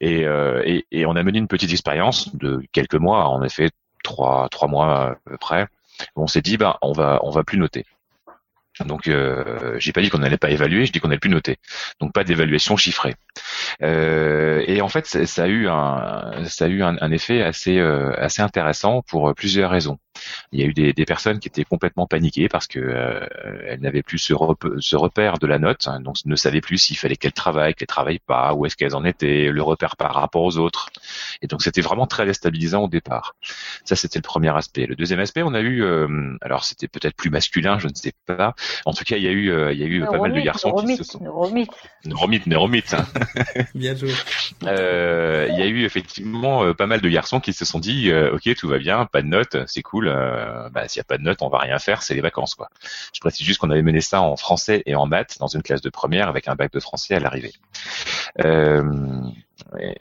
[0.01, 3.27] Et, on a mené une petite expérience de quelques mois.
[3.29, 3.69] En effet,
[4.03, 5.67] trois trois mois près,
[6.15, 7.85] on s'est dit bah on va on va plus noter.
[8.85, 11.57] Donc euh, j'ai pas dit qu'on n'allait pas évaluer, je dis qu'on n'allait plus noter.
[11.99, 13.15] Donc pas d'évaluation chiffrée.
[13.81, 18.13] Euh, et en fait ça, a eu un ça a eu un, effet assez euh,
[18.17, 19.97] assez intéressant pour plusieurs raisons.
[20.51, 23.25] Il y a eu des, des personnes qui étaient complètement paniquées parce que euh,
[23.67, 24.33] elles n'avaient plus ce,
[24.79, 27.87] ce, repère de la note, hein, donc ne savaient plus s'il fallait qu'elles travaillent, qu'elles
[27.87, 30.89] travaillent pas, où est-ce qu'elles en étaient, le repère par rapport aux autres.
[31.41, 33.35] Et donc c'était vraiment très déstabilisant au départ.
[33.85, 34.85] Ça, c'était le premier aspect.
[34.85, 38.13] Le deuxième aspect, on a eu, euh, alors c'était peut-être plus masculin, je ne sais
[38.25, 38.55] pas.
[38.85, 40.41] En tout cas, il y a eu, euh, il y a eu pas mal de
[40.41, 41.19] garçons qui se sont.
[41.21, 41.71] Neuromite.
[42.05, 42.93] Neuromite, neuromite.
[42.93, 43.05] hein.
[43.75, 44.11] Bien joué.
[44.63, 48.11] Euh, il y a eu effectivement euh, pas mal de garçons qui se sont dit,
[48.11, 50.00] euh, ok, tout va bien, pas de notes, c'est cool.
[50.07, 52.55] Euh, bah, s'il y a pas de notes, on va rien faire, c'est les vacances.
[53.13, 55.81] Je précise juste qu'on avait mené ça en français et en maths dans une classe
[55.81, 57.53] de première avec un bac de français à l'arrivée.
[58.43, 59.21] Euh,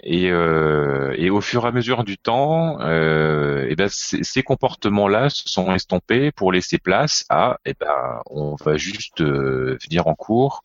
[0.03, 5.49] et, euh, et au fur et à mesure du temps, et ben ces, comportements-là se
[5.49, 10.63] sont estompés pour laisser place à, et ben on va juste venir en cours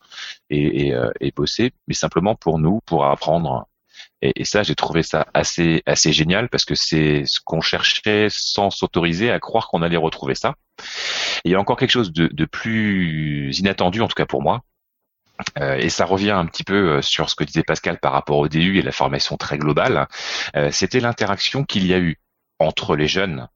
[0.50, 0.92] et
[1.36, 3.68] bosser, mais simplement pour nous, pour apprendre.
[4.22, 8.28] Et, et ça, j'ai trouvé ça assez assez génial parce que c'est ce qu'on cherchait
[8.30, 10.54] sans s'autoriser à croire qu'on allait retrouver ça.
[11.44, 14.42] Et il y a encore quelque chose de, de plus inattendu, en tout cas pour
[14.42, 14.62] moi,
[15.58, 18.38] euh, et ça revient un petit peu euh, sur ce que disait Pascal par rapport
[18.38, 20.08] au DU et la formation très globale,
[20.56, 22.18] euh, c'était l'interaction qu'il y a eu
[22.58, 23.48] entre les jeunes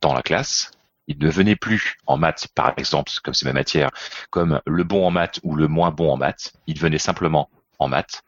[0.00, 0.70] dans la classe.
[1.08, 3.90] Ils ne venaient plus en maths, par exemple, comme c'est ma matière,
[4.30, 6.52] comme le bon en maths ou le moins bon en maths.
[6.66, 8.22] Ils venaient simplement en maths.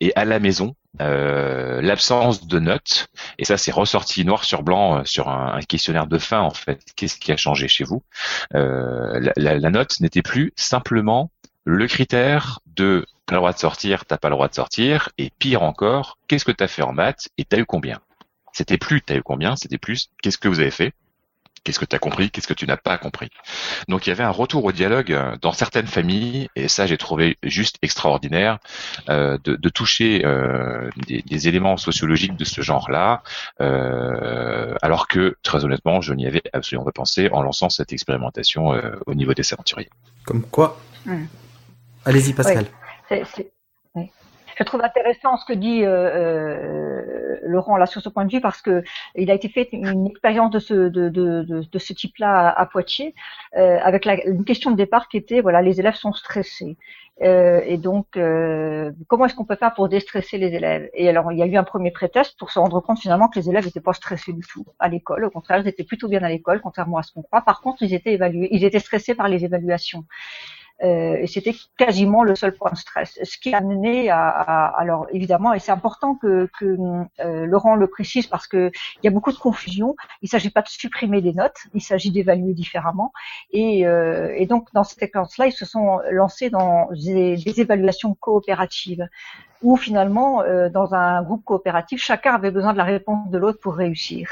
[0.00, 4.98] Et à la maison, euh, l'absence de notes, et ça c'est ressorti noir sur blanc
[4.98, 6.80] euh, sur un, questionnaire de fin en fait.
[6.96, 8.02] Qu'est-ce qui a changé chez vous?
[8.54, 11.30] Euh, la, la- la note n'était plus simplement
[11.64, 15.30] le critère de t'as le droit de sortir, t'as pas le droit de sortir, et
[15.38, 18.00] pire encore, qu'est-ce que t'as fait en maths et t'as eu combien?
[18.52, 20.92] C'était plus t'as eu combien, c'était plus qu'est-ce que vous avez fait,
[21.64, 23.28] qu'est-ce que t'as compris, qu'est-ce que tu n'as pas compris?
[23.88, 26.98] Donc il y avait un retour au dialogue euh, dans certaines familles, et ça j'ai
[26.98, 28.58] trouvé juste extraordinaire
[29.08, 33.22] euh, de, de toucher euh, des, des éléments sociologiques de ce genre-là,
[33.60, 38.74] euh, alors que très honnêtement je n'y avais absolument pas pensé en lançant cette expérimentation
[38.74, 39.90] euh, au niveau des aventuriers.
[40.24, 40.80] Comme quoi?
[42.04, 42.66] Allez-y, Pascal.
[43.08, 43.52] C'est- c'est-
[43.94, 44.10] oui.
[44.58, 48.40] Je trouve intéressant ce que dit euh, euh, Laurent là sur ce point de vue
[48.40, 48.82] parce que
[49.14, 52.66] il a été fait une expérience de ce de, de, de, ce type-là à, à
[52.66, 53.14] Poitiers
[53.56, 56.76] euh, avec la, une question de départ qui était voilà les élèves sont stressés
[57.22, 60.88] Euh, et donc euh, comment est-ce qu'on peut faire pour déstresser les élèves?
[60.94, 63.38] Et alors il y a eu un premier prétexte pour se rendre compte finalement que
[63.38, 65.24] les élèves n'étaient pas stressés du tout à l'école.
[65.28, 67.42] Au contraire, ils étaient plutôt bien à l'école, contrairement à ce qu'on croit.
[67.42, 70.04] Par contre, ils étaient évalués, ils étaient stressés par les évaluations.
[70.82, 73.18] Euh, et c'était quasiment le seul point de stress.
[73.22, 76.76] Ce qui a amené à, à- alors évidemment, et c'est important que, que
[77.20, 79.94] euh, Laurent le précise parce que il y a beaucoup de confusion.
[80.22, 83.12] Il ne s'agit pas de supprimer des notes, il s'agit d'évaluer différemment.
[83.52, 88.14] Et, euh, et donc dans cette séquence-là, ils se sont lancés dans des, des évaluations
[88.14, 89.06] coopératives
[89.62, 93.60] où finalement, euh, dans un groupe coopératif, chacun avait besoin de la réponse de l'autre
[93.60, 94.28] pour réussir.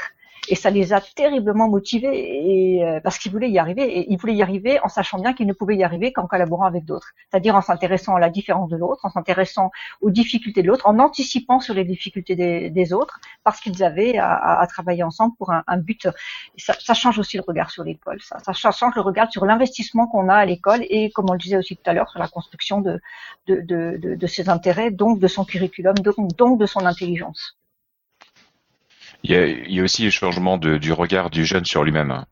[0.49, 3.83] Et ça les a terriblement motivés et, euh, parce qu'ils voulaient y arriver.
[3.83, 6.65] Et ils voulaient y arriver en sachant bien qu'ils ne pouvaient y arriver qu'en collaborant
[6.65, 7.11] avec d'autres.
[7.29, 10.99] C'est-à-dire en s'intéressant à la différence de l'autre, en s'intéressant aux difficultés de l'autre, en
[10.99, 16.07] anticipant sur les difficultés des, autres, parce qu'ils avaient à, travailler ensemble pour un, but.
[16.57, 18.19] Ça, ça change aussi le regard sur l'école.
[18.21, 21.39] Ça, ça change le regard sur l'investissement qu'on a à l'école et, comme on le
[21.39, 22.99] disait aussi tout à l'heure, sur la construction de,
[23.47, 27.60] de, de, ses intérêts, donc de son curriculum, donc de son intelligence.
[29.23, 31.83] Il y a, il y a aussi le changement de, du regard du jeune sur
[31.83, 32.25] lui-même hein,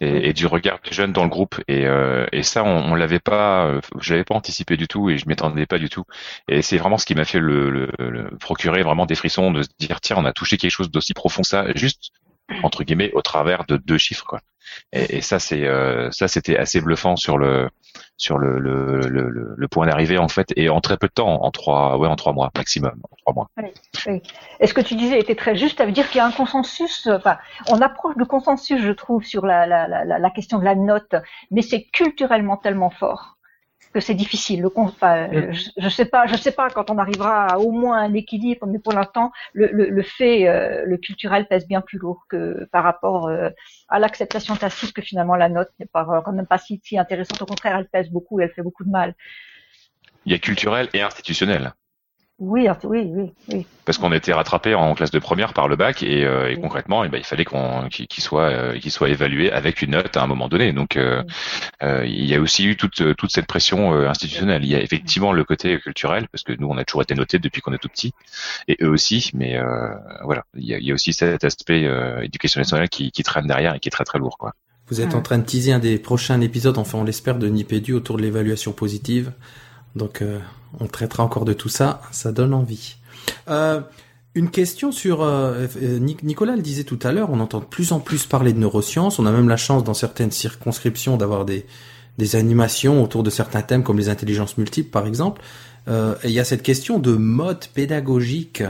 [0.00, 1.60] et, et du regard du jeune dans le groupe.
[1.68, 5.18] Et, euh, et ça, on, on l'avait pas, je l'avais pas anticipé du tout et
[5.18, 6.04] je m'y attendais pas du tout.
[6.48, 9.62] Et c'est vraiment ce qui m'a fait le, le, le procurer vraiment des frissons de
[9.62, 12.10] se dire tiens, on a touché quelque chose d'aussi profond que ça, juste
[12.62, 14.40] entre guillemets au travers de deux chiffres quoi.
[14.92, 17.68] Et, et ça c'est euh, ça c'était assez bluffant sur le
[18.16, 21.42] sur le le, le, le- point d'arrivée en fait et en très peu de temps
[21.42, 23.50] en trois ouais en trois mois maximum en trois mois.
[24.60, 26.32] Et ce que tu disais était très juste, ça veut dire qu'il y a un
[26.32, 30.58] consensus, euh, enfin, on approche du consensus, je trouve, sur la, la, la, la question
[30.58, 31.14] de la note,
[31.50, 33.36] mais c'est culturellement tellement fort
[33.92, 34.62] que c'est difficile.
[34.62, 37.58] Le, con- enfin, euh, je, je sais pas, je sais pas quand on arrivera à
[37.58, 41.66] au moins un équilibre, mais pour l'instant, le, le, le fait, euh, le culturel pèse
[41.66, 43.50] bien plus lourd que par rapport euh,
[43.88, 47.42] à l'acceptation tacite que finalement la note n'est pas quand même pas si, si intéressante.
[47.42, 49.14] Au contraire, elle pèse beaucoup et elle fait beaucoup de mal.
[50.24, 51.72] Il y a culturel et institutionnel.
[52.44, 53.66] Oui, oui, oui, oui.
[53.84, 57.04] parce qu'on était rattrapé en classe de première par le bac et, euh, et concrètement,
[57.04, 60.24] eh ben, il fallait qu'on qu'il soit euh, qu'il soit évalué avec une note à
[60.24, 60.72] un moment donné.
[60.72, 61.22] Donc, euh,
[61.84, 64.64] euh, il y a aussi eu toute toute cette pression euh, institutionnelle.
[64.64, 67.38] Il y a effectivement le côté culturel parce que nous, on a toujours été notés
[67.38, 68.12] depuis qu'on est tout petit
[68.66, 69.30] et eux aussi.
[69.34, 69.94] Mais euh,
[70.24, 73.22] voilà, il y, a, il y a aussi cet aspect euh, éducation nationale qui, qui
[73.22, 74.52] traîne derrière et qui est très très lourd, quoi.
[74.88, 77.92] Vous êtes en train de teaser un des prochains épisodes, enfin on l'espère, de Nipédu
[77.94, 79.32] autour de l'évaluation positive.
[79.96, 80.38] Donc euh,
[80.80, 82.96] on traitera encore de tout ça, ça donne envie.
[83.48, 83.80] Euh,
[84.34, 85.66] une question sur euh,
[86.00, 88.58] Nic- Nicolas le disait tout à l'heure, on entend de plus en plus parler de
[88.58, 89.18] neurosciences.
[89.18, 91.66] On a même la chance dans certaines circonscriptions d'avoir des
[92.36, 95.42] animations autour de certains thèmes comme les intelligences multiples par exemple.
[95.88, 98.62] Euh, et il y a cette question de mode pédagogique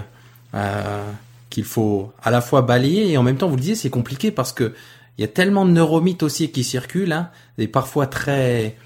[1.51, 4.31] qu'il faut à la fois balayer et en même temps, vous le disiez, c'est compliqué
[4.31, 4.75] parce que
[5.19, 7.29] il y a tellement de neuromythes aussi qui circulent, hein,
[7.59, 8.77] et parfois très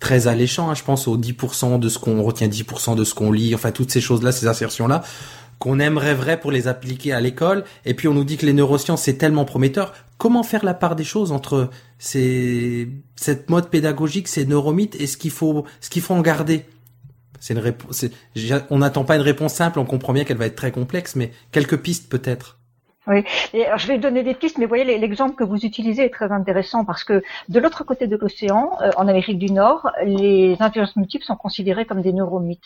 [0.00, 0.70] très alléchants.
[0.70, 3.70] Hein, je pense aux 10% de ce qu'on retient, 10% de ce qu'on lit, enfin
[3.70, 5.02] toutes ces choses-là, ces assertions-là
[5.58, 7.64] qu'on aimerait vrai pour les appliquer à l'école.
[7.84, 9.94] Et puis on nous dit que les neurosciences c'est tellement prometteur.
[10.18, 15.16] Comment faire la part des choses entre ces, cette mode pédagogique, ces neuromythes et ce
[15.16, 16.66] qu'il faut, ce qu'il faut en garder?
[17.40, 18.06] C'est une réponse.
[18.70, 19.78] On n'attend pas une réponse simple.
[19.78, 22.58] On comprend bien qu'elle va être très complexe, mais quelques pistes peut-être.
[23.06, 23.22] Oui,
[23.52, 26.32] et alors je vais donner des pistes, mais voyez, l'exemple que vous utilisez est très
[26.32, 30.96] intéressant parce que de l'autre côté de l'océan, euh, en Amérique du Nord, les intelligences
[30.96, 32.62] multiples sont considérées comme des neuromythes.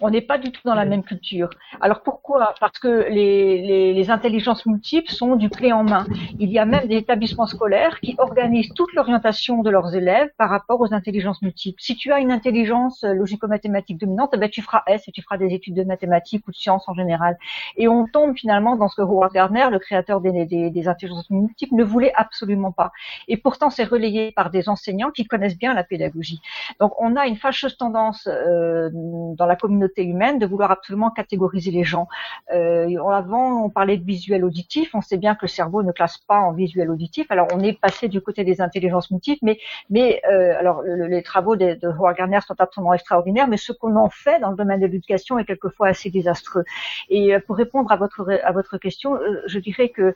[0.00, 1.50] On n'est pas du tout dans la même culture.
[1.80, 2.54] Alors pourquoi?
[2.60, 6.06] Parce que les, les, intelligences multiples sont du clé en main.
[6.38, 10.50] Il y a même des établissements scolaires qui organisent toute l'orientation de leurs élèves par
[10.50, 11.80] rapport aux intelligences multiples.
[11.80, 15.36] Si tu as une intelligence logico-mathématique dominante, eh ben, tu feras S et tu feras
[15.36, 17.36] des études de mathématiques ou de sciences en général.
[17.76, 21.30] Et on tombe finalement dans ce que Howard Gardner, le créateur des, des, des intelligences
[21.30, 22.92] multiples, ne voulait absolument pas.
[23.28, 26.40] Et pourtant, c'est relayé par des enseignants qui connaissent bien la pédagogie.
[26.80, 31.70] Donc, on a une fâcheuse tendance euh, dans la communauté humaine de vouloir absolument catégoriser
[31.70, 32.08] les gens.
[32.52, 34.94] Euh, avant, on parlait de visuel auditif.
[34.94, 37.26] On sait bien que le cerveau ne classe pas en visuel auditif.
[37.30, 39.54] Alors, on est passé du côté des intelligences multiples,
[39.90, 43.96] mais, euh, alors les travaux de, de Howard Gardner sont absolument extraordinaires, mais ce qu'on
[43.96, 46.64] en fait dans le domaine de l'éducation est quelquefois assez désastreux.
[47.08, 50.14] Et euh, pour répondre à votre à votre question, je dirais que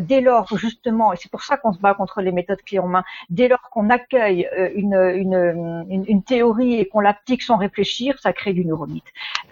[0.00, 2.88] dès lors justement, et c'est pour ça qu'on se bat contre les méthodes clés en
[2.88, 8.32] main, dès lors qu'on accueille une, une, une, théorie et qu'on l'applique sans réfléchir, ça
[8.32, 8.62] crée du.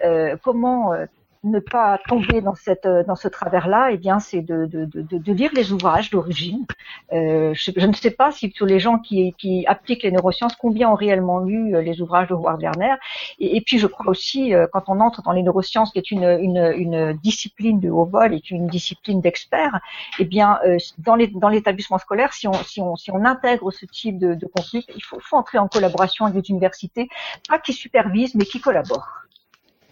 [0.03, 1.05] Euh, comment euh,
[1.43, 5.33] ne pas tomber dans cette euh, dans ce travers-là, eh bien, c'est de, de, de,
[5.33, 6.65] lire les ouvrages d'origine.
[7.13, 10.89] Euh, je, ne sais pas si tous les gens qui, qui appliquent les neurosciences, combien
[10.89, 12.95] ont réellement lu les ouvrages de Howard Werner.
[13.39, 16.23] Et, et puis, je crois aussi, quand on entre dans les neurosciences, qui est une,
[16.23, 19.79] une, une discipline de haut vol, est une discipline d'experts,
[20.19, 20.59] eh bien,
[20.99, 24.35] dans les dans l'établissement scolaire, si on si on si on intègre ce type de,
[24.35, 27.09] de conflit, il faut, faut entrer en collaboration avec les universités,
[27.49, 29.21] pas qui supervisent, mais qui collaborent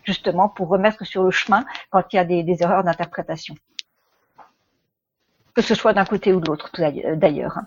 [0.10, 3.56] justement pour remettre sur le chemin quand il y a des, erreurs d'interprétation.
[5.54, 6.72] Que ce soit d'un côté ou de l'autre,
[7.16, 7.60] d'ailleurs.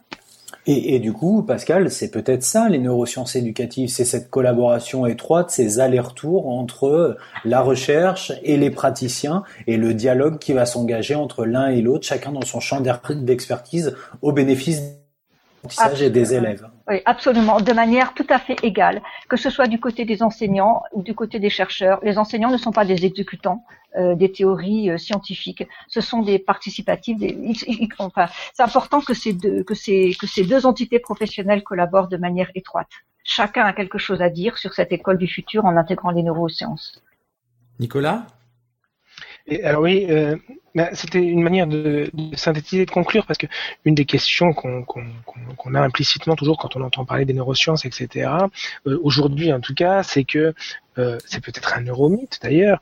[0.67, 5.81] Et, du coup, Pascal, c'est peut-être ça les neurosciences éducatives, c'est cette collaboration étroite, ces
[5.81, 11.69] allers-retours entre la recherche et les praticiens et le dialogue qui va s'engager entre l'un
[11.69, 14.83] et l'autre, chacun dans son champ d'expertise au bénéfice
[16.01, 16.65] et des élèves.
[16.89, 20.83] Oui, absolument, de manière tout à fait égale, que ce soit du côté des enseignants
[20.93, 22.01] ou du côté des chercheurs.
[22.03, 23.65] Les enseignants ne sont pas des exécutants
[23.95, 27.19] euh, des théories euh, scientifiques, ce sont des participatifs.
[27.55, 32.89] C'est important que ces deux entités professionnelles collaborent de manière étroite.
[33.23, 37.03] Chacun a quelque chose à dire sur cette école du futur en intégrant les neurosciences.
[37.79, 38.27] Nicolas?
[39.63, 40.37] Alors oui, euh,
[40.93, 43.47] c'était une manière de, synthétiser, de conclure, parce que
[43.85, 48.31] une des questions qu'on a implicitement toujours quand on entend parler des neurosciences, etc.,
[48.87, 50.55] euh, aujourd'hui en tout cas, c'est que
[50.99, 52.81] euh, c'est peut-être un neuromythe d'ailleurs,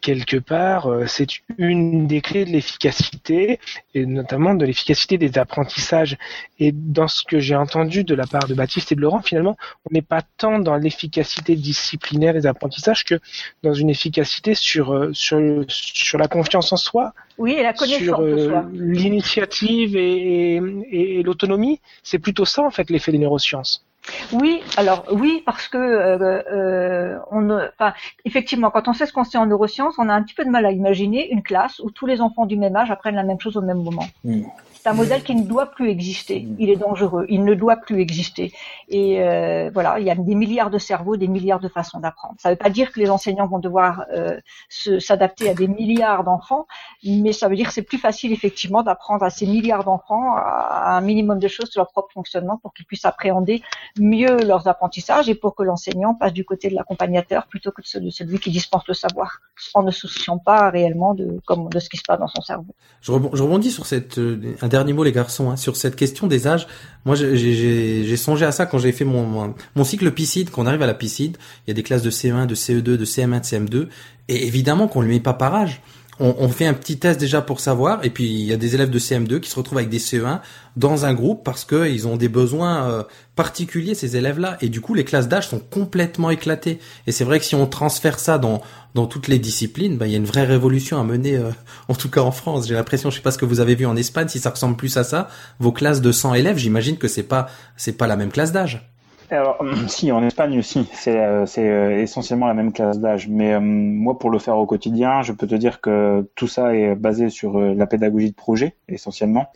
[0.00, 1.26] quelque part, euh, c'est
[1.58, 3.60] une des clés de l'efficacité,
[3.94, 6.16] et notamment de l'efficacité des apprentissages.
[6.58, 9.56] Et dans ce que j'ai entendu de la part de Baptiste et de Laurent, finalement,
[9.84, 13.20] on n'est pas tant dans l'efficacité disciplinaire des apprentissages que
[13.62, 17.12] dans une efficacité sur, euh, sur, sur la confiance en soi.
[17.38, 20.56] Oui, et la connaissance sur euh, l'initiative et,
[20.90, 21.80] et l'autonomie.
[22.02, 23.84] C'est plutôt ça, en fait, l'effet des neurosciences.
[24.32, 27.92] Oui, alors oui, parce que euh, euh, on, enfin,
[28.24, 30.50] effectivement, quand on sait ce qu'on sait en neurosciences, on a un petit peu de
[30.50, 33.40] mal à imaginer une classe où tous les enfants du même âge apprennent la même
[33.40, 34.06] chose au même moment.
[34.24, 34.42] Mm.
[34.82, 36.48] C'est un modèle qui ne doit plus exister.
[36.58, 37.26] Il est dangereux.
[37.28, 38.50] Il ne doit plus exister.
[38.88, 42.36] Et euh, voilà, il y a des milliards de cerveaux, des milliards de façons d'apprendre.
[42.38, 44.40] Ça ne veut pas dire que les enseignants vont devoir euh,
[44.70, 46.66] s'adapter à des milliards d'enfants,
[47.04, 51.00] mais ça veut dire que c'est plus facile effectivement d'apprendre à ces milliards d'enfants un
[51.02, 53.62] minimum de choses sur leur propre fonctionnement pour qu'ils puissent appréhender
[53.98, 58.10] mieux leurs apprentissages et pour que l'enseignant passe du côté de l'accompagnateur plutôt que de
[58.10, 59.40] celui qui dispense le savoir,
[59.74, 62.74] en ne souciant pas réellement de, de ce qui se passe dans son cerveau.
[63.02, 66.66] Je rebondis sur cette euh, dernier mot les garçons hein, sur cette question des âges.
[67.04, 70.86] Moi j'ai songé à ça quand j'ai fait mon, mon, cycle piscine, qu'on arrive à
[70.86, 71.32] la piscine,
[71.66, 73.88] il y a des classes de CE1, de CE2, de CM1, de CM2
[74.28, 75.82] et évidemment qu'on ne le met pas par âge
[76.20, 78.90] on, fait un petit test déjà pour savoir, et puis il y a des élèves
[78.90, 80.40] de CM2 qui se retrouvent avec des CE1
[80.76, 83.02] dans un groupe parce qu'ils ont des besoins euh,
[83.36, 86.78] particuliers ces élèves-là, et du coup les classes d'âge sont complètement éclatées.
[87.06, 88.60] Et c'est vrai que si on transfère ça dans
[88.94, 91.50] dans toutes les disciplines, bah, il y a une vraie révolution à mener, euh,
[91.88, 92.68] en tout cas en France.
[92.68, 94.76] J'ai l'impression, je sais pas ce que vous avez vu en Espagne, si ça ressemble
[94.76, 95.28] plus à ça,
[95.58, 98.89] vos classes de 100 élèves, j'imagine que c'est pas c'est pas la même classe d'âge.
[99.30, 99.58] Alors,
[99.88, 103.28] si, en Espagne aussi, c'est euh, euh, essentiellement la même classe d'âge.
[103.28, 106.74] Mais euh, moi, pour le faire au quotidien, je peux te dire que tout ça
[106.74, 109.46] est basé sur euh, la pédagogie de projet, essentiellement.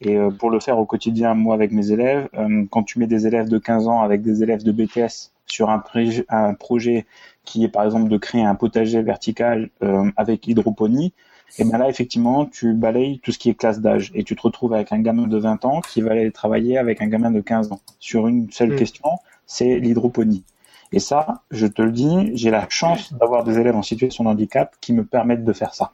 [0.00, 2.28] Et euh, pour le faire au quotidien, moi, avec mes élèves,
[2.70, 5.82] quand tu mets des élèves de 15 ans avec des élèves de BTS sur un,
[6.28, 7.06] un projet
[7.44, 9.70] qui est, par exemple, de créer un potager vertical
[10.16, 11.12] avec hydroponie,
[11.58, 14.42] et bien là, effectivement, tu balayes tout ce qui est classe d'âge et tu te
[14.42, 17.40] retrouves avec un gamin de 20 ans qui va aller travailler avec un gamin de
[17.40, 18.76] 15 ans sur une seule Mm.
[18.76, 19.10] question,
[19.46, 20.44] c'est l'hydroponie.
[20.92, 24.28] Et ça, je te le dis, j'ai la chance d'avoir des élèves en situation de
[24.30, 25.92] handicap qui me permettent de faire ça.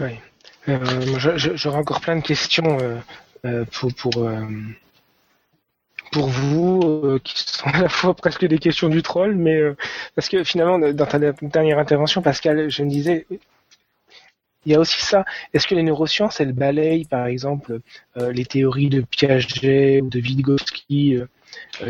[0.00, 0.18] Oui.
[0.68, 0.78] Euh,
[1.26, 2.96] J'aurais encore plein de questions euh,
[3.44, 4.28] euh, pour pour
[6.12, 9.76] pour vous euh, qui sont à la fois presque des questions du troll, mais euh,
[10.14, 13.26] parce que finalement dans ta dernière intervention, Pascal, je me disais.
[14.64, 15.24] Il y a aussi ça.
[15.52, 17.80] Est-ce que les neurosciences, elles balayent, par exemple,
[18.16, 21.26] euh, les théories de Piaget ou de Vygotsky, euh,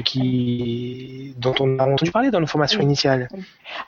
[0.04, 2.86] qui, dont on a entendu parler dans nos formations Oui.
[2.86, 3.28] initiales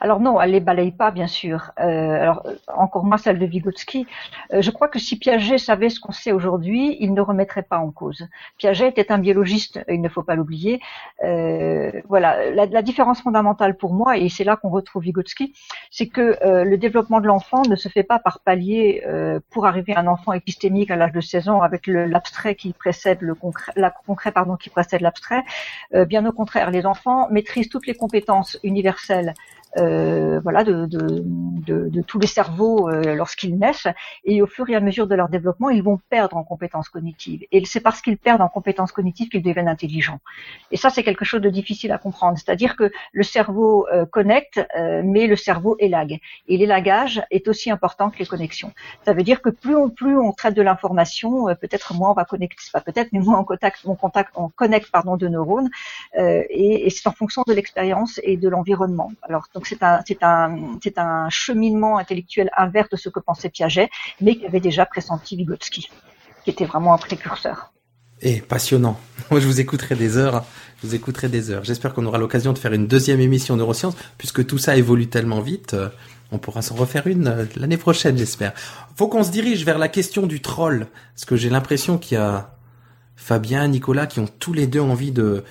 [0.01, 1.71] Alors non, elle les balaye pas, bien sûr.
[1.79, 4.07] Euh, alors euh, encore moins celle de Vygotsky.
[4.53, 7.77] Euh, je crois que si Piaget savait ce qu'on sait aujourd'hui, il ne remettrait pas
[7.77, 8.27] en cause.
[8.57, 10.81] Piaget était un biologiste, il ne faut pas l'oublier.
[11.23, 15.53] Euh, voilà, la, la différence fondamentale pour moi, et c'est là qu'on retrouve Vygotsky,
[15.91, 19.65] c'est que euh, le développement de l'enfant ne se fait pas par palier euh, pour
[19.65, 23.35] arriver à un enfant épistémique à l'âge de 16 ans avec l'abstrait qui précède le
[23.35, 25.43] concret, la concret pardon qui précède l'abstrait.
[25.93, 29.33] Euh, bien au contraire, les enfants maîtrisent toutes les compétences universelles
[29.77, 31.23] euh, voilà, de, de,
[31.67, 33.87] de, de tous les cerveaux euh, lorsqu'ils naissent,
[34.23, 37.43] et au fur et à mesure de leur développement, ils vont perdre en compétences cognitives.
[37.51, 40.19] Et c'est parce qu'ils perdent en compétences cognitives qu'ils deviennent intelligents.
[40.71, 42.37] Et ça, c'est quelque chose de difficile à comprendre.
[42.37, 46.19] C'est-à-dire que le cerveau euh, connecte, euh, mais le cerveau élague.
[46.47, 48.71] Et l'élagage est aussi important que les connexions.
[49.03, 52.13] Ça veut dire que plus on, plus on traite de l'information, euh, peut-être moins on
[52.13, 55.69] va connecter, pas peut-être, mais moins on contacte, on contacte, on connecte pardon de neurones,
[56.17, 59.11] euh, et, et c'est en fonction de l'expérience et de l'environnement.
[59.21, 63.89] Alors c'est un cheminement intellectuel inverse de ce que pensait Piaget,
[64.21, 65.89] mais qui avait déjà pressenti Vygotsky,
[66.43, 67.71] qui était vraiment un précurseur.
[68.21, 68.99] Et passionnant.
[69.31, 70.45] Moi, je vous écouterai des heures.
[70.81, 71.63] Je vous écouterai des heures.
[71.63, 75.41] J'espère qu'on aura l'occasion de faire une deuxième émission neurosciences, puisque tout ça évolue tellement
[75.41, 75.73] vite.
[75.73, 75.89] euh,
[76.31, 78.53] On pourra s'en refaire une euh, l'année prochaine, j'espère.
[78.95, 82.21] Faut qu'on se dirige vers la question du troll, parce que j'ai l'impression qu'il y
[82.21, 82.55] a
[83.15, 85.43] Fabien, Nicolas, qui ont tous les deux envie de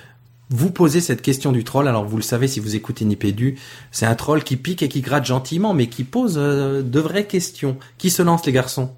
[0.49, 1.87] vous poser cette question du troll.
[1.87, 3.57] Alors, vous le savez, si vous écoutez Nipédu,
[3.91, 7.25] c'est un troll qui pique et qui gratte gentiment, mais qui pose euh, de vraies
[7.25, 7.77] questions.
[7.97, 8.95] Qui se lance, les garçons?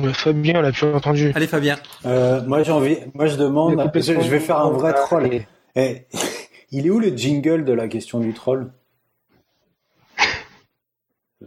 [0.00, 1.32] Euh, Fabien, on l'a plus entendu?
[1.34, 1.78] Allez, Fabien.
[2.04, 5.30] Euh, moi, j'ai envie, moi, je demande, je, vais faire un vrai troll.
[6.70, 8.70] Il est où le jingle de la question du troll?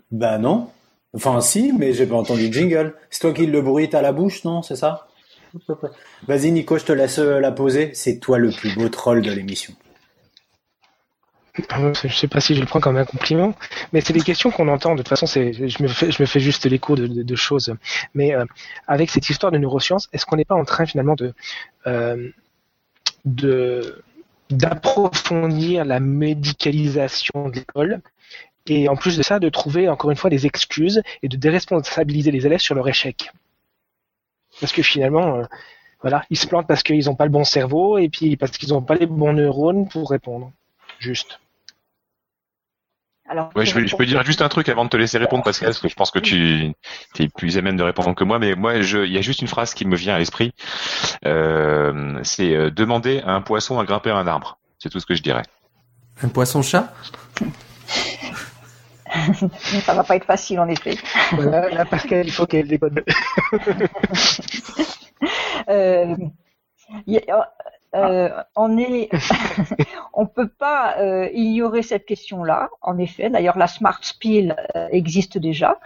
[0.10, 0.70] Bah non.
[1.14, 2.96] Enfin si, mais j'ai pas entendu le jingle.
[3.10, 4.62] C'est toi qui le bruite à la bouche, non?
[4.62, 5.08] C'est ça?
[6.28, 7.92] Vas-y Nico, je te laisse euh, la poser.
[7.94, 9.74] C'est toi le plus beau troll de l'émission.
[11.74, 13.54] Euh, Je sais pas si je le prends comme un compliment,
[13.92, 14.94] mais c'est des questions qu'on entend.
[14.94, 15.88] De toute façon, c'est, je me
[16.26, 17.74] fais, juste l'écho de, de- choses.
[18.14, 18.46] Mais euh,
[18.88, 21.34] avec cette histoire de neurosciences, est-ce qu'on n'est pas en train finalement de,
[23.26, 24.04] de
[24.50, 28.02] d'approfondir la médicalisation de l'école
[28.68, 32.32] et en plus de ça, de trouver encore une fois des excuses et de déresponsabiliser
[32.32, 33.32] les élèves sur leur échec?
[34.62, 35.44] Parce que finalement, euh,
[36.02, 38.70] voilà, ils se plantent parce qu'ils n'ont pas le bon cerveau et puis parce qu'ils
[38.70, 40.52] n'ont pas les bons neurones pour répondre.
[41.00, 41.40] Juste.
[43.28, 45.44] Alors, Ouais, je, vais- je peux dire juste un truc avant de te laisser répondre,
[45.44, 46.74] Pascal, parce que je pense que tu
[47.20, 48.40] es plus à même de répondre que moi.
[48.40, 50.54] Mais moi, je, il y a juste une phrase qui me vient à l'esprit.
[51.26, 54.58] Euh, c'est euh, demander à un poisson à grimper à un arbre.
[54.80, 55.44] C'est tout ce que je dirais.
[56.24, 56.94] Un poisson-chat
[59.84, 60.98] ça va pas être facile en effet.
[61.34, 63.02] Voilà, là, Pascal, il faut qu'elle déconne.
[65.70, 66.16] Euh,
[67.94, 69.10] y a- euh, on est,
[70.14, 72.70] on peut pas euh, ignorer cette question-là.
[72.82, 75.80] En effet, d'ailleurs, la Smart Spiel euh, existe déjà.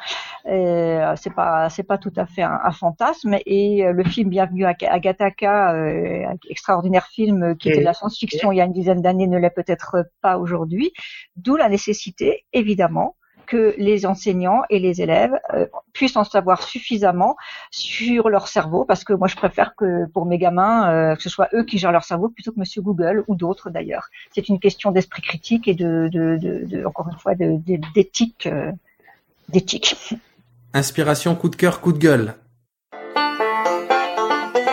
[0.48, 3.38] Euh, c'est pas, c'est pas tout à fait un, un fantasme.
[3.46, 4.76] Et euh, le film Bienvenue à,
[5.74, 9.28] euh, un extraordinaire film qui était de la science-fiction il y a une dizaine d'années,
[9.28, 10.94] ne l'est peut-être pas aujourd'hui.
[11.36, 13.16] D'où la nécessité, évidemment,
[13.46, 17.36] que les enseignants et les élèves euh, puissent en savoir suffisamment
[17.72, 21.30] sur leur cerveau, parce que moi je préfère que pour mes gamins, euh, que ce
[21.30, 24.10] soit eux qui gèrent leur cerveau plutôt que Monsieur Google ou d'autres d'ailleurs.
[24.34, 27.80] C'est une question d'esprit critique et de, de, de, de- encore une fois, de- de-
[27.94, 28.72] d'éthique, euh,
[29.50, 29.96] d'éthique.
[30.74, 32.34] Inspiration, coup de cœur, coup de gueule.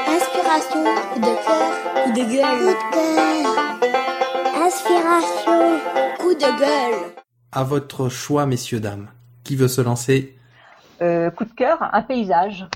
[0.08, 2.58] Inspiration, coup de cœur, coup de gueule.
[2.58, 4.66] Coup de cœur.
[4.66, 5.80] Inspiration,
[6.18, 7.00] coup de gueule.
[7.54, 9.08] À votre choix, messieurs, dames.
[9.44, 10.34] Qui veut se lancer?
[11.02, 12.66] Euh, coup de cœur, un paysage.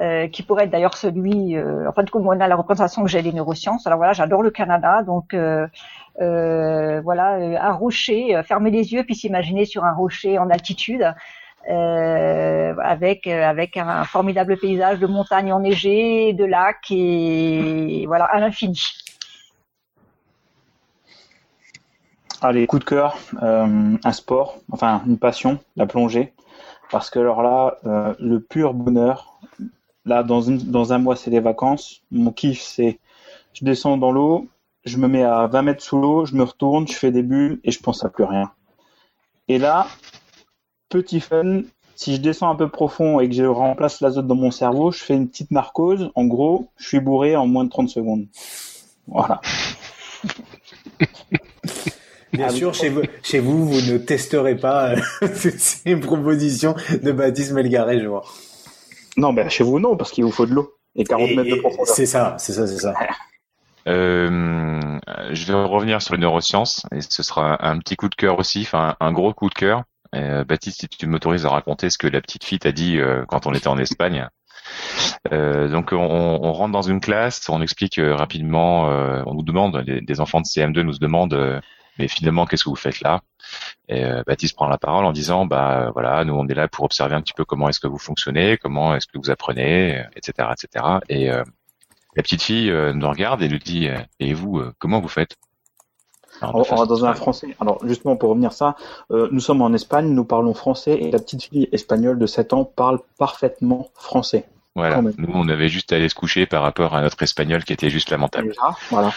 [0.00, 3.10] euh, qui pourrait être d'ailleurs celui, euh, en fin de on a la représentation que
[3.10, 3.86] j'ai des neurosciences.
[3.86, 5.66] Alors voilà, j'adore le Canada, donc euh,
[6.20, 11.14] euh, voilà, un rocher, fermer les yeux puis s'imaginer sur un rocher en altitude.
[11.68, 18.80] avec avec un formidable paysage de montagnes enneigées, de lacs et voilà à l'infini.
[22.42, 26.32] Allez, coup de cœur, euh, un sport, enfin une passion, la plongée.
[26.90, 29.38] Parce que alors là, euh, le pur bonheur,
[30.06, 32.98] là dans, dans un mois c'est les vacances, mon kiff c'est
[33.52, 34.48] je descends dans l'eau,
[34.84, 37.60] je me mets à 20 mètres sous l'eau, je me retourne, je fais des bulles
[37.62, 38.50] et je pense à plus rien.
[39.48, 39.86] Et là,
[40.88, 41.62] petit fun,
[41.94, 45.00] si je descends un peu profond et que je remplace l'azote dans mon cerveau, je
[45.04, 46.10] fais une petite narcose.
[46.14, 48.28] En gros, je suis bourré en moins de 30 secondes.
[49.06, 49.42] Voilà.
[52.32, 52.74] Bien Ah, sûr, oui.
[52.74, 54.96] chez vous, chez vous, vous ne testerez pas euh,
[55.34, 58.22] ces propositions de Baptiste Melgaret, je vois.
[59.16, 60.72] Non, ben chez vous non, parce qu'il vous faut de l'eau.
[60.96, 61.86] Et 40 Et- mètres de profondeur.
[61.94, 62.94] C'est ça, c'est ça, c'est ça.
[63.88, 64.80] Euh,
[65.32, 68.60] je vais revenir sur les neurosciences et ce sera un petit coup de cœur aussi,
[68.62, 69.84] enfin un gros coup de cœur.
[70.14, 73.24] Euh, Baptiste, si tu m'autorises à raconter ce que la petite fille t'a dit euh,
[73.28, 74.28] quand on était en Espagne.
[75.32, 79.42] Euh, donc on, on rentre dans une classe, on explique euh, rapidement, euh, on nous
[79.42, 81.60] demande, des, des enfants de CM2 nous demandent, euh,
[81.98, 83.20] mais finalement qu'est-ce que vous faites là?
[83.88, 86.68] Et euh, Baptiste prend la parole en disant, bah euh, voilà, nous on est là
[86.68, 90.04] pour observer un petit peu comment est-ce que vous fonctionnez, comment est-ce que vous apprenez,
[90.16, 90.84] etc., etc.
[91.08, 91.42] Et euh,
[92.16, 95.08] la petite fille euh, nous regarde et nous dit euh, Et vous, euh, comment vous
[95.08, 95.36] faites?
[96.40, 97.54] Alors, façon dans un français.
[97.60, 98.76] Alors justement pour revenir à ça,
[99.10, 102.54] euh, nous sommes en Espagne, nous parlons français et la petite fille espagnole de 7
[102.54, 104.46] ans parle parfaitement français.
[104.74, 105.02] Voilà.
[105.02, 107.90] Nous, on avait juste à aller se coucher par rapport à notre espagnol qui était
[107.90, 108.48] juste lamentable.
[108.48, 109.12] Déjà, voilà.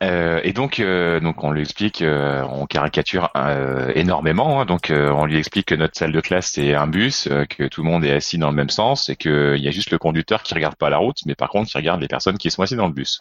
[0.00, 4.60] Euh, et donc, euh, donc on lui explique, euh, on caricature euh, énormément.
[4.60, 4.64] hein.
[4.64, 7.64] donc, euh, on lui explique que notre salle de classe c'est un bus, euh, que
[7.66, 9.98] tout le monde est assis dans le même sens et qu'il y a juste le
[9.98, 12.62] conducteur qui regarde pas la route, mais par contre qui regarde les personnes qui sont
[12.62, 13.18] assises dans le bus.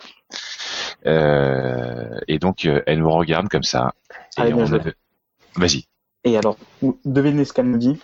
[1.08, 3.94] Euh, et donc, euh, elle nous regarde comme ça.
[4.38, 4.78] Joué.
[4.80, 4.94] avait-
[5.56, 5.86] Vas-y.
[6.26, 6.58] Et alors,
[7.06, 8.00] devinez ce qu'elle nous dit?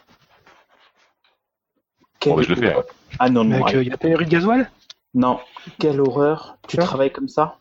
[2.25, 2.73] Bon, bah, je le fais.
[2.73, 2.83] hein.
[3.19, 4.71] Ah non, non, il y a pénurie de gasoil?
[5.13, 5.39] Non.
[5.79, 7.57] Quelle horreur Tu travailles comme ça?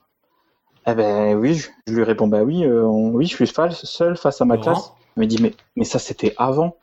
[0.86, 3.70] Eh ben oui, je, je lui réponds bah oui, euh, on- oui, je suis fa-
[3.70, 4.92] seul face à ma Laurent classe.
[5.16, 6.76] Elle me dit mais mais ça c'était avant.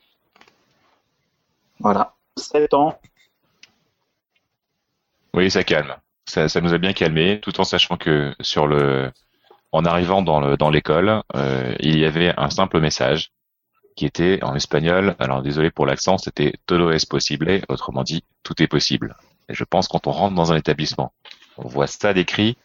[1.80, 3.00] Voilà, 7 ans.
[5.34, 5.96] Oui, ça calme.
[6.28, 9.12] Ça, ça nous a bien calmé, tout en sachant que sur le,
[9.72, 13.32] en arrivant dans le dans l'école, euh, il y avait un simple message
[13.96, 15.16] qui était en espagnol.
[15.20, 19.16] Alors désolé pour l'accent, c'était todo es posible, autrement dit tout est possible.
[19.50, 21.14] Et je pense quand on rentre dans un établissement,
[21.58, 22.58] on voit ça décrit.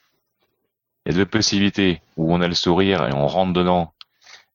[1.05, 3.93] Il y a deux possibilités où on a le sourire et on rentre dedans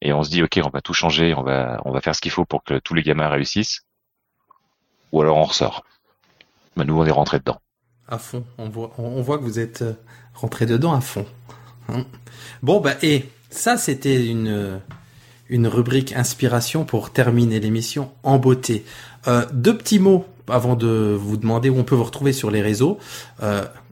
[0.02, 2.22] et on se dit ok on va tout changer, on va on va faire ce
[2.22, 3.86] qu'il faut pour que tous les gamins réussissent,
[5.12, 5.84] ou alors on ressort.
[6.76, 7.60] Mais nous on est rentré dedans.
[8.08, 8.44] À fond.
[8.58, 9.94] On voit, on, voit que vous êtes euh,
[10.34, 11.28] rentré dedans à fond.
[11.90, 12.06] Hein.
[12.64, 14.78] Bon, bah, et ça, c'était une, euh,
[15.48, 18.84] une rubrique inspiration pour terminer l'émission en beauté.
[19.28, 22.64] Euh, deux petits mots avant de vous demander où on peut vous retrouver sur les
[22.64, 22.98] réseaux.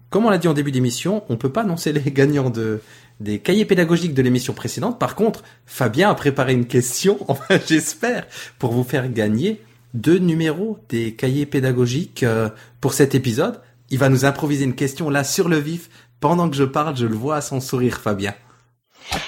[0.10, 2.82] Comme on l'a dit en début d'émission, on peut pas annoncer les gagnants de
[3.20, 5.00] des cahiers pédagogiques de l'émission précédente.
[5.00, 8.28] Par contre, Fabien a préparé une question, enfin j'espère,
[8.60, 9.62] pour vous faire gagner
[9.94, 12.50] deux numéros des cahiers pédagogiques euh,
[12.82, 13.60] pour cet épisode.
[13.90, 15.90] Il va nous improviser une question là sur le vif.
[16.20, 18.34] Pendant que je parle, je le vois à son sourire, Fabien.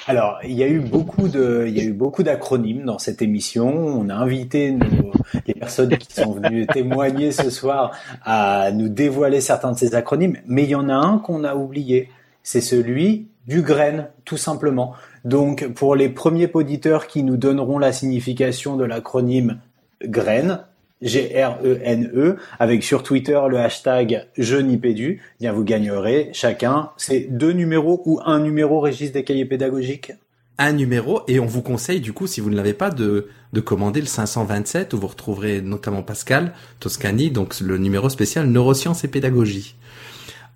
[0.06, 3.22] Alors, il y a eu beaucoup de, il y a eu beaucoup d'acronymes dans cette
[3.22, 3.68] émission.
[3.68, 5.12] On a invité nos,
[5.46, 7.92] les personnes qui sont venues témoigner ce soir
[8.24, 11.54] à nous dévoiler certains de ces acronymes, mais il y en a un qu'on a
[11.54, 12.10] oublié.
[12.42, 14.94] C'est celui du graine, tout simplement.
[15.24, 19.58] Donc, pour les premiers auditeurs qui nous donneront la signification de l'acronyme
[20.04, 20.60] graine,
[21.02, 27.52] G-R-E-N-E, avec sur Twitter le hashtag je nipédu, eh bien vous gagnerez chacun ces deux
[27.52, 30.12] numéros ou un numéro Régis des cahiers pédagogiques?
[30.58, 33.60] Un numéro et on vous conseille du coup, si vous ne l'avez pas, de, de
[33.60, 39.08] commander le 527 où vous retrouverez notamment Pascal Toscani, donc le numéro spécial neurosciences et
[39.08, 39.74] pédagogie.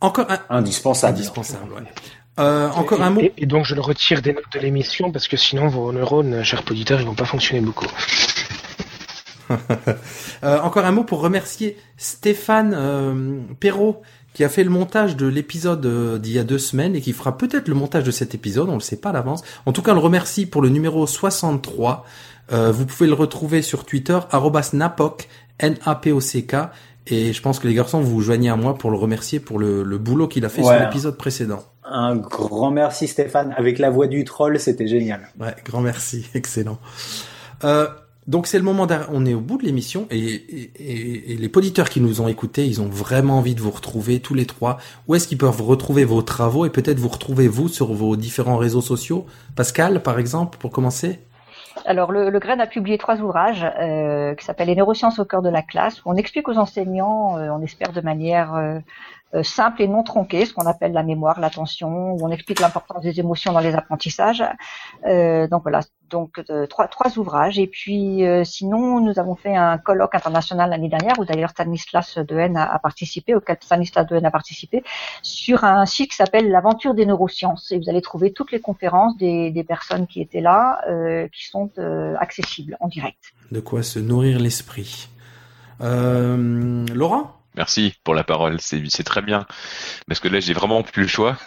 [0.00, 1.14] Encore un Indispensable.
[1.14, 1.72] indispensable.
[1.72, 1.82] Ouais.
[2.38, 3.20] Euh, encore un mot.
[3.20, 6.42] Et, et donc je le retire des notes de l'émission parce que sinon vos neurones,
[6.42, 7.86] chers auditeurs, ils vont pas fonctionner beaucoup.
[10.42, 14.02] Euh, encore un mot pour remercier Stéphane euh, Perrault
[14.32, 17.12] qui a fait le montage de l'épisode euh, d'il y a deux semaines et qui
[17.12, 19.42] fera peut-être le montage de cet épisode, on le sait pas à l'avance.
[19.64, 22.04] En tout cas, on le remercie pour le numéro 63.
[22.52, 25.28] Euh, vous pouvez le retrouver sur Twitter, arrobas napoc,
[25.60, 26.56] N-A-P-O-C-K.
[27.06, 29.58] Et je pense que les garçons, vous vous joignez à moi pour le remercier pour
[29.58, 30.74] le, le boulot qu'il a fait Ouais.
[30.74, 31.62] sur l'épisode précédent.
[31.84, 33.54] Un grand merci Stéphane.
[33.56, 35.28] Avec la voix du troll, c'était génial.
[35.38, 36.78] Ouais, grand merci, excellent.
[37.62, 37.86] Euh,
[38.26, 41.36] Donc c'est le moment, d'arr- on est au bout de l'émission et, et, et- et
[41.36, 44.46] les auditeurs qui nous ont écoutés, ils ont vraiment envie de vous retrouver tous les
[44.46, 44.78] trois.
[45.06, 48.56] Où est-ce qu'ils peuvent retrouver vos travaux et peut-être vous retrouver vous sur vos différents
[48.56, 49.26] réseaux sociaux?
[49.56, 51.20] Pascal, par exemple, pour commencer
[51.84, 55.42] Alors, le, le Grain a publié trois ouvrages euh, qui s'appellent Les neurosciences au cœur
[55.42, 58.78] de la classe, où on explique aux enseignants, euh, on espère de manière euh,
[59.34, 63.02] euh, simple et non tronquée, ce qu'on appelle la mémoire, l'attention, où on explique l'importance
[63.02, 64.44] des émotions dans les apprentissages.
[65.06, 65.80] Euh, donc voilà,
[66.10, 67.58] donc euh, trois, trois ouvrages.
[67.58, 72.18] Et puis euh, sinon, nous avons fait un colloque international l'année dernière, où d'ailleurs Stanislas
[72.18, 74.84] Dehaene a, participé, auquel Stanislas Dehaene a participé,
[75.22, 77.72] sur un site qui s'appelle l'aventure des neurosciences.
[77.72, 81.46] Et vous allez trouver toutes les conférences des, des personnes qui étaient là, euh, qui
[81.48, 83.34] sont euh, accessibles en direct.
[83.50, 85.08] De quoi se nourrir l'esprit.
[85.80, 89.46] Laurent Merci pour la parole, c'est très bien
[90.08, 91.36] parce que là j'ai vraiment plus le choix.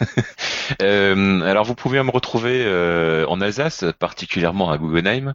[0.82, 5.32] Euh, alors vous pouvez me retrouver euh, en Alsace, particulièrement à Guggenheim.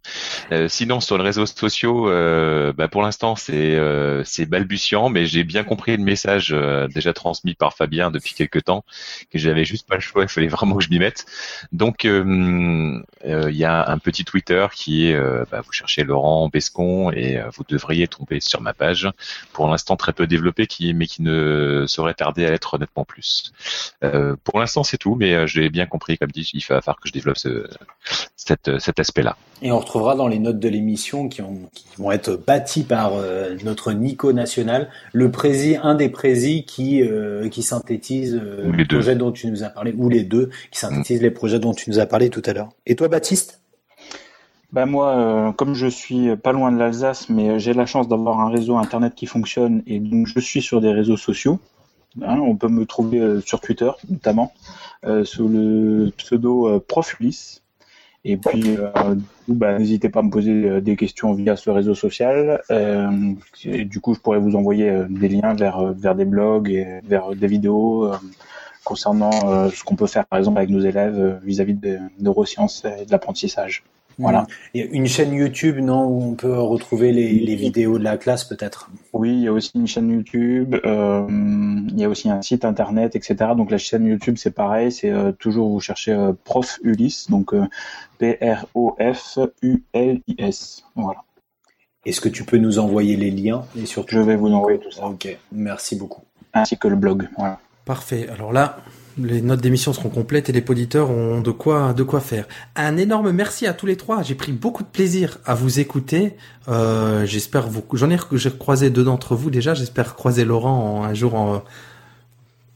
[0.52, 5.98] Euh, sinon sur les réseaux sociaux, bah, pour l'instant c'est balbutiant, mais j'ai bien compris
[5.98, 6.56] le message
[6.94, 8.86] déjà transmis par Fabien depuis quelques temps
[9.32, 11.26] que j'avais juste pas le choix, il fallait vraiment que je m'y mette.
[11.72, 15.20] Donc il y a un petit Twitter qui est
[15.50, 19.10] bah, vous cherchez Laurent Bescon et vous devriez tomber sur ma page
[19.52, 23.52] pour l'instant très peu développé, qui, mais qui ne saurait tarder à l'être nettement plus.
[24.04, 27.00] Euh, pour l'instant, c'est tout, mais euh, j'ai bien compris, comme dit, il va falloir
[27.00, 27.68] que je développe ce,
[28.36, 29.38] cette, cet aspect-là.
[29.62, 33.14] Et on retrouvera dans les notes de l'émission qui, ont- qui vont être bâties par
[33.16, 38.86] euh, notre Nico national, le prési, un des présis qui, euh, qui synthétise les le
[38.86, 38.98] deux.
[38.98, 41.90] projet dont tu nous as parlé, ou les deux qui synthétisent les projets dont tu
[41.90, 42.70] nous as parlé tout à l'heure.
[42.86, 43.62] Et toi, Baptiste?
[44.74, 48.08] Bah moi, euh, comme je suis pas loin de l'Alsace, mais euh, j'ai la chance
[48.08, 51.60] d'avoir un réseau internet qui fonctionne et donc je suis sur des réseaux sociaux.
[52.24, 54.52] Hein, on peut me trouver euh, sur Twitter notamment
[55.26, 57.62] sous le pseudo Prof Ulysse.
[58.26, 58.78] Et puis,
[59.50, 62.62] bah, n'hésitez pas à me poser des questions via ce réseau social.
[63.66, 67.36] Et du coup, je pourrais vous envoyer des liens vers, vers des blogs et vers
[67.36, 68.10] des vidéos
[68.86, 73.12] concernant ce qu'on peut faire, par exemple, avec nos élèves vis-à-vis des neurosciences et de
[73.12, 73.84] l'apprentissage.
[74.20, 74.46] Voilà.
[74.74, 78.04] Il y a une chaîne YouTube, non, où on peut retrouver les, les vidéos de
[78.04, 78.90] la classe, peut-être?
[79.12, 82.66] Oui, il y a aussi une chaîne YouTube, euh, il y a aussi un site
[82.66, 83.52] internet, etc.
[83.58, 87.54] Donc la chaîne YouTube, c'est pareil, c'est euh, toujours vous cherchez euh, Prof Ulysse, donc
[87.54, 87.66] euh,
[89.54, 90.84] P-R-O-F-U-L-I-S.
[90.96, 91.20] Voilà.
[92.06, 94.92] Est-ce que tu peux nous envoyer les liens et surtout Je vais vous envoyer tout
[94.92, 96.22] ça, Ok, merci beaucoup.
[96.54, 97.30] ainsi que le blog.
[97.38, 97.60] Voilà.
[97.86, 98.28] Parfait.
[98.30, 98.78] Alors là,
[99.18, 102.48] les notes d'émission seront complètes et les auditeurs ont de quoi, de quoi faire.
[102.76, 104.24] Un énorme merci à tous les trois.
[104.24, 106.36] J'ai pris beaucoup de plaisir à vous écouter.
[106.68, 109.74] Euh, j'espère vous, j'en ai, j'ai croisé deux d'entre vous déjà.
[109.74, 111.64] J'espère croiser Laurent en- un jour en,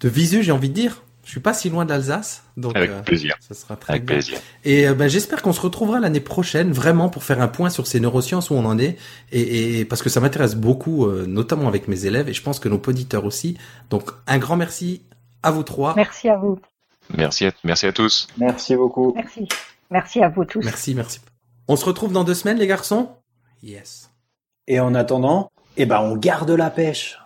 [0.02, 1.02] de visu, j'ai envie de dire.
[1.26, 3.36] Je suis pas si loin d'Alsace, donc Avec euh, plaisir.
[3.42, 4.16] ça sera très Avec bien.
[4.16, 4.40] plaisir.
[4.64, 7.86] Et euh, ben, j'espère qu'on se retrouvera l'année prochaine, vraiment, pour faire un point sur
[7.86, 8.96] ces neurosciences où on en est,
[9.34, 12.60] et, et parce que ça m'intéresse beaucoup, euh, notamment avec mes élèves, et je pense
[12.60, 13.58] que nos auditeurs aussi.
[13.90, 15.02] Donc, un grand merci
[15.48, 15.94] à vous trois.
[15.96, 16.60] Merci à vous.
[17.16, 18.28] Merci à, merci à tous.
[18.38, 19.14] Merci beaucoup.
[19.16, 19.48] Merci.
[19.90, 20.64] Merci à vous tous.
[20.64, 21.22] Merci, merci.
[21.70, 23.10] On se retrouve dans deux semaines, les garçons?
[23.64, 24.12] Yes.
[24.68, 27.18] Et en attendant, eh ben, on garde la pêche.